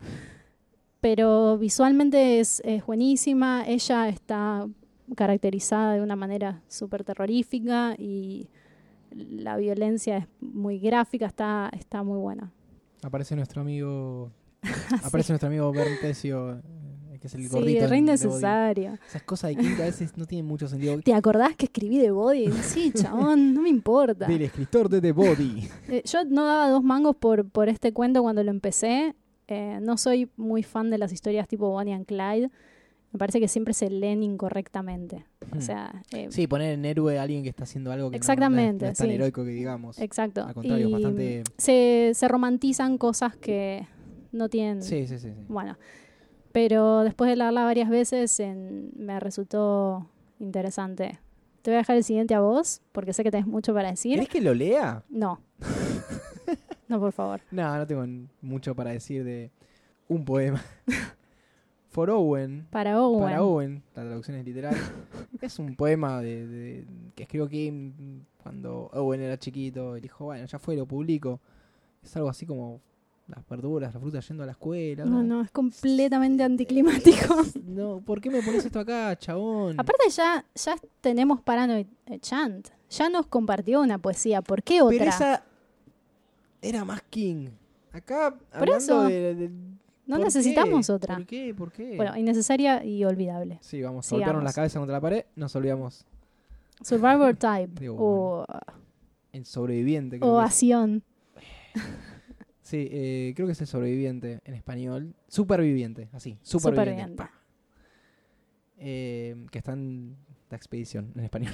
[1.02, 3.64] pero visualmente es, es buenísima.
[3.66, 4.66] Ella está
[5.16, 8.48] caracterizada de una manera súper terrorífica y
[9.10, 12.52] la violencia es muy gráfica, está, está muy buena.
[13.02, 14.30] Aparece nuestro amigo.
[15.02, 16.52] Aparece nuestro amigo Berntesio,
[17.10, 17.82] eh, que es el Sí, gordito.
[17.82, 18.98] re The innecesario.
[19.08, 21.00] Esas cosas de química a veces no tienen mucho sentido.
[21.00, 22.52] ¿Te acordás que escribí de Body?
[22.62, 24.26] Sí, chabón, no me importa.
[24.28, 25.68] Del escritor de The Body.
[25.88, 29.16] Eh, yo no daba dos mangos por, por este cuento cuando lo empecé.
[29.48, 32.50] Eh, no soy muy fan de las historias tipo Bonnie and Clyde.
[33.12, 35.26] Me parece que siempre se leen incorrectamente.
[35.52, 35.60] O Hmm.
[35.60, 38.86] sea, eh, Sí, poner en héroe a alguien que está haciendo algo que no- Exactamente,
[38.86, 39.12] no, es tan sí.
[39.14, 39.98] heroico que digamos.
[40.00, 40.44] exacto.
[40.46, 43.86] Al contrario, Y bastante- se, se romantizan cosas que
[44.32, 44.82] no tienen.
[44.82, 45.28] Sí, sí, sí.
[45.34, 45.44] sí.
[45.48, 45.76] Bueno,
[46.52, 50.08] pero después de leerla varias veces en- me resultó
[50.40, 51.18] interesante.
[51.60, 54.14] Te voy a dejar el siguiente a vos, porque sé que tenés mucho para decir.
[54.14, 55.04] ¿Querés que lo lea?
[55.10, 55.40] No.
[56.92, 57.40] no, por favor.
[57.50, 58.04] No, no tengo
[58.42, 59.50] mucho para decir de
[60.08, 60.62] un poema.
[61.88, 62.66] For Owen.
[62.70, 63.22] Para Owen.
[63.22, 64.74] Para Owen, la traducción es literal.
[65.40, 69.96] es un poema de, de- que escribió Kim cuando Owen era chiquito.
[69.96, 71.40] Y dijo, bueno, ya fue, lo publico.
[72.02, 72.80] Es algo así como
[73.26, 75.04] las verduras, las frutas yendo a la escuela.
[75.04, 77.36] No, no, es completamente anticlimático.
[77.64, 79.78] No, ¿por qué me pones esto acá, chabón?
[79.78, 81.86] Aparte ya, ya tenemos Paranoid
[82.20, 82.68] Chant.
[82.90, 84.42] Ya nos compartió una poesía.
[84.42, 84.98] ¿Por qué otra?
[84.98, 85.44] Pero esa
[86.62, 87.48] era más King.
[87.92, 89.02] Acá, Por hablando eso.
[89.04, 89.48] de, de-
[90.06, 90.92] no ¿por necesitamos qué?
[90.92, 91.16] otra.
[91.16, 91.54] ¿Por qué?
[91.54, 91.96] ¿Por qué?
[91.96, 93.58] Bueno, innecesaria y olvidable.
[93.60, 94.20] sí, vamos, sigamos.
[94.26, 96.06] golpearon la cabeza contra la pared, nos olvidamos.
[96.80, 97.80] Survivor Type.
[97.80, 98.46] Digo, o
[99.32, 100.40] El sobreviviente, creo que es.
[100.40, 101.02] Ovación.
[102.64, 105.14] Sí, eh, creo que es el sobreviviente en español.
[105.28, 106.38] Superviviente, así.
[106.42, 107.12] Superviviente.
[107.12, 107.16] Superviviente.
[107.16, 107.30] pa.
[108.78, 110.16] Eh, que está en
[110.48, 111.52] la expedición en español.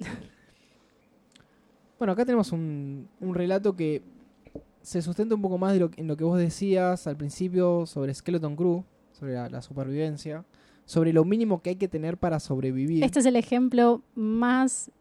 [1.98, 4.02] bueno, acá tenemos un, un relato que
[4.86, 7.86] se sustenta un poco más de lo, que- en lo que vos decías al principio
[7.86, 10.44] sobre Skeleton Crew, sobre la, la supervivencia,
[10.84, 13.02] sobre lo mínimo que hay que tener para sobrevivir.
[13.02, 14.92] Este es el ejemplo más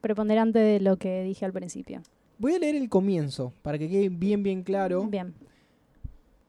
[0.00, 2.00] preponderante de lo que dije al principio.
[2.38, 5.04] Voy a leer el comienzo para que quede bien, bien claro.
[5.04, 5.34] Bien.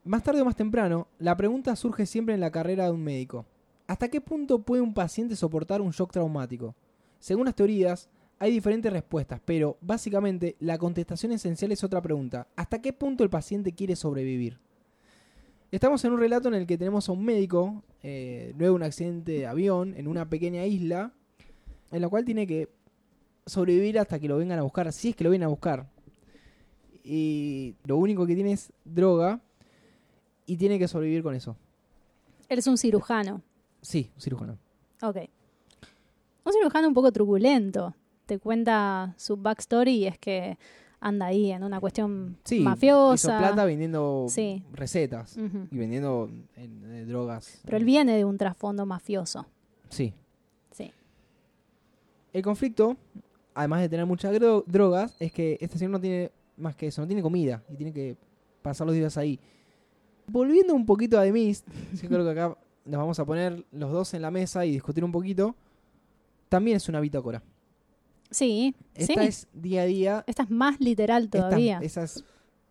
[0.06, 3.46] Más tarde o más temprano, la pregunta surge siempre en la carrera de un médico.
[3.86, 6.74] ¿Hasta qué punto puede un paciente soportar un shock traumático?
[7.20, 8.08] Según las teorías,
[8.42, 12.48] hay diferentes respuestas, pero básicamente la contestación esencial es otra pregunta.
[12.56, 14.58] ¿Hasta qué punto el paciente quiere sobrevivir?
[15.70, 18.84] Estamos en un relato en el que tenemos a un médico, eh, luego de un
[18.84, 21.14] accidente de avión, en una pequeña isla,
[21.92, 22.68] en la cual tiene que
[23.46, 25.88] sobrevivir hasta que lo vengan a buscar, si es que lo vienen a buscar.
[27.04, 29.40] Y lo único que tiene es droga
[30.48, 31.56] y tiene que sobrevivir con eso.
[32.50, 33.44] Él es un cirujano.
[33.84, 34.58] Sí, un cirujano.
[35.04, 35.18] Ok.
[36.44, 37.94] Un cirujano un poco truculento.
[38.26, 40.58] Te cuenta su backstory y es que
[41.00, 43.30] anda ahí en una cuestión Sí, mafiosa.
[43.32, 44.64] hizo plata vendiendo Sí.
[44.72, 47.60] recetas y vendiendo en- eh, drogas.
[47.66, 49.46] Pero él viene de un trasfondo mafioso.
[49.90, 50.14] Sí.
[50.72, 50.92] Sí.
[52.34, 52.96] El conflicto,
[53.56, 57.02] además de tener muchas dro- drogas, es que este señor no tiene más que eso,
[57.02, 58.16] no tiene comida y tiene que
[58.62, 59.40] pasar los días ahí.
[60.28, 61.68] Volviendo un poquito a The Mist,
[62.04, 65.04] yo creo que acá nos vamos a poner los dos en la mesa y discutir
[65.04, 65.56] un poquito.
[66.48, 67.42] También es una bitácora.
[68.32, 69.28] Sí, Esta sí.
[69.28, 70.24] es día a día.
[70.28, 71.80] Esta es más literal esta- todavía.
[71.84, 72.24] esa es-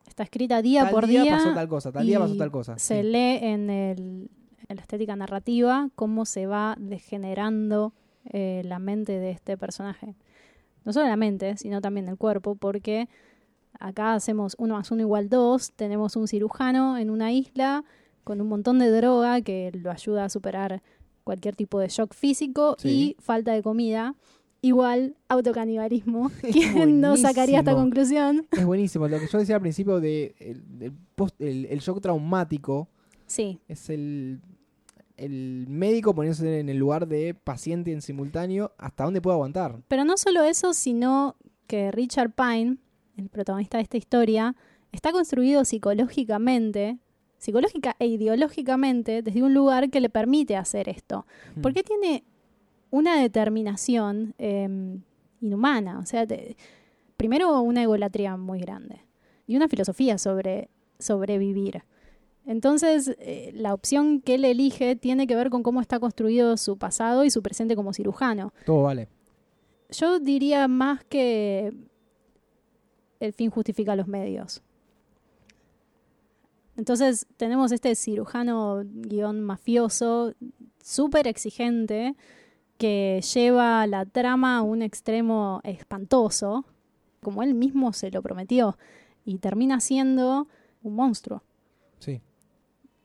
[0.09, 1.37] Está escrita día tal por día, día.
[1.37, 2.79] pasó tal cosa, tal día pasó tal cosa.
[2.79, 3.09] Se sí.
[3.09, 4.29] lee en, el,
[4.69, 7.93] en la estética narrativa cómo se va degenerando
[8.33, 10.15] eh, la mente de este personaje.
[10.85, 13.09] No solo la mente, sino también el cuerpo, porque
[13.79, 17.85] acá hacemos uno más uno igual dos, tenemos un cirujano en una isla
[18.25, 20.83] con un montón de droga que lo ayuda a superar
[21.25, 23.17] cualquier tipo de shock físico Sí.
[23.17, 24.15] y falta de comida.
[24.63, 26.31] Igual autocanibalismo.
[26.53, 28.47] ¿Quién no sacaría esta conclusión?
[28.53, 29.09] Es buenísimo.
[29.09, 32.89] Lo que yo decía al principio de el, del post- el- el shock traumático
[33.27, 34.41] Sí, es el,
[35.17, 39.81] el médico poniéndose en el lugar de paciente en simultáneo hasta dónde puede aguantar.
[39.89, 42.79] Pero no solo eso, sino que Richard Pine,
[43.17, 44.57] el protagonista de esta historia,
[44.93, 46.99] está construido psicológicamente,
[47.39, 51.27] psicológica e ideológicamente, desde un lugar que le permite hacer esto.
[51.57, 51.61] Hmm.
[51.63, 52.25] Porque tiene
[52.91, 54.69] una determinación eh,
[55.41, 55.99] inhumana.
[55.99, 56.57] O sea, te-
[57.17, 59.01] primero una egolatría muy grande
[59.47, 60.69] y una filosofía sobre
[60.99, 61.83] sobrevivir.
[62.47, 66.79] Entonces, eh, la opción que él elige tiene que ver con cómo está construido su
[66.79, 68.53] pasado y su presente como cirujano.
[68.65, 69.09] Todo vale.
[69.91, 71.73] Yo diría más que
[73.21, 74.63] el fin justifica los medios.
[76.77, 80.33] Entonces tenemos este cirujano guion mafioso,
[80.83, 82.15] súper exigente,
[82.81, 86.65] que lleva la trama a un extremo espantoso,
[87.23, 88.79] como él mismo se lo prometió,
[89.23, 90.49] y termina siendo
[90.83, 91.43] un monstruo.
[91.99, 92.23] Sí.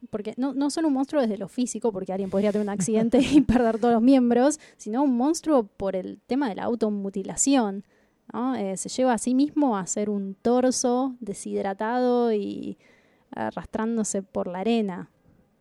[0.10, 3.20] Porque no, no solo un monstruo desde lo físico, porque alguien podría tener un accidente
[3.20, 7.84] y perder todos los miembros, sino un monstruo por el tema de la automutilación.
[8.32, 8.56] ¿no?
[8.56, 12.78] Eh, se lleva a sí mismo a ser un torso deshidratado y
[13.32, 15.10] arrastrándose por la arena.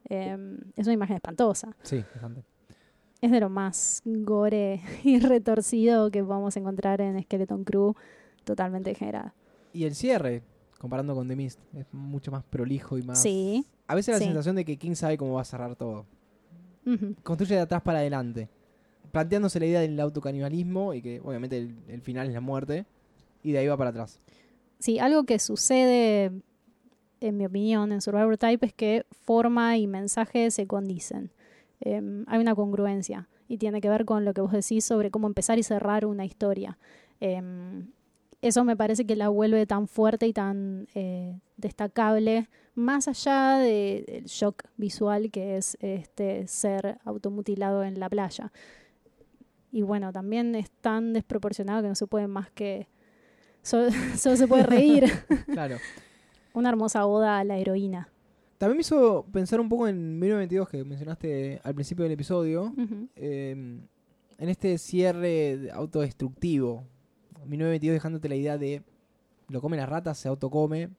[0.09, 0.39] Eh,
[0.77, 1.75] es una imagen espantosa.
[1.83, 2.54] Sí, bastante.
[3.21, 7.95] Es de lo más gore y retorcido que vamos a encontrar en Skeleton Crew,
[8.45, 9.35] totalmente degenerada.
[9.73, 10.43] Y el cierre,
[10.79, 13.21] comparando con The Mist, es mucho más prolijo y más...
[13.21, 13.67] Sí.
[13.87, 14.25] A veces la Sí.
[14.27, 16.07] sensación de que King sabe cómo va a cerrar todo.
[17.23, 18.49] Construye de atrás para adelante.
[19.11, 22.85] Planteándose la idea del autocanibalismo y que obviamente el, el final es la muerte.
[23.43, 24.21] Y de ahí va para atrás.
[24.79, 26.31] Sí, algo que sucede,
[27.21, 31.31] en mi opinión, en Survivor Type es que forma y mensaje se condicen.
[31.87, 35.27] Em, hay una congruencia y tiene que ver con lo que vos decís sobre cómo
[35.27, 36.79] empezar y cerrar una historia.
[37.21, 37.89] Em,
[38.41, 44.05] eso me parece que la vuelve tan fuerte y tan eh, destacable, más allá de-
[44.07, 48.51] del shock visual que es este ser automutilado en la playa.
[49.71, 52.89] Y bueno, también es tan desproporcionado que no se puede más que...
[53.63, 55.05] Solo, solo se puede reír.
[55.53, 55.77] Claro.
[56.55, 58.09] Una hermosa oda a la heroína.
[58.59, 62.73] También me hizo pensar un poco en 1922 que mencionaste al principio del episodio.
[63.17, 63.81] Eh,
[64.39, 66.85] en este cierre autodestructivo.
[67.47, 68.83] 1922 dejándote la idea de
[69.49, 70.91] lo come las ratas, se autocome.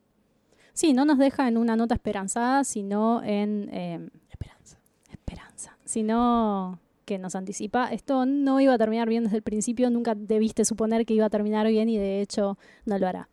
[0.74, 4.78] Sí, no nos deja en una nota esperanzada, sino en eh, Esperanza.
[5.10, 5.78] esperanza.
[5.86, 10.66] Sino que nos anticipa, esto no iba a terminar bien desde el principio, nunca debiste
[10.66, 13.30] suponer que iba a terminar bien y de hecho no lo hará.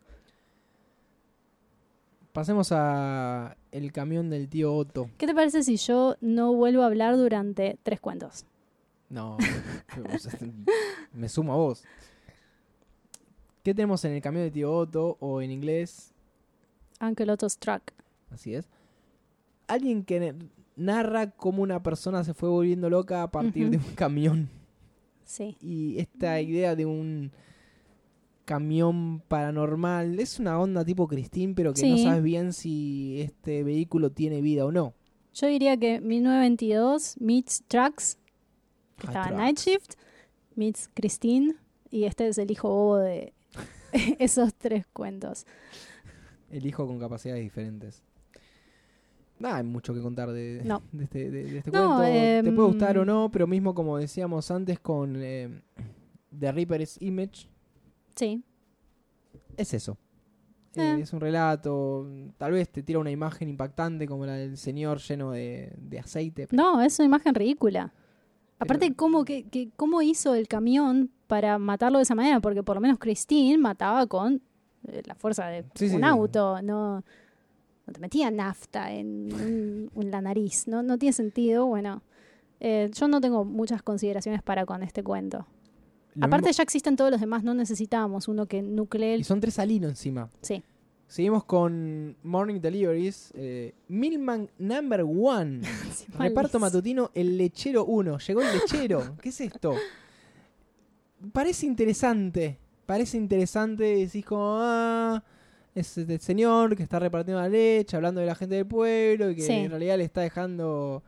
[2.33, 5.07] Pasemos a el camión del tío Otto.
[5.19, 8.45] ¿Qué te parece si yo no vuelvo a hablar durante tres cuentos?
[9.07, 9.37] No,
[11.13, 11.83] me sumo a vos.
[13.61, 16.11] ¿Qué tenemos en el camión del tío Otto o en inglés?
[16.99, 17.83] Uncle Otto's Truck.
[18.31, 18.67] Así es.
[19.67, 20.33] Alguien que
[20.75, 24.49] narra cómo una persona se fue volviendo loca a partir de un camión.
[25.23, 25.55] Sí.
[25.61, 27.31] Y esta idea de un
[28.45, 34.11] camión paranormal es una onda tipo Christine, pero que no sabes bien si este vehículo
[34.11, 34.93] tiene vida o no.
[35.33, 38.17] Yo diría que 1922 meets Trucks,
[38.97, 39.37] que Ah, estaba Trucks.
[39.41, 39.93] Night Shift,
[40.55, 41.55] meets Christine
[41.89, 43.33] y este es el hijo bobo de
[44.19, 45.45] esos tres cuentos.
[46.51, 48.03] El hijo con capacidades diferentes.
[49.39, 50.83] Nada, hay mucho que contar de, No.
[50.91, 52.03] de este, de- de este No, cuento.
[52.03, 55.49] Te em, puede gustar o no, pero mismo como decíamos antes con eh,
[56.37, 57.47] The Reaper's Image,
[58.15, 58.43] Sí,
[59.57, 59.97] es eso.
[60.75, 60.81] Eh.
[60.97, 62.07] Eh, es un relato,
[62.37, 66.47] tal vez te tira una imagen impactante como la del señor lleno de, de aceite.
[66.51, 67.93] no, es una imagen ridícula.
[68.59, 72.39] Aparte, ¿cómo, que, que- ¿cómo hizo el camión para matarlo de esa manera?
[72.39, 74.41] Porque por lo menos Christine mataba con
[74.87, 76.03] eh, la fuerza de Sí, un sí.
[76.03, 77.03] auto, no,
[77.85, 81.65] no te metía nafta en, en la nariz, no, no tiene sentido.
[81.65, 82.01] Bueno,
[82.61, 85.45] eh, yo no tengo muchas consideraciones para con este cuento.
[86.21, 89.23] Aparte mismo- ya existen todos los demás, no necesitábamos uno que nuclee y el...
[89.25, 90.29] son tres al hilo encima.
[90.41, 90.63] Sí,
[91.07, 93.31] Seguimos con Morning Deliveries.
[93.35, 95.61] eh, Milman Number One.
[95.93, 98.17] sí, Reparto matutino El Lechero 1.
[98.19, 99.15] Llegó el lechero.
[99.21, 99.75] ¿Qué es esto?
[101.31, 102.57] Parece interesante.
[102.85, 103.83] Parece interesante.
[103.83, 105.23] Decís como, ah,
[105.75, 109.35] es este señor que está repartiendo la leche, hablando de la gente del pueblo y
[109.35, 109.53] que Sí.
[109.53, 111.03] en realidad le está dejando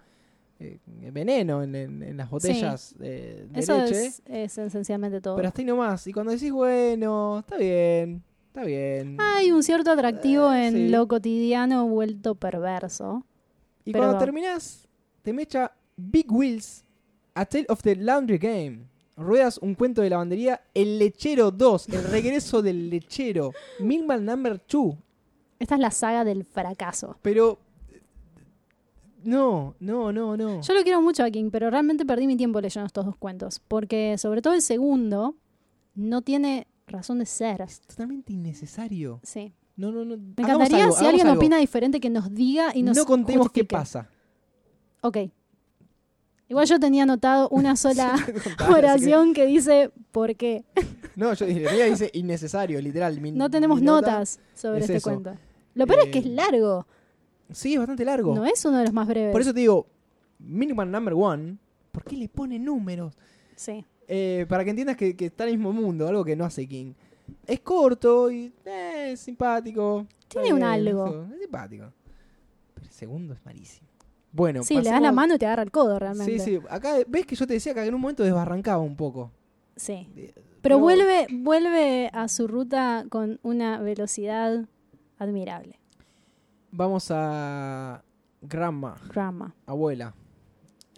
[0.59, 0.79] eh,
[1.11, 4.05] veneno en, en- en las botellas eh, de Eso leche.
[4.05, 5.35] es, es esencialmente todo.
[5.35, 6.05] Pero hasta ahí nomás.
[6.07, 9.17] Y cuando decís, bueno, está bien, está bien.
[9.19, 10.89] Hay un cierto atractivo Eh, en sí.
[10.89, 13.23] lo cotidiano vuelto perverso.
[13.83, 14.87] Y Pero- cuando terminás,
[15.21, 16.83] te mecha Big Wheels,
[17.33, 18.79] A Tale of the Laundry Game.
[19.17, 24.95] Ruedas un cuento de lavandería, El Lechero 2, El regreso del lechero, Milman Number 2.
[25.59, 27.17] Esta es la saga del fracaso.
[27.21, 27.59] Pero.
[29.25, 30.61] No, no, no, no.
[30.61, 33.59] Yo lo quiero mucho a King, pero realmente perdí mi tiempo leyendo estos dos cuentos.
[33.67, 35.35] Porque sobre todo el segundo
[35.95, 37.61] no tiene razón de ser.
[37.61, 39.19] Es totalmente innecesario.
[39.23, 39.51] Sí.
[39.77, 40.15] No, no, no.
[40.15, 41.39] Me encantaría algo, si alguien algo.
[41.39, 44.09] opina diferente que nos diga y nos No contemos qué pasa.
[45.01, 45.17] Ok.
[46.47, 48.15] Igual yo tenía anotado una sola
[48.69, 50.63] oración que dice ¿por qué?
[51.15, 53.21] No, yo diría dice innecesario, literal.
[53.21, 55.09] Mi- No tenemos nota- notas sobre es este eso.
[55.11, 55.39] cuento.
[55.73, 56.85] Lo peor es que Eh, es largo.
[57.51, 58.35] Sí, es bastante largo.
[58.35, 59.31] No es uno de los más breves.
[59.31, 59.87] Por eso te digo,
[60.39, 61.57] Milman Number 1,
[61.91, 63.13] ¿por qué le pone números?
[63.55, 63.85] Sí.
[64.07, 66.67] Eh, para que entiendas que, que está en el mismo mundo, algo que no hace
[66.67, 66.93] King.
[67.47, 70.05] Es corto y eh, es simpático.
[70.27, 71.07] Tiene un algo.
[71.07, 71.91] eso, Es simpático.
[72.73, 73.87] Pero el segundo es malísimo.
[74.31, 76.39] Bueno, Sí, le das la mano y te agarra el codo realmente.
[76.39, 76.59] Sí, sí.
[76.69, 79.31] Acá ves que yo te decía que en un momento desbarrancaba un poco.
[79.77, 80.09] Sí.
[80.17, 84.67] Eh, Pero vuelve, vuelve a su ruta con una velocidad
[85.17, 85.79] admirable.
[86.77, 88.03] Vamos a
[88.41, 89.53] Grandma, Grandma.
[89.65, 90.13] abuela.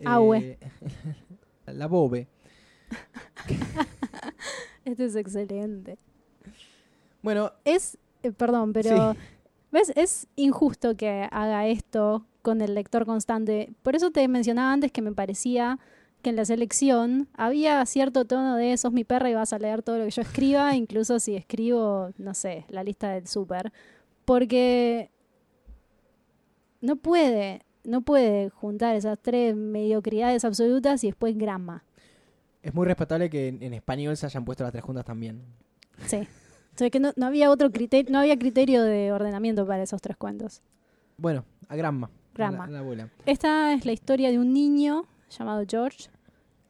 [0.04, 0.58] Abue.
[0.60, 0.60] Eh,
[1.74, 2.28] la bobe.
[4.86, 5.98] Este es excelente.
[7.22, 9.20] Bueno, Es, eh, perdón, pero Sí.
[9.72, 9.92] ¿ves?
[9.96, 13.74] Es injusto que haga esto con el lector constante.
[13.84, 15.78] Por eso te mencionaba antes que me parecía
[16.22, 19.84] que en la selección había cierto tono de sos mi perra y vas a leer
[19.84, 23.72] todo lo que yo escriba, incluso si escribo, no sé, la lista del súper.
[24.26, 25.12] Porque
[26.82, 31.84] no puede, no puede juntar esas tres mediocridades absolutas y después grama.
[32.62, 35.42] es muy respetable que en, en español se hayan puesto las tres juntas también.
[36.06, 36.18] Sí.
[36.18, 40.02] O sea que no, no había otro criterio, no había criterio de ordenamiento para esos
[40.02, 40.62] tres cuentos.
[41.18, 41.76] Bueno, a.
[41.76, 42.12] Grandma.
[42.36, 43.10] La, la abuela.
[43.26, 46.10] Esta es la historia de un niño llamado George,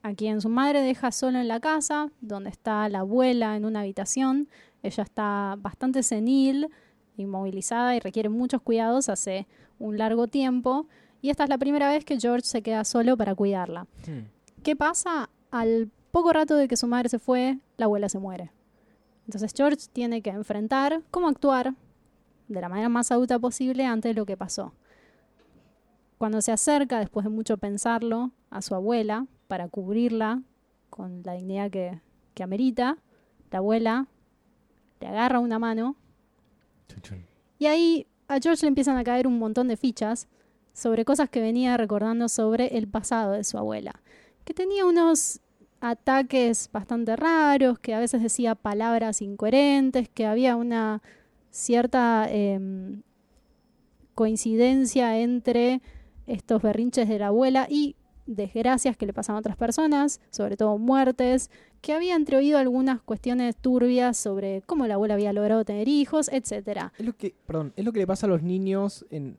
[0.01, 3.81] a quien su madre deja solo en la casa, donde está la abuela en una
[3.81, 4.47] habitación.
[4.81, 6.69] Ella está bastante senil,
[7.17, 9.45] inmovilizada y requiere muchos cuidados hace
[9.79, 10.87] un largo tiempo.
[11.21, 13.87] Y esta es la primera vez que George se queda solo para cuidarla.
[14.07, 14.27] Hmm.
[14.63, 15.29] ¿Qué pasa?
[15.51, 18.51] Al poco rato de que su madre se fue, la abuela se muere.
[19.25, 21.73] Entonces George tiene que enfrentar cómo actuar
[22.47, 24.73] de la manera más adulta posible ante lo que pasó.
[26.17, 30.41] Cuando se acerca, después de mucho pensarlo, a su abuela para cubrirla
[30.89, 32.01] con la dignidad que,
[32.33, 32.97] que amerita,
[33.51, 34.07] la abuela
[34.99, 35.95] le agarra una mano
[37.59, 40.27] y ahí a George le empiezan a caer un montón de fichas
[40.73, 44.01] sobre cosas que venía recordando sobre el pasado de su abuela,
[44.45, 45.41] que tenía unos
[45.81, 51.01] ataques bastante raros, que a veces decía palabras incoherentes, que había una
[51.51, 53.01] cierta em,
[54.15, 55.81] coincidencia entre
[56.25, 57.95] estos berrinches de la abuela y
[58.27, 61.49] desgracias que le pasan a otras personas, sobre todo muertes,
[61.81, 66.93] que había entreoído algunas cuestiones turbias sobre cómo la abuela había logrado tener hijos, etcétera.
[66.97, 69.37] Es lo que, perdón, es lo que le pasa a los niños en,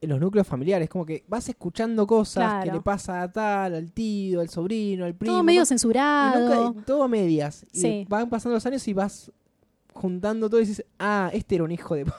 [0.00, 0.88] en los núcleos familiares.
[0.88, 5.14] Como que vas escuchando cosas que le pasa a tal, al tío, al sobrino, al
[5.14, 5.34] primo.
[5.34, 6.68] Todo medio censurado.
[6.72, 7.64] nunca- todo a medias.
[7.72, 9.32] Y van pasando los años y vas
[9.94, 12.04] juntando todo y dices, ah, este era un hijo de...
[12.04, 12.12] p-".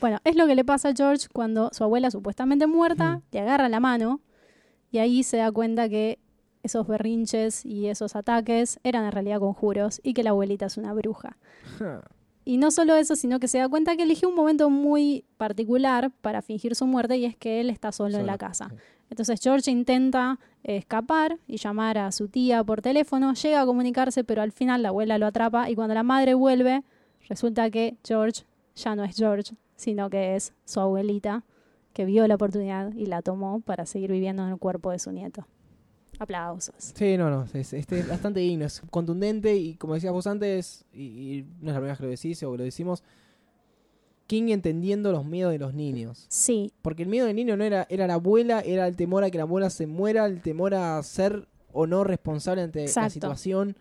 [0.00, 3.22] Bueno, es lo que le pasa a George cuando su abuela supuestamente muerta Mm.
[3.32, 4.20] le agarra la mano
[4.90, 6.18] y ahí se da cuenta que
[6.62, 10.92] esos berrinches y esos ataques eran en realidad conjuros y que la abuelita es una
[10.92, 11.36] bruja.
[12.44, 16.10] Y no solo eso, sino que se da cuenta que eligió un momento muy particular
[16.20, 18.70] para fingir su muerte y es que él está solo, en la casa.
[19.08, 24.42] Entonces George intenta escapar y llamar a su tía por teléfono, llega a comunicarse, pero
[24.42, 26.82] al final la abuela lo atrapa y cuando la madre vuelve,
[27.28, 28.44] resulta que George
[28.74, 31.44] ya no es George, sino que es su abuelita
[31.92, 35.12] que vio la oportunidad y la tomó para seguir viviendo en el cuerpo de su
[35.12, 35.46] nieto.
[36.18, 36.74] Aplausos.
[36.94, 40.84] Sí, no, no, es, este es bastante digno, es contundente y como decías vos antes,
[40.92, 43.02] y, no es la primera vez que lo decís o lo decimos,
[44.26, 46.26] King entendiendo los miedos de los niños.
[46.28, 46.72] Sí.
[46.82, 49.38] Porque el miedo del niño no era, era la abuela, era el temor a que
[49.38, 53.76] la abuela se muera, el temor a ser o no responsable ante la situación.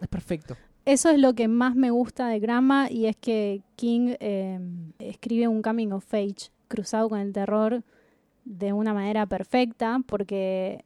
[0.00, 0.56] Es perfecto.
[0.84, 4.60] Eso es lo que más me gusta de Grandma y es que King eh,
[4.98, 7.82] escribe un coming of age cruzado con el terror
[8.44, 10.84] de una manera perfecta porque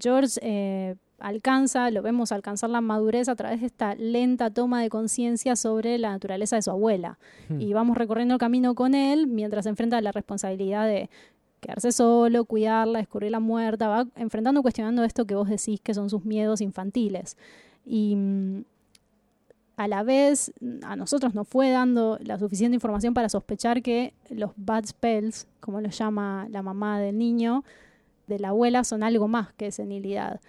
[0.00, 4.90] George eh, alcanza, lo vemos alcanzar la madurez a través de esta lenta toma de
[4.90, 7.18] conciencia sobre la naturaleza de su abuela.
[7.48, 7.60] Hmm.
[7.60, 11.08] Y vamos recorriendo el camino con él mientras enfrenta la responsabilidad de
[11.60, 16.10] quedarse solo, cuidarla, descubrir la muerta, va enfrentando, cuestionando esto que vos decís que son
[16.10, 17.36] sus miedos infantiles.
[17.86, 18.64] Y mm,
[19.76, 20.52] a la vez
[20.82, 25.80] a nosotros nos fue dando la suficiente información para sospechar que los bad spells, como
[25.80, 27.64] lo llama la mamá del niño,
[28.26, 30.40] de la abuela son algo más que senilidad.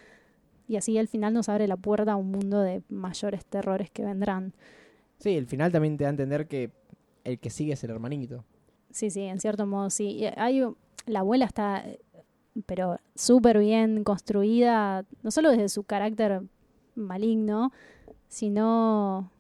[0.68, 4.04] Y así al final nos abre la puerta a un mundo de mayores terrores que
[4.04, 4.54] vendrán.
[5.20, 6.72] Sí, el final también te da a entender que
[7.24, 8.44] el que sigue es el hermanito.
[8.92, 10.26] Sí, sí, en cierto modo sí.
[10.38, 10.64] Hay,
[11.06, 11.84] la abuela está,
[12.66, 16.42] pero súper bien construida, no solo desde su carácter
[16.96, 17.72] maligno,
[18.36, 19.32] sino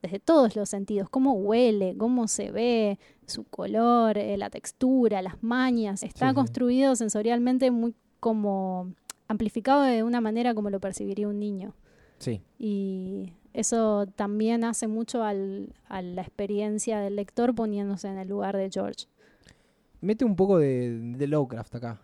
[0.00, 5.42] desde todos los sentidos, cómo huele, cómo se ve, su color, eh, la textura, las
[5.42, 6.02] mañas.
[6.02, 8.94] Está construido sensorialmente muy como
[9.28, 11.74] amplificado de una manera como lo percibiría un niño.
[12.16, 12.40] Sí.
[12.58, 18.56] Y eso también hace mucho al, a la experiencia del lector poniéndose en el lugar
[18.56, 19.08] de George.
[20.00, 22.00] Mete un poco de, de Lovecraft acá.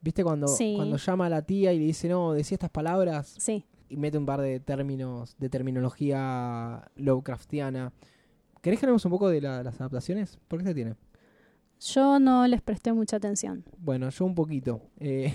[0.00, 3.36] ¿Viste cuando, cuando llama a la tía y le dice, no, decía estas palabras?
[3.38, 3.64] Sí.
[3.88, 7.92] Y mete un par de términos, de terminología Lovecraftiana.
[8.60, 10.38] ¿Querés que hablemos un poco de las adaptaciones?
[10.48, 10.94] ¿Por qué se tiene?
[11.80, 13.64] Yo no les presté mucha atención.
[13.78, 14.80] Bueno, yo un poquito.
[14.98, 15.32] Eh,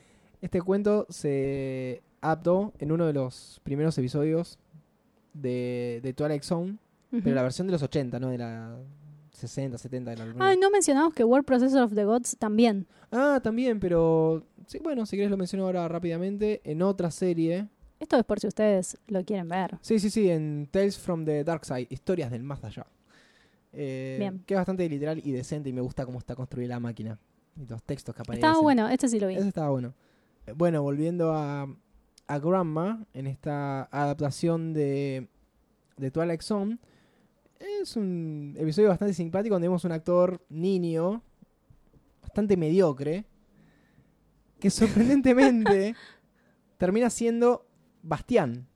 [0.40, 4.58] este cuento se adaptó en uno de los primeros episodios
[5.32, 6.76] de, de Twilight Zone,
[7.10, 8.76] pero la versión de los 80, no de la
[9.36, 12.86] 60, 70 de la Ah, no mencionamos que Word Processor of the Gods también.
[13.12, 16.60] Ah, también, pero sí, bueno, si querés lo menciono ahora rápidamente.
[16.64, 17.68] En otra serie
[17.98, 19.78] esto es por si ustedes lo quieren ver.
[19.80, 22.86] Sí, sí, sí, en Tales from the Dark Side, historias del más allá.
[23.72, 24.42] Eh, Bien.
[24.46, 27.18] Que es bastante literal y decente y me gusta cómo está construida la máquina.
[27.56, 28.44] Y los textos que aparecen.
[28.44, 29.36] Estaba bueno, este sí lo vi.
[29.36, 29.94] Ese estaba bueno.
[30.46, 31.66] Eh, bueno, volviendo a,
[32.26, 35.28] a Grandma, en esta adaptación de,
[35.96, 36.78] de Twilight Zone,
[37.58, 41.22] es un episodio bastante simpático donde vemos un actor niño,
[42.22, 43.24] bastante mediocre,
[44.58, 45.94] que sorprendentemente
[46.78, 47.65] termina siendo
[48.06, 48.66] Bastián.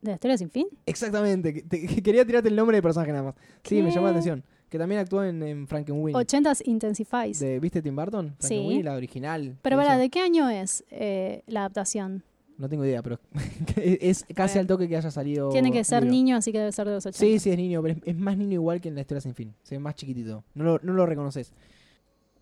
[0.00, 0.68] ¿De la historia sin fin?
[0.86, 1.64] Exactamente.
[2.02, 3.34] quería tirarte el nombre del personaje nada más.
[3.64, 4.44] Sí, me llamó la atención.
[4.68, 6.20] Que también actuó en, en Frankenweenie.
[6.20, 7.40] 80s Intensifies.
[7.40, 8.36] De, ¿Viste Tim Burton?
[8.38, 8.82] Sí.
[8.82, 9.56] la original.
[9.62, 12.22] Pero para, ¿de qué año es eh, la adaptación?
[12.58, 13.18] No tengo idea, pero
[13.76, 15.48] es casi al toque que haya salido.
[15.48, 17.18] Tiene que ser niño, así que debe ser de los 80.
[17.18, 19.54] Sí, sí, es niño, pero es, más niño igual que en la historia sin fin.
[19.62, 20.44] Se ve más chiquitito.
[20.54, 21.52] No lo, no lo reconoces.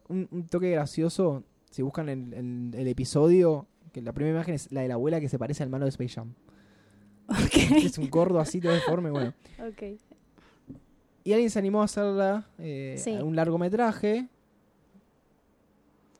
[0.09, 3.66] Un, toque gracioso, si buscan el, el episodio,
[4.02, 6.14] la primera imagen es la de la abuela que se parece al malo de Space
[6.14, 6.35] Jam.
[7.77, 9.35] Es un gordo así, todo deforme, bueno.
[11.24, 14.28] Y alguien se animó a hacerla eh, un largometraje.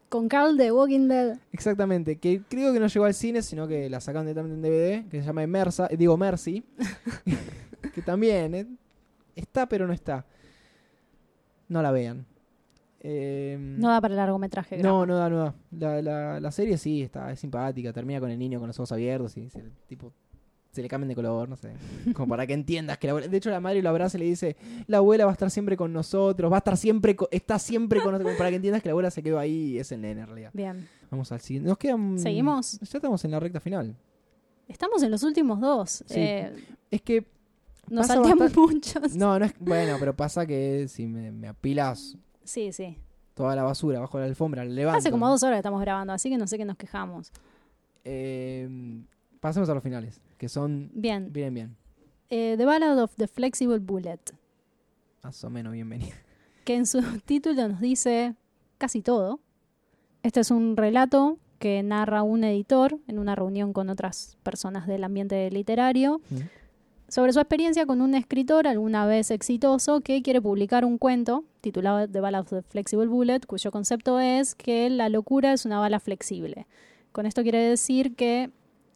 [0.09, 1.39] Con Carl de Walking Dead.
[1.53, 5.09] Exactamente, que creo que no llegó al cine, sino que la sacaron directamente en DVD,
[5.09, 6.65] que se llama Emersa, eh, digo Mercy,
[7.95, 8.67] que también eh,
[9.35, 10.27] está pero no está.
[11.69, 12.27] No la vean.
[13.09, 14.79] Em, no da para largometraje.
[14.79, 16.03] No, no da, no da.
[16.03, 17.93] La, la, serie sí, está, es simpática.
[17.93, 20.13] Termina con el niño con los ojos abiertos y se, tipo,
[20.73, 21.73] se le cambian de color, no sé.
[22.15, 24.27] Como para que entiendas que la abuela, De hecho, la madre lo abraza y le
[24.27, 24.57] dice:
[24.89, 28.11] La abuela va a estar siempre con nosotros, va a estar siempre, está siempre con
[28.11, 28.35] nosotros.
[28.37, 30.51] para que entiendas que la abuela se quedó ahí y es el nene en realidad.
[30.53, 30.89] Bien.
[31.09, 31.69] Vamos al siguiente.
[31.69, 32.19] Nos quedan.
[32.19, 32.81] ¿Seguimos?
[32.81, 33.95] Ya estamos en la recta final.
[34.67, 36.03] Estamos en los últimos dos.
[36.11, 36.53] Eh,
[36.91, 37.25] es que.
[37.89, 39.15] Nos salteamos muchos.
[39.15, 39.55] No, no es.
[39.61, 42.17] Bueno, pero pasa que si me, me apilas
[42.47, 42.97] Sí, sí.
[43.35, 44.99] Toda la basura bajo la alfombra, la levanto.
[44.99, 47.31] Hace como dos horas que estamos grabando, así que no sé qué nos quejamos.
[48.05, 48.69] Eh,
[49.41, 50.91] pasemos a los finales, que son...
[50.95, 51.33] Bien.
[51.33, 51.77] Bien, bien.
[52.31, 54.19] Eh, the Ballad of the Flexible Bullet.
[55.23, 56.17] Más o menos bienvenido.
[56.65, 58.35] Que en su título nos dice
[58.79, 59.39] casi todo.
[60.25, 65.05] Este es un relato que narra un editor en una reunión con otras personas del
[65.05, 66.39] ambiente literario Mm.
[67.09, 72.09] Sobre su experiencia con un escritor alguna vez exitoso que quiere publicar un cuento titulado
[72.09, 76.01] The Ballad of the Flexible Bullet, cuyo concepto es que la locura es una bala
[76.01, 76.67] flexible.
[77.13, 78.51] Con esto quiere decir que,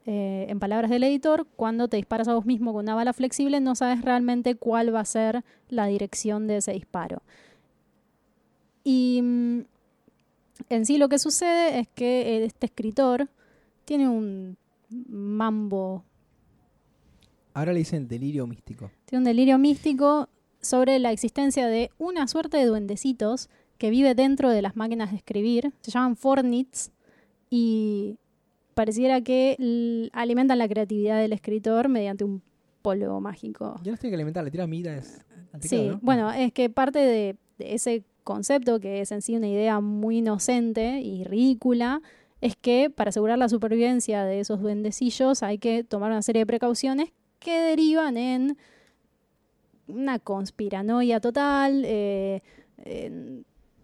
[0.06, 3.60] eh, en palabras del editor, cuando te disparas a vos mismo con una bala flexible
[3.60, 7.22] no sabes realmente cuál va a ser la dirección de ese disparo.
[8.82, 9.60] Y mm,
[10.68, 13.28] en sí lo que sucede es que este escritor
[13.84, 14.56] tiene un
[14.88, 16.04] mambo
[17.60, 18.90] Ahora le dicen delirio místico.
[19.04, 20.30] tiene un delirio místico
[20.62, 25.18] sobre la existencia de una suerte de duendecitos que vive dentro de las máquinas de
[25.18, 25.70] escribir.
[25.82, 26.90] Se llaman Fornits
[27.50, 28.16] y
[28.72, 32.40] pareciera que alimentan la creatividad del escritor mediante un
[32.80, 33.78] polvo mágico.
[33.82, 35.20] Ya no tiene que alimentar, le tira miras.
[35.60, 35.98] Sí, ¿no?
[36.00, 40.18] bueno, es que parte de, de ese concepto, que es en sí una idea muy
[40.18, 42.00] inocente y ridícula,
[42.40, 46.46] es que para asegurar la supervivencia de esos duendecillos hay que tomar una serie de
[46.46, 48.56] precauciones que derivan en
[49.88, 52.42] una conspiranoia total, eh,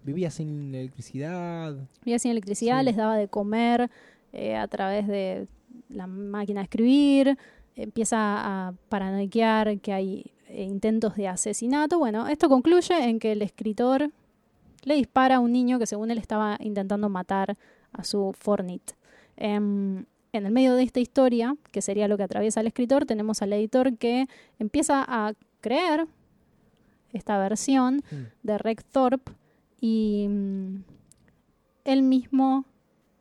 [0.04, 1.74] Vivía sin electricidad.
[2.04, 2.84] vivía sin electricidad, Sí.
[2.86, 3.90] les daba de comer
[4.32, 5.48] eh, a través de
[5.88, 7.38] la máquina de escribir,
[7.74, 8.18] empieza
[8.68, 11.98] a paranoiquear que hay eh, intentos de asesinato.
[11.98, 14.10] Bueno, esto concluye en que el escritor
[14.84, 17.56] le dispara a un niño que según él estaba intentando matar
[17.92, 18.92] a su Fornit.
[19.36, 20.04] Em,
[20.36, 23.52] en el medio de esta historia, que sería lo que atraviesa el escritor, tenemos al
[23.52, 24.26] editor que
[24.58, 26.06] empieza a creer
[27.12, 28.16] esta versión Mm.
[28.42, 29.32] de Reg Thorpe
[29.80, 30.76] y mm,
[31.84, 32.64] él mismo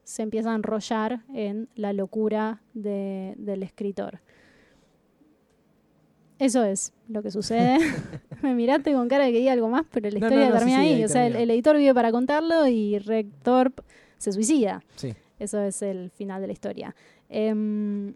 [0.04, 4.20] se empieza a enrollar en la locura de- del escritor.
[6.38, 7.78] Eso es lo que sucede.
[8.42, 10.60] Me miraste con cara de que diga algo más, pero la No, historia no, no,
[10.60, 10.94] sí, termina sí, ahí.
[10.96, 13.84] ahí O sea, el, editor vive para contarlo y Reg Thorpe
[14.18, 14.84] se suicida.
[14.96, 15.14] Sí.
[15.46, 16.96] Eso es el final de la historia.
[17.30, 18.14] Em,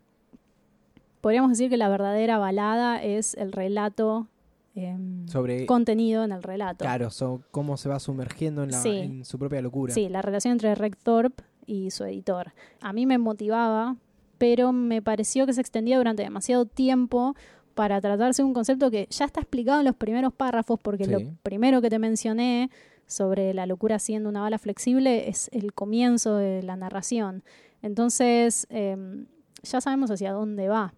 [1.22, 4.28] podríamos decir que la verdadera balada es el relato
[4.76, 5.66] em, Sobre.
[5.66, 6.86] contenido en el relato.
[6.86, 8.90] Claro, so- cómo se va sumergiendo en, la, Sí.
[8.98, 9.94] en su propia locura.
[9.94, 12.54] Sí, la relación entre Reg Thorpe y su editor.
[12.82, 13.96] A mí me motivaba,
[14.38, 17.36] pero me pareció que se extendía durante demasiado tiempo
[17.76, 21.20] para tratarse de un concepto que ya está explicado en los primeros párrafos, porque lo
[21.44, 22.70] primero que te mencioné
[23.10, 27.44] sobre la locura siendo una bala flexible es el comienzo de la narración.
[27.82, 29.26] Entonces, em,
[29.64, 30.94] ya sabemos hacia dónde va.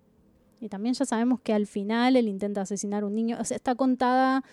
[0.60, 3.38] Y también ya sabemos que al final él intenta asesinar a un niño.
[3.40, 4.44] O sea, está contada,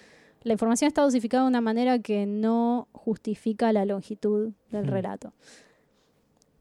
[0.45, 5.33] la información está dosificada de una manera que no justifica la longitud del relato.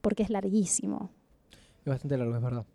[0.02, 1.12] Porque es larguísimo.
[1.82, 2.66] Es bastante largo, es verdad.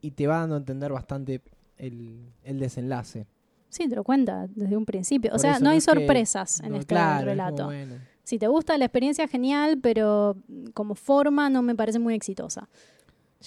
[0.00, 1.42] Y te va dando a entender bastante
[1.76, 3.26] el, el desenlace.
[3.74, 5.32] Sí, te lo cuenta desde un principio.
[5.34, 7.64] O sea, no hay que- sorpresas en no, este claro, es relato.
[7.64, 7.96] bueno.
[8.22, 10.36] Si te gusta la experiencia, genial, pero
[10.74, 12.68] como forma no me parece muy exitosa.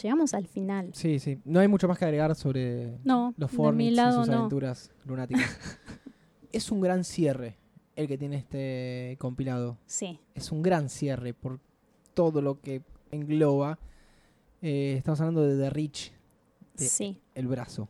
[0.02, 0.90] Llegamos al final.
[0.94, 1.40] Sí, sí.
[1.46, 5.58] No hay mucho más que agregar sobre No, los Fornits y sus aventuras lunáticas.
[6.52, 7.58] es un gran cierre
[7.96, 9.78] el que tiene este compilado.
[9.86, 11.62] Sí, Es un gran cierre por
[12.14, 13.80] todo lo que engloba.
[14.62, 16.12] Eh, estamos hablando de The Rich,
[16.76, 17.22] de sí.
[17.34, 17.88] el brazo.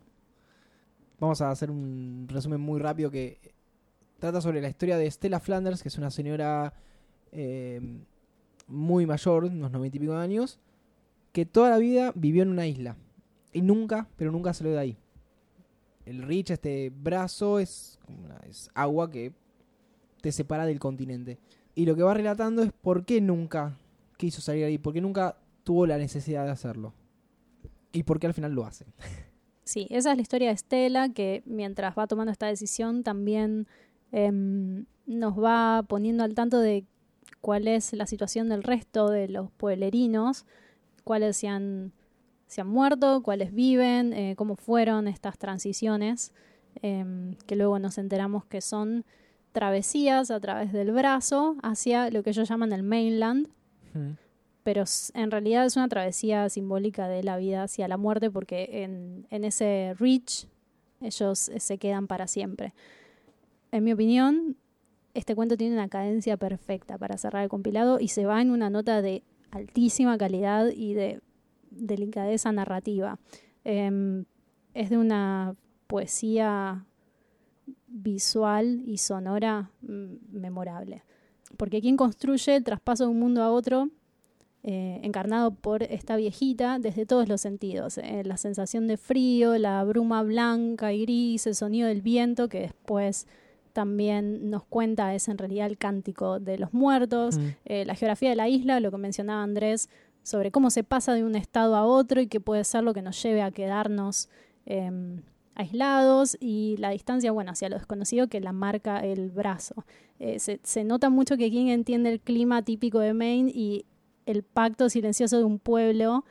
[1.20, 3.40] Vamos a hacer un resumen muy rápido que
[4.20, 6.74] trata sobre la historia de Stella Flanders, que es una señora
[7.32, 8.04] eh,
[8.68, 10.60] muy mayor, unos noventa y pico de años,
[11.32, 12.98] que toda la vida vivió en una isla.
[13.52, 14.98] Y nunca, pero nunca salió de ahí.
[16.06, 18.00] El Rich, este brazo, es,
[18.48, 19.34] es agua que
[20.22, 21.40] te separa del continente.
[21.74, 23.78] Y lo que va relatando es por qué nunca
[24.18, 26.94] quiso salir de ahí, por qué nunca tuvo la necesidad de hacerlo.
[27.92, 28.86] Y por qué al final lo hace.
[29.68, 33.68] Sí, esa es la historia de Estela, que mientras va tomando esta decisión también
[34.14, 36.86] em, nos va poniendo al tanto de
[37.42, 40.46] cuál es la situación del resto de los pueblerinos,
[41.04, 41.92] cuáles se han,
[42.46, 46.32] se han muerto, cuáles viven, eh, cómo fueron estas transiciones,
[46.82, 49.04] em, que luego nos enteramos que son
[49.52, 53.50] travesías a través del brazo hacia lo que ellos llaman el mainland,
[54.68, 54.84] pero
[55.14, 59.46] en realidad es una travesía simbólica de la vida hacia la muerte porque en, en
[59.46, 60.44] ese reach
[61.00, 62.74] ellos eh, se quedan para siempre.
[63.72, 64.58] En mi opinión,
[65.14, 68.70] este cuento tiene una cadencia perfecta para cerrar el compilado y se va en una
[68.70, 71.22] nota de altísima calidad y de
[71.72, 73.20] delicadeza narrativa.
[73.64, 74.26] Em,
[74.74, 75.56] es de una
[75.88, 76.86] poesía
[77.88, 81.04] visual y sonora mm, memorable.
[81.56, 83.92] Porque quien construye el traspaso de un mundo a otro
[84.64, 87.98] eh, encarnado por esta viejita desde todos los sentidos.
[87.98, 92.60] eh, la sensación de frío, la bruma blanca y gris, el sonido del viento, que
[92.62, 93.28] después
[93.74, 97.42] también nos cuenta es en realidad el cántico de los muertos, Mm.
[97.66, 99.88] eh, la geografía de la isla, lo que mencionaba Andrés
[100.24, 103.02] sobre cómo se pasa de un estado a otro y que puede ser lo que
[103.02, 104.30] nos lleve a quedarnos
[104.66, 105.22] em,
[105.56, 109.86] aislados y la distancia, bueno, hacia lo desconocido que la marca el brazo.
[110.20, 113.86] Eh, se, se, nota mucho que King entiende el clima típico de Maine y
[114.28, 116.24] el pacto silencioso de un pueblo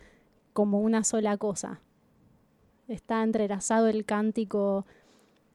[0.52, 1.80] como una sola cosa.
[2.86, 4.86] Está entrelazado el cántico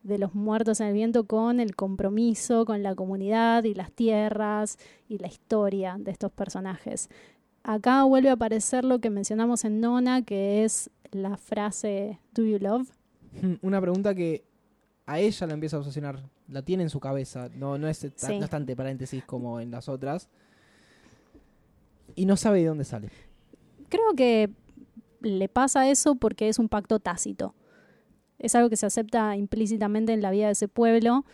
[0.04, 4.78] de los muertos en el viento con el compromiso con la comunidad y las tierras
[5.08, 7.10] y la historia de estos personajes.
[7.64, 12.58] Acá vuelve a aparecer lo que mencionamos en Nona, que es la frase Do you
[12.58, 12.90] love?
[13.40, 14.44] Hmm, una pregunta que
[15.06, 18.76] a ella la empieza a obsesionar, la tiene en su cabeza, no, no es bastante
[18.76, 20.28] paréntesis como en las otras,
[22.16, 23.10] y no sabe de dónde sale.
[23.90, 24.50] Creo que
[25.22, 27.54] le pasa eso porque es un pacto tácito.
[28.40, 31.26] Es algo que se acepta implícitamente en la vida de ese pueblo,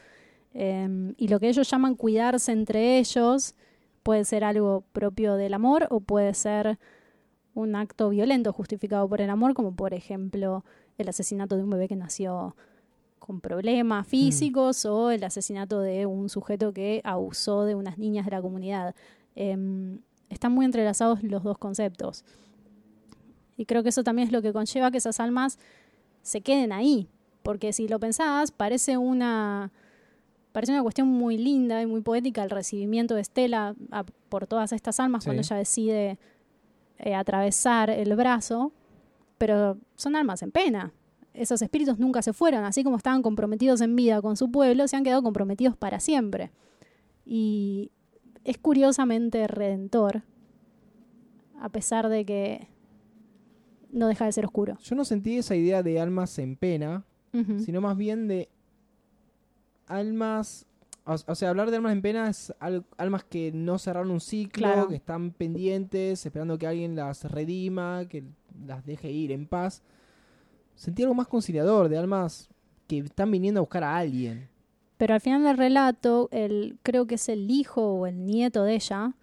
[0.54, 3.56] em, y lo que ellos llaman cuidarse entre ellos
[4.04, 6.80] puede ser algo propio del amor o puede ser
[7.54, 10.64] un acto violento justificado por el amor, como por ejemplo
[10.98, 12.56] el asesinato de un bebé que nació
[13.20, 14.10] con problemas mm.
[14.10, 18.96] físicos o el asesinato de un sujeto que abusó de unas niñas de la comunidad.
[19.36, 20.00] Em,
[20.30, 22.26] están muy entrelazados los dos conceptos.
[23.58, 25.58] Y creo que eso también es lo que conlleva que esas almas
[26.22, 27.08] se queden ahí.
[27.44, 29.72] Porque si lo pensás, parece una,
[30.52, 33.76] parece una cuestión muy linda y muy poética el recibimiento de Estela
[34.30, 36.20] por todas estas almas cuando ella decide
[37.00, 38.72] eh, atravesar el brazo,
[39.38, 40.92] pero son almas en pena.
[41.34, 44.98] Esos espíritus nunca se fueron, así como estaban comprometidos en vida con su pueblo, se
[44.98, 46.52] han quedado comprometidos para siempre.
[47.26, 47.92] Y
[48.48, 50.24] es curiosamente redentor,
[51.60, 52.68] a pesar de que
[53.92, 54.78] no deja de ser oscuro.
[54.82, 57.04] Yo no sentí esa idea de almas en pena,
[57.64, 58.50] sino más bien de
[59.86, 60.66] almas
[61.06, 62.54] o, sea, hablar de almas en pena es
[62.98, 68.26] almas que no cerraron un ciclo, que están pendientes, esperando que alguien las redima, que
[68.66, 69.84] las deje ir en paz.
[70.76, 72.50] Sentí algo más conciliador, de almas
[72.88, 74.50] que están viniendo a buscar a alguien.
[74.98, 78.76] Pero al final del relato, el, creo que es el hijo o el nieto de
[78.76, 79.14] ella,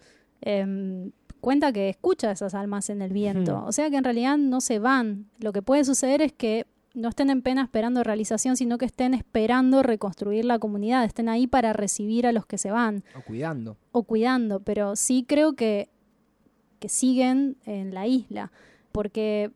[0.41, 1.11] em,
[1.41, 3.65] cuenta que escucha a esas almas en el viento.
[3.67, 5.27] O sea que en realidad no se van.
[5.39, 9.15] Lo que puede suceder es que no estén en pena esperando realización, sino que estén
[9.15, 13.03] esperando reconstruir la comunidad, estén ahí para recibir a los que se van.
[13.19, 13.77] O cuidando.
[13.91, 15.91] O cuidando, pero sí creo que,
[16.79, 18.53] que siguen en la isla,
[18.93, 19.51] porque,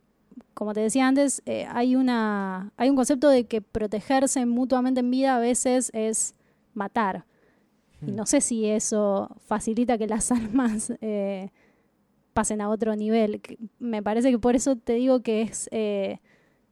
[0.55, 5.11] como te decía antes, eh, hay, una, hay un concepto de que protegerse mutuamente en
[5.11, 6.35] vida a veces es
[6.75, 7.25] matar.
[8.03, 8.17] Y hmm.
[8.17, 11.51] no sé si eso facilita que las almas eh,
[12.33, 13.41] pasen a otro nivel.
[13.79, 15.69] Me parece que por eso te digo que es...
[15.73, 16.21] Eh,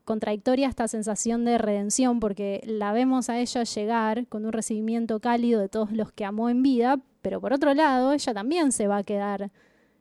[0.06, 5.60] contradictoria esta sensación de redención, porque la vemos a ella llegar con un recibimiento cálido
[5.60, 8.98] de todos los que amó en vida, pero por otro lado, ella también se va
[8.98, 9.50] a quedar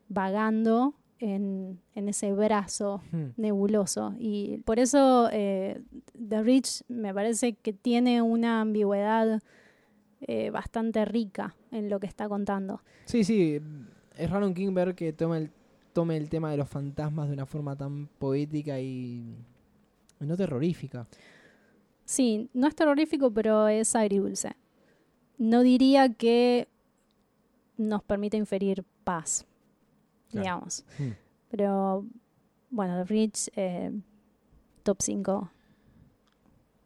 [0.07, 3.29] vagando en, ese brazo hmm.
[3.37, 4.13] nebuloso.
[4.19, 5.81] Y por eso eh,
[6.13, 9.41] The Rich me parece que tiene una ambigüedad
[10.21, 12.81] eh, bastante rica en lo que está contando.
[13.05, 13.61] Sí, sí,
[14.17, 15.51] es raro un King ver que tome el,
[15.93, 19.35] tome el tema de los fantasmas de una forma tan poética y
[20.19, 21.07] no terrorífica.
[22.05, 24.55] Sí, no es terrorífico, pero es agridulce.
[25.37, 26.67] No diría que
[27.77, 29.45] nos permite inferir paz,
[30.39, 30.85] digamos.
[30.97, 31.11] Hmm.
[31.49, 32.05] Pero,
[32.69, 33.91] bueno, The Rich, eh,
[34.83, 35.51] top 5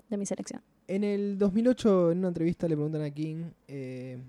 [0.10, 0.62] de mi selección.
[0.88, 4.20] En el 2008, en una entrevista, le preguntan a King eh,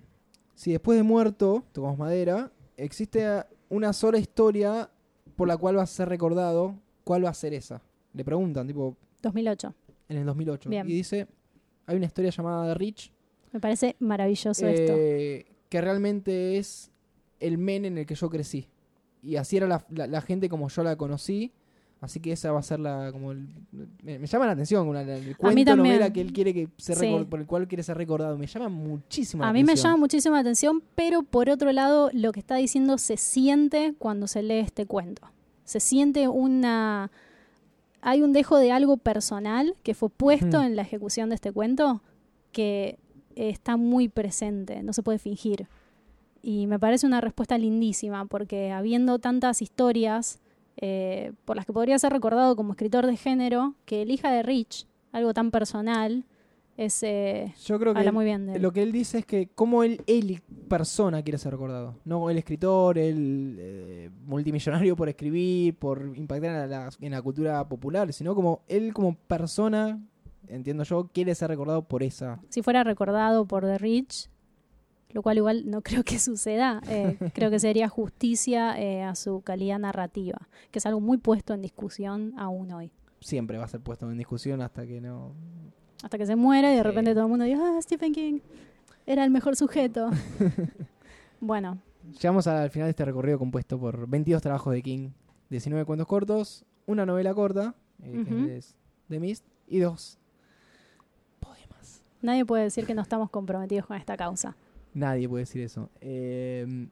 [0.61, 3.27] si después de muerto, tocamos madera, existe
[3.71, 4.91] una sola historia
[5.35, 7.81] por la cual va a ser recordado, ¿cuál va a ser esa?
[8.13, 8.95] Le preguntan, tipo...
[9.23, 9.75] 2008.
[10.11, 10.71] En el 2008.
[10.71, 11.29] Y dice,
[11.87, 13.11] hay una historia llamada The Rich.
[13.53, 14.93] Me parece maravilloso esto.
[14.99, 16.91] Eh, que realmente es
[17.39, 18.69] el men en el que yo crecí.
[19.23, 21.53] Y así era la, gente como yo la conocí.
[22.01, 23.35] Así que esa va a ser la como
[24.01, 26.95] me, llama la atención una, el cuento novela que él quiere que se
[27.29, 28.39] por el cual quiere ser recordado.
[28.39, 32.09] Me llama muchísimo la A mí me llama muchísimo la atención, pero por otro lado
[32.15, 35.31] lo que está diciendo se siente cuando se lee este cuento.
[35.65, 37.11] Se siente una
[38.03, 42.03] hay un dejo de algo personal que fue puesto en la ejecución de este cuento
[42.53, 42.99] que
[43.37, 45.67] está muy presente, no se puede fingir.
[46.43, 50.41] Y me parece una respuesta lindísima, porque habiendo tantas historias
[50.77, 54.87] eh, por las que podría ser recordado como escritor de género, que elija de Rich
[55.13, 56.25] algo tan personal
[56.77, 60.41] ese Yo creo que muy bien lo que él dice es que como él, él
[60.69, 67.11] persona quiere ser recordado, no el escritor, el eh, multimillonario por escribir, por impactar en
[67.11, 70.01] la, cultura popular, sino como él como persona,
[70.49, 72.41] entiendo yo, quiere ser recordado por esa.
[72.49, 74.31] Si fuera recordado por The Rich,
[75.13, 76.81] lo cual igual no creo que suceda.
[76.89, 81.55] Eh, creo que sería justicia eh, a su calidad narrativa, que es algo muy puesto
[81.55, 82.91] en discusión aún hoy.
[83.21, 85.33] Siempre va a ser puesto en discusión hasta que no.
[86.03, 86.89] Hasta que se muere y de Sí.
[86.89, 88.39] repente todo el mundo dice, ah, Stephen King
[89.07, 90.09] era el mejor sujeto.
[91.41, 91.79] bueno,
[92.13, 95.11] Llegamos al final de este recorrido compuesto por 22 trabajos de King,
[95.51, 98.45] 19 cuentos cortos, una novela corta, eh, que Ujú.
[98.49, 98.75] es
[99.11, 100.19] The Mist, y dos
[101.41, 102.03] poemas.
[102.23, 104.57] nadie puede decir que no estamos comprometidos con esta causa.
[104.95, 105.89] Nadie puede decir eso.
[106.01, 106.89] Eh,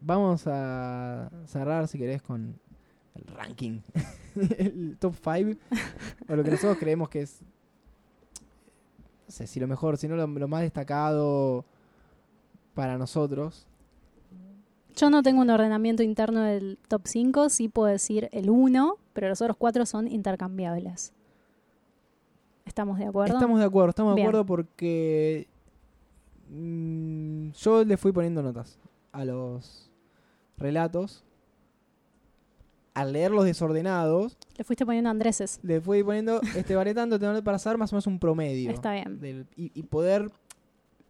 [0.00, 2.58] vamos a cerrar, si querés, con
[3.14, 3.80] el ranking.
[4.58, 5.58] el top 5.
[6.28, 7.42] o lo que nosotros creemos que es.
[9.26, 11.64] No sé si lo mejor, si no lo, lo más destacado
[12.74, 13.66] para nosotros.
[14.94, 19.28] Yo no tengo un ordenamiento interno del top 5, sí puedo decir el 1, pero
[19.28, 21.12] los otros cuatro son intercambiables.
[22.64, 23.34] ¿Estamos de acuerdo?
[23.34, 25.48] Estamos de acuerdo, estamos de acuerdo porque.
[26.50, 28.78] Mm, yo le fui poniendo notas
[29.12, 29.90] a los
[30.58, 31.22] relatos.
[32.94, 35.60] Al leerlos desordenados, Le fuiste poniendo Andreses.
[35.62, 36.94] le fui poniendo este vale
[37.42, 38.70] para saber más o menos un promedio.
[38.70, 39.20] Está bien.
[39.20, 40.30] del- y, y poder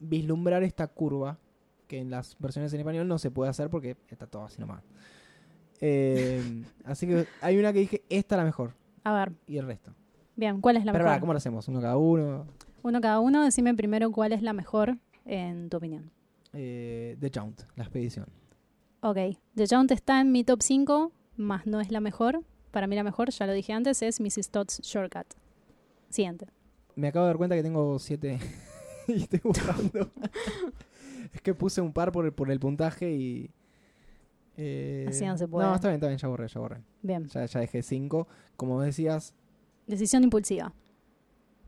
[0.01, 1.39] vislumbrar esta curva
[1.87, 4.83] que en las versiones en español no se puede hacer porque está todo así nomás.
[5.81, 8.73] Eh, así que hay una que dije, esta es la mejor.
[9.05, 9.93] A ver, Y el resto.
[10.35, 11.13] bien, ¿cuál es la Pero mejor?
[11.13, 11.69] pará, ¿cómo lo hacemos?
[11.69, 12.47] ¿Uno cada uno?
[12.83, 16.11] Uno cada uno, decime primero cuál es la mejor en tu opinión.
[16.53, 18.27] Eh, The Jaunt, la expedición.
[19.01, 19.19] Ok,
[19.55, 22.43] The Jaunt está en mi top 5, más no es la mejor.
[22.71, 24.51] Para mí la mejor, ya lo dije antes, es Mrs.
[24.51, 25.27] Todd's Shortcut.
[26.09, 26.47] Siguiente.
[26.95, 28.39] Me acabo de dar cuenta que tengo siete
[29.09, 30.11] y estoy buscando.
[31.33, 33.51] es que puse un par por el, por el puntaje y...
[34.57, 35.67] eh, Así no se puede.
[35.69, 36.79] No, está bien, está bien, ya borré, ya borré.
[37.03, 38.27] Bien, Ya, ya dejé cinco.
[38.57, 39.35] Como decías,
[39.87, 40.73] decisión impulsiva.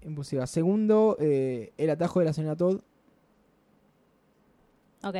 [0.02, 0.46] impulsiva.
[0.46, 2.80] Segundo, eh, el atajo de la señora Todd.
[5.02, 5.12] Ok.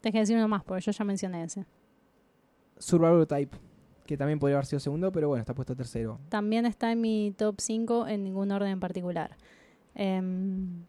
[0.00, 1.66] Tienes que decir uno más, porque yo ya mencioné ese.
[2.78, 3.56] Survivor Type,
[4.06, 6.20] que también podría haber sido segundo, pero bueno, está puesto tercero.
[6.28, 9.36] También está en mi top 5 en ningún orden en particular.
[9.94, 10.84] Em,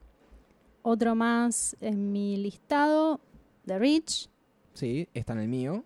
[0.84, 3.20] otro más en mi listado,
[3.66, 4.30] The Rich.
[4.74, 5.84] Sí, está en el mío.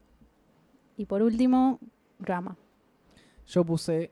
[0.98, 1.80] Y por último,
[2.20, 2.58] Grama.
[3.48, 4.12] Yo puse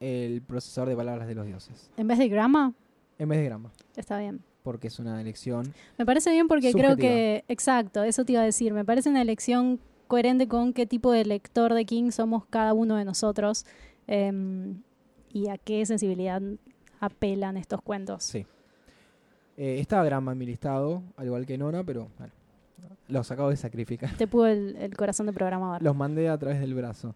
[0.00, 1.90] el procesador de palabras de los dioses.
[1.96, 2.74] En vez de Grama,
[3.18, 4.42] En vez de grama, está bien.
[4.62, 5.72] Porque es una elección.
[5.98, 9.22] Me parece bien porque creo que, exacto, eso te iba a decir, me parece una
[9.22, 13.64] elección coherente con qué tipo de lector de King somos cada uno de nosotros
[14.06, 14.82] em,
[15.32, 16.42] y a qué sensibilidad
[17.00, 18.22] apelan estos cuentos.
[18.22, 18.46] Sí.
[19.56, 22.32] Eh, estaba grama en mi listado, al igual que Nona, pero bueno,
[23.08, 24.16] los acabo de sacrificar.
[24.16, 25.82] Te pudo el, el corazón de programador.
[25.82, 27.14] Los mandé a través del brazo.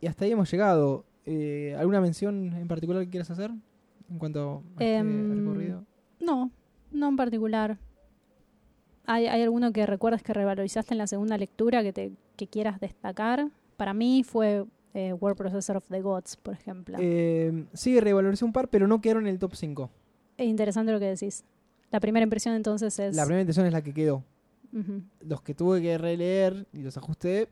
[0.00, 1.04] Y hasta ahí hemos llegado.
[1.26, 3.50] Eh, ¿Alguna mención en particular que quieras hacer
[4.10, 5.84] en cuanto a este Em, recorrido?
[6.20, 6.50] No,
[6.90, 7.78] no en particular.
[9.06, 12.80] ¿Hay, hay alguno que recuerdas que revalorizaste en la segunda lectura que, te, que quieras
[12.80, 13.48] destacar?
[13.76, 14.64] Para mí fue
[14.94, 16.98] eh, Word Processor of the Gods, por ejemplo.
[17.00, 19.90] Eh, sí, revaloricé un par, pero no quedaron en el top 5.
[20.36, 21.44] es interesante lo que decís.
[21.90, 23.16] La primera impresión entonces es...
[23.16, 24.22] La primera intención es la que quedó.
[25.20, 27.48] Los que tuve que releer y los ajusté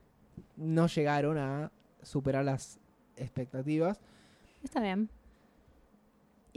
[0.57, 1.73] no llegaron a
[2.03, 2.79] superar las
[3.17, 4.01] expectativas.
[4.63, 5.09] Está bien.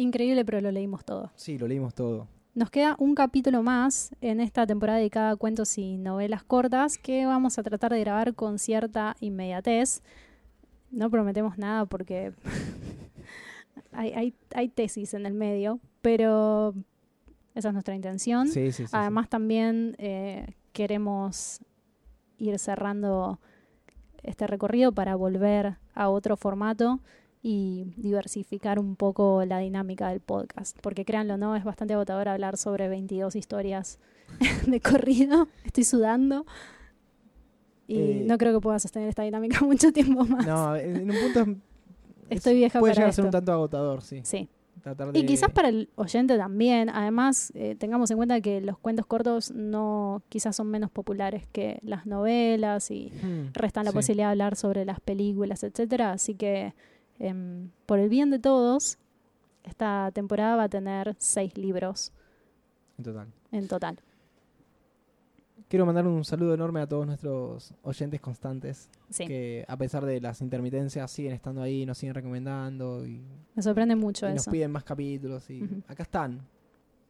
[0.01, 1.31] Increíble, pero lo leímos todo.
[1.35, 2.27] Sí, lo leímos todo.
[2.55, 7.27] Nos queda un capítulo más en esta temporada dedicada a cuentos y novelas cortas que
[7.27, 10.01] vamos a tratar de grabar con cierta inmediatez.
[10.89, 12.33] No prometemos nada porque
[13.91, 16.73] hay, hay, hay tesis en el medio, pero
[17.53, 18.47] esa es nuestra intención.
[18.47, 18.87] Sí, sí, sí.
[18.87, 18.91] sí.
[18.91, 21.61] Además también eh, queremos
[22.39, 23.39] ir cerrando
[24.23, 26.99] este recorrido para volver a otro formato
[27.43, 30.77] y diversificar un poco la dinámica del podcast.
[30.81, 31.55] Porque créanlo, ¿no?
[31.55, 33.99] Es bastante agotador hablar sobre 22 historias
[34.67, 35.47] de corrido.
[35.65, 36.45] Estoy sudando.
[37.87, 40.45] Y Eh, no creo que pueda sostener esta dinámica mucho tiempo más.
[40.45, 41.51] No, en un punto
[42.29, 44.21] es- Estoy vieja puede para llegar a ser un tanto agotador, sí.
[44.23, 44.47] Sí.
[45.13, 45.19] De...
[45.19, 46.89] Y quizás para el oyente también.
[46.89, 51.79] Además, eh, tengamos en cuenta que los cuentos cortos no quizás son menos populares que
[51.83, 53.97] las novelas y Hmm, restan la sí.
[53.97, 56.13] posibilidad de hablar sobre las películas, etcétera.
[56.13, 56.73] Así que,
[57.21, 58.97] em, por el bien de todos,
[59.63, 62.11] esta temporada va a tener seis libros
[62.97, 63.27] En total.
[63.51, 63.99] en total.
[65.69, 70.19] Quiero mandar un saludo enorme a todos nuestros oyentes constantes Sí, que a pesar de
[70.19, 73.21] las intermitencias siguen estando ahí, nos siguen recomendando y,
[73.55, 74.51] me sorprende mucho y nos eso.
[74.51, 76.41] piden más capítulos y acá están.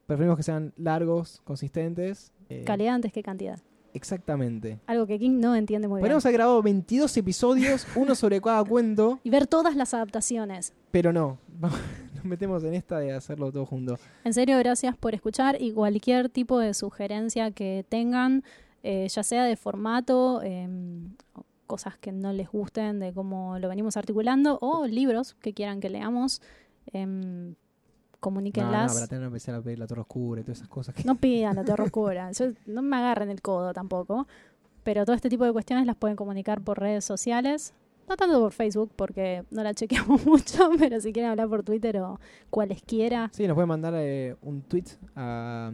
[0.05, 2.31] Preferimos que sean largos, consistentes.
[2.49, 3.59] eh, Calidad antes que cantidad.
[3.93, 4.79] Exactamente.
[4.87, 6.03] Algo que King no entiende muy bien.
[6.03, 10.73] Podríamos haber grabado 22 episodios, uno sobre cada cuento, Y ver todas las adaptaciones.
[10.91, 11.37] pero no.
[12.15, 13.97] nos metemos en esta de hacerlo todo junto.
[14.23, 18.43] En serio, gracias por escuchar y cualquier tipo de sugerencia que tengan,
[18.83, 21.15] eh, ya sea de formato, em,
[21.67, 25.89] cosas que no les gusten de cómo lo venimos articulando o libros que quieran que
[25.89, 26.41] leamos.
[28.29, 28.93] Em, No, no, comuníquenlas.
[28.93, 30.93] para tener que empezar a pedir la torre oscura y todas esas cosas.
[30.95, 31.03] Que...
[31.03, 32.31] No pidan la torre oscura.
[32.31, 34.27] Yo- no me agarren el codo tampoco.
[34.83, 37.73] Pero todo este tipo de cuestiones las pueden comunicar por redes sociales.
[38.09, 41.97] No tanto por Facebook, porque no la chequeamos mucho, pero si quieren hablar por Twitter
[41.99, 42.19] o
[42.49, 44.85] cualesquiera, Sí, nos pueden mandar eh, un tweet
[45.15, 45.71] a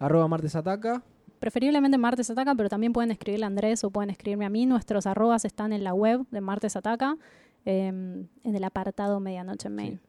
[0.00, 1.02] arroba martesataca.
[1.38, 4.66] preferiblemente Martes Ataca, pero también pueden escribirle a Andrés o pueden escribirme a mí.
[4.66, 7.16] Nuestros arrobas están en la web de Martes Ataca,
[7.64, 10.00] eh, en el apartado Medianoche Mail.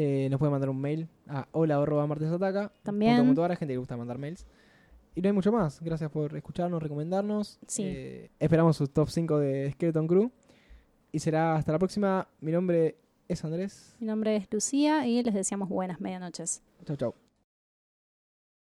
[0.00, 2.70] Eh, nos pueden mandar un mail a hola arroba martesataca.
[2.84, 3.16] También.
[3.16, 4.46] Punto, punto, ahora, gente que le gusta mandar mails.
[5.16, 5.80] Y no hay mucho más.
[5.80, 7.58] Gracias por escucharnos, recomendarnos.
[7.66, 7.82] Sí.
[7.84, 10.30] Eh, esperamos su top 5 de Skeleton Crew.
[11.10, 12.28] Y será hasta la próxima.
[12.40, 12.96] Mi nombre
[13.26, 13.96] es Andrés.
[13.98, 16.62] Mi nombre es Lucía y les deseamos buenas medianoches.
[16.84, 17.27] Chau, chau.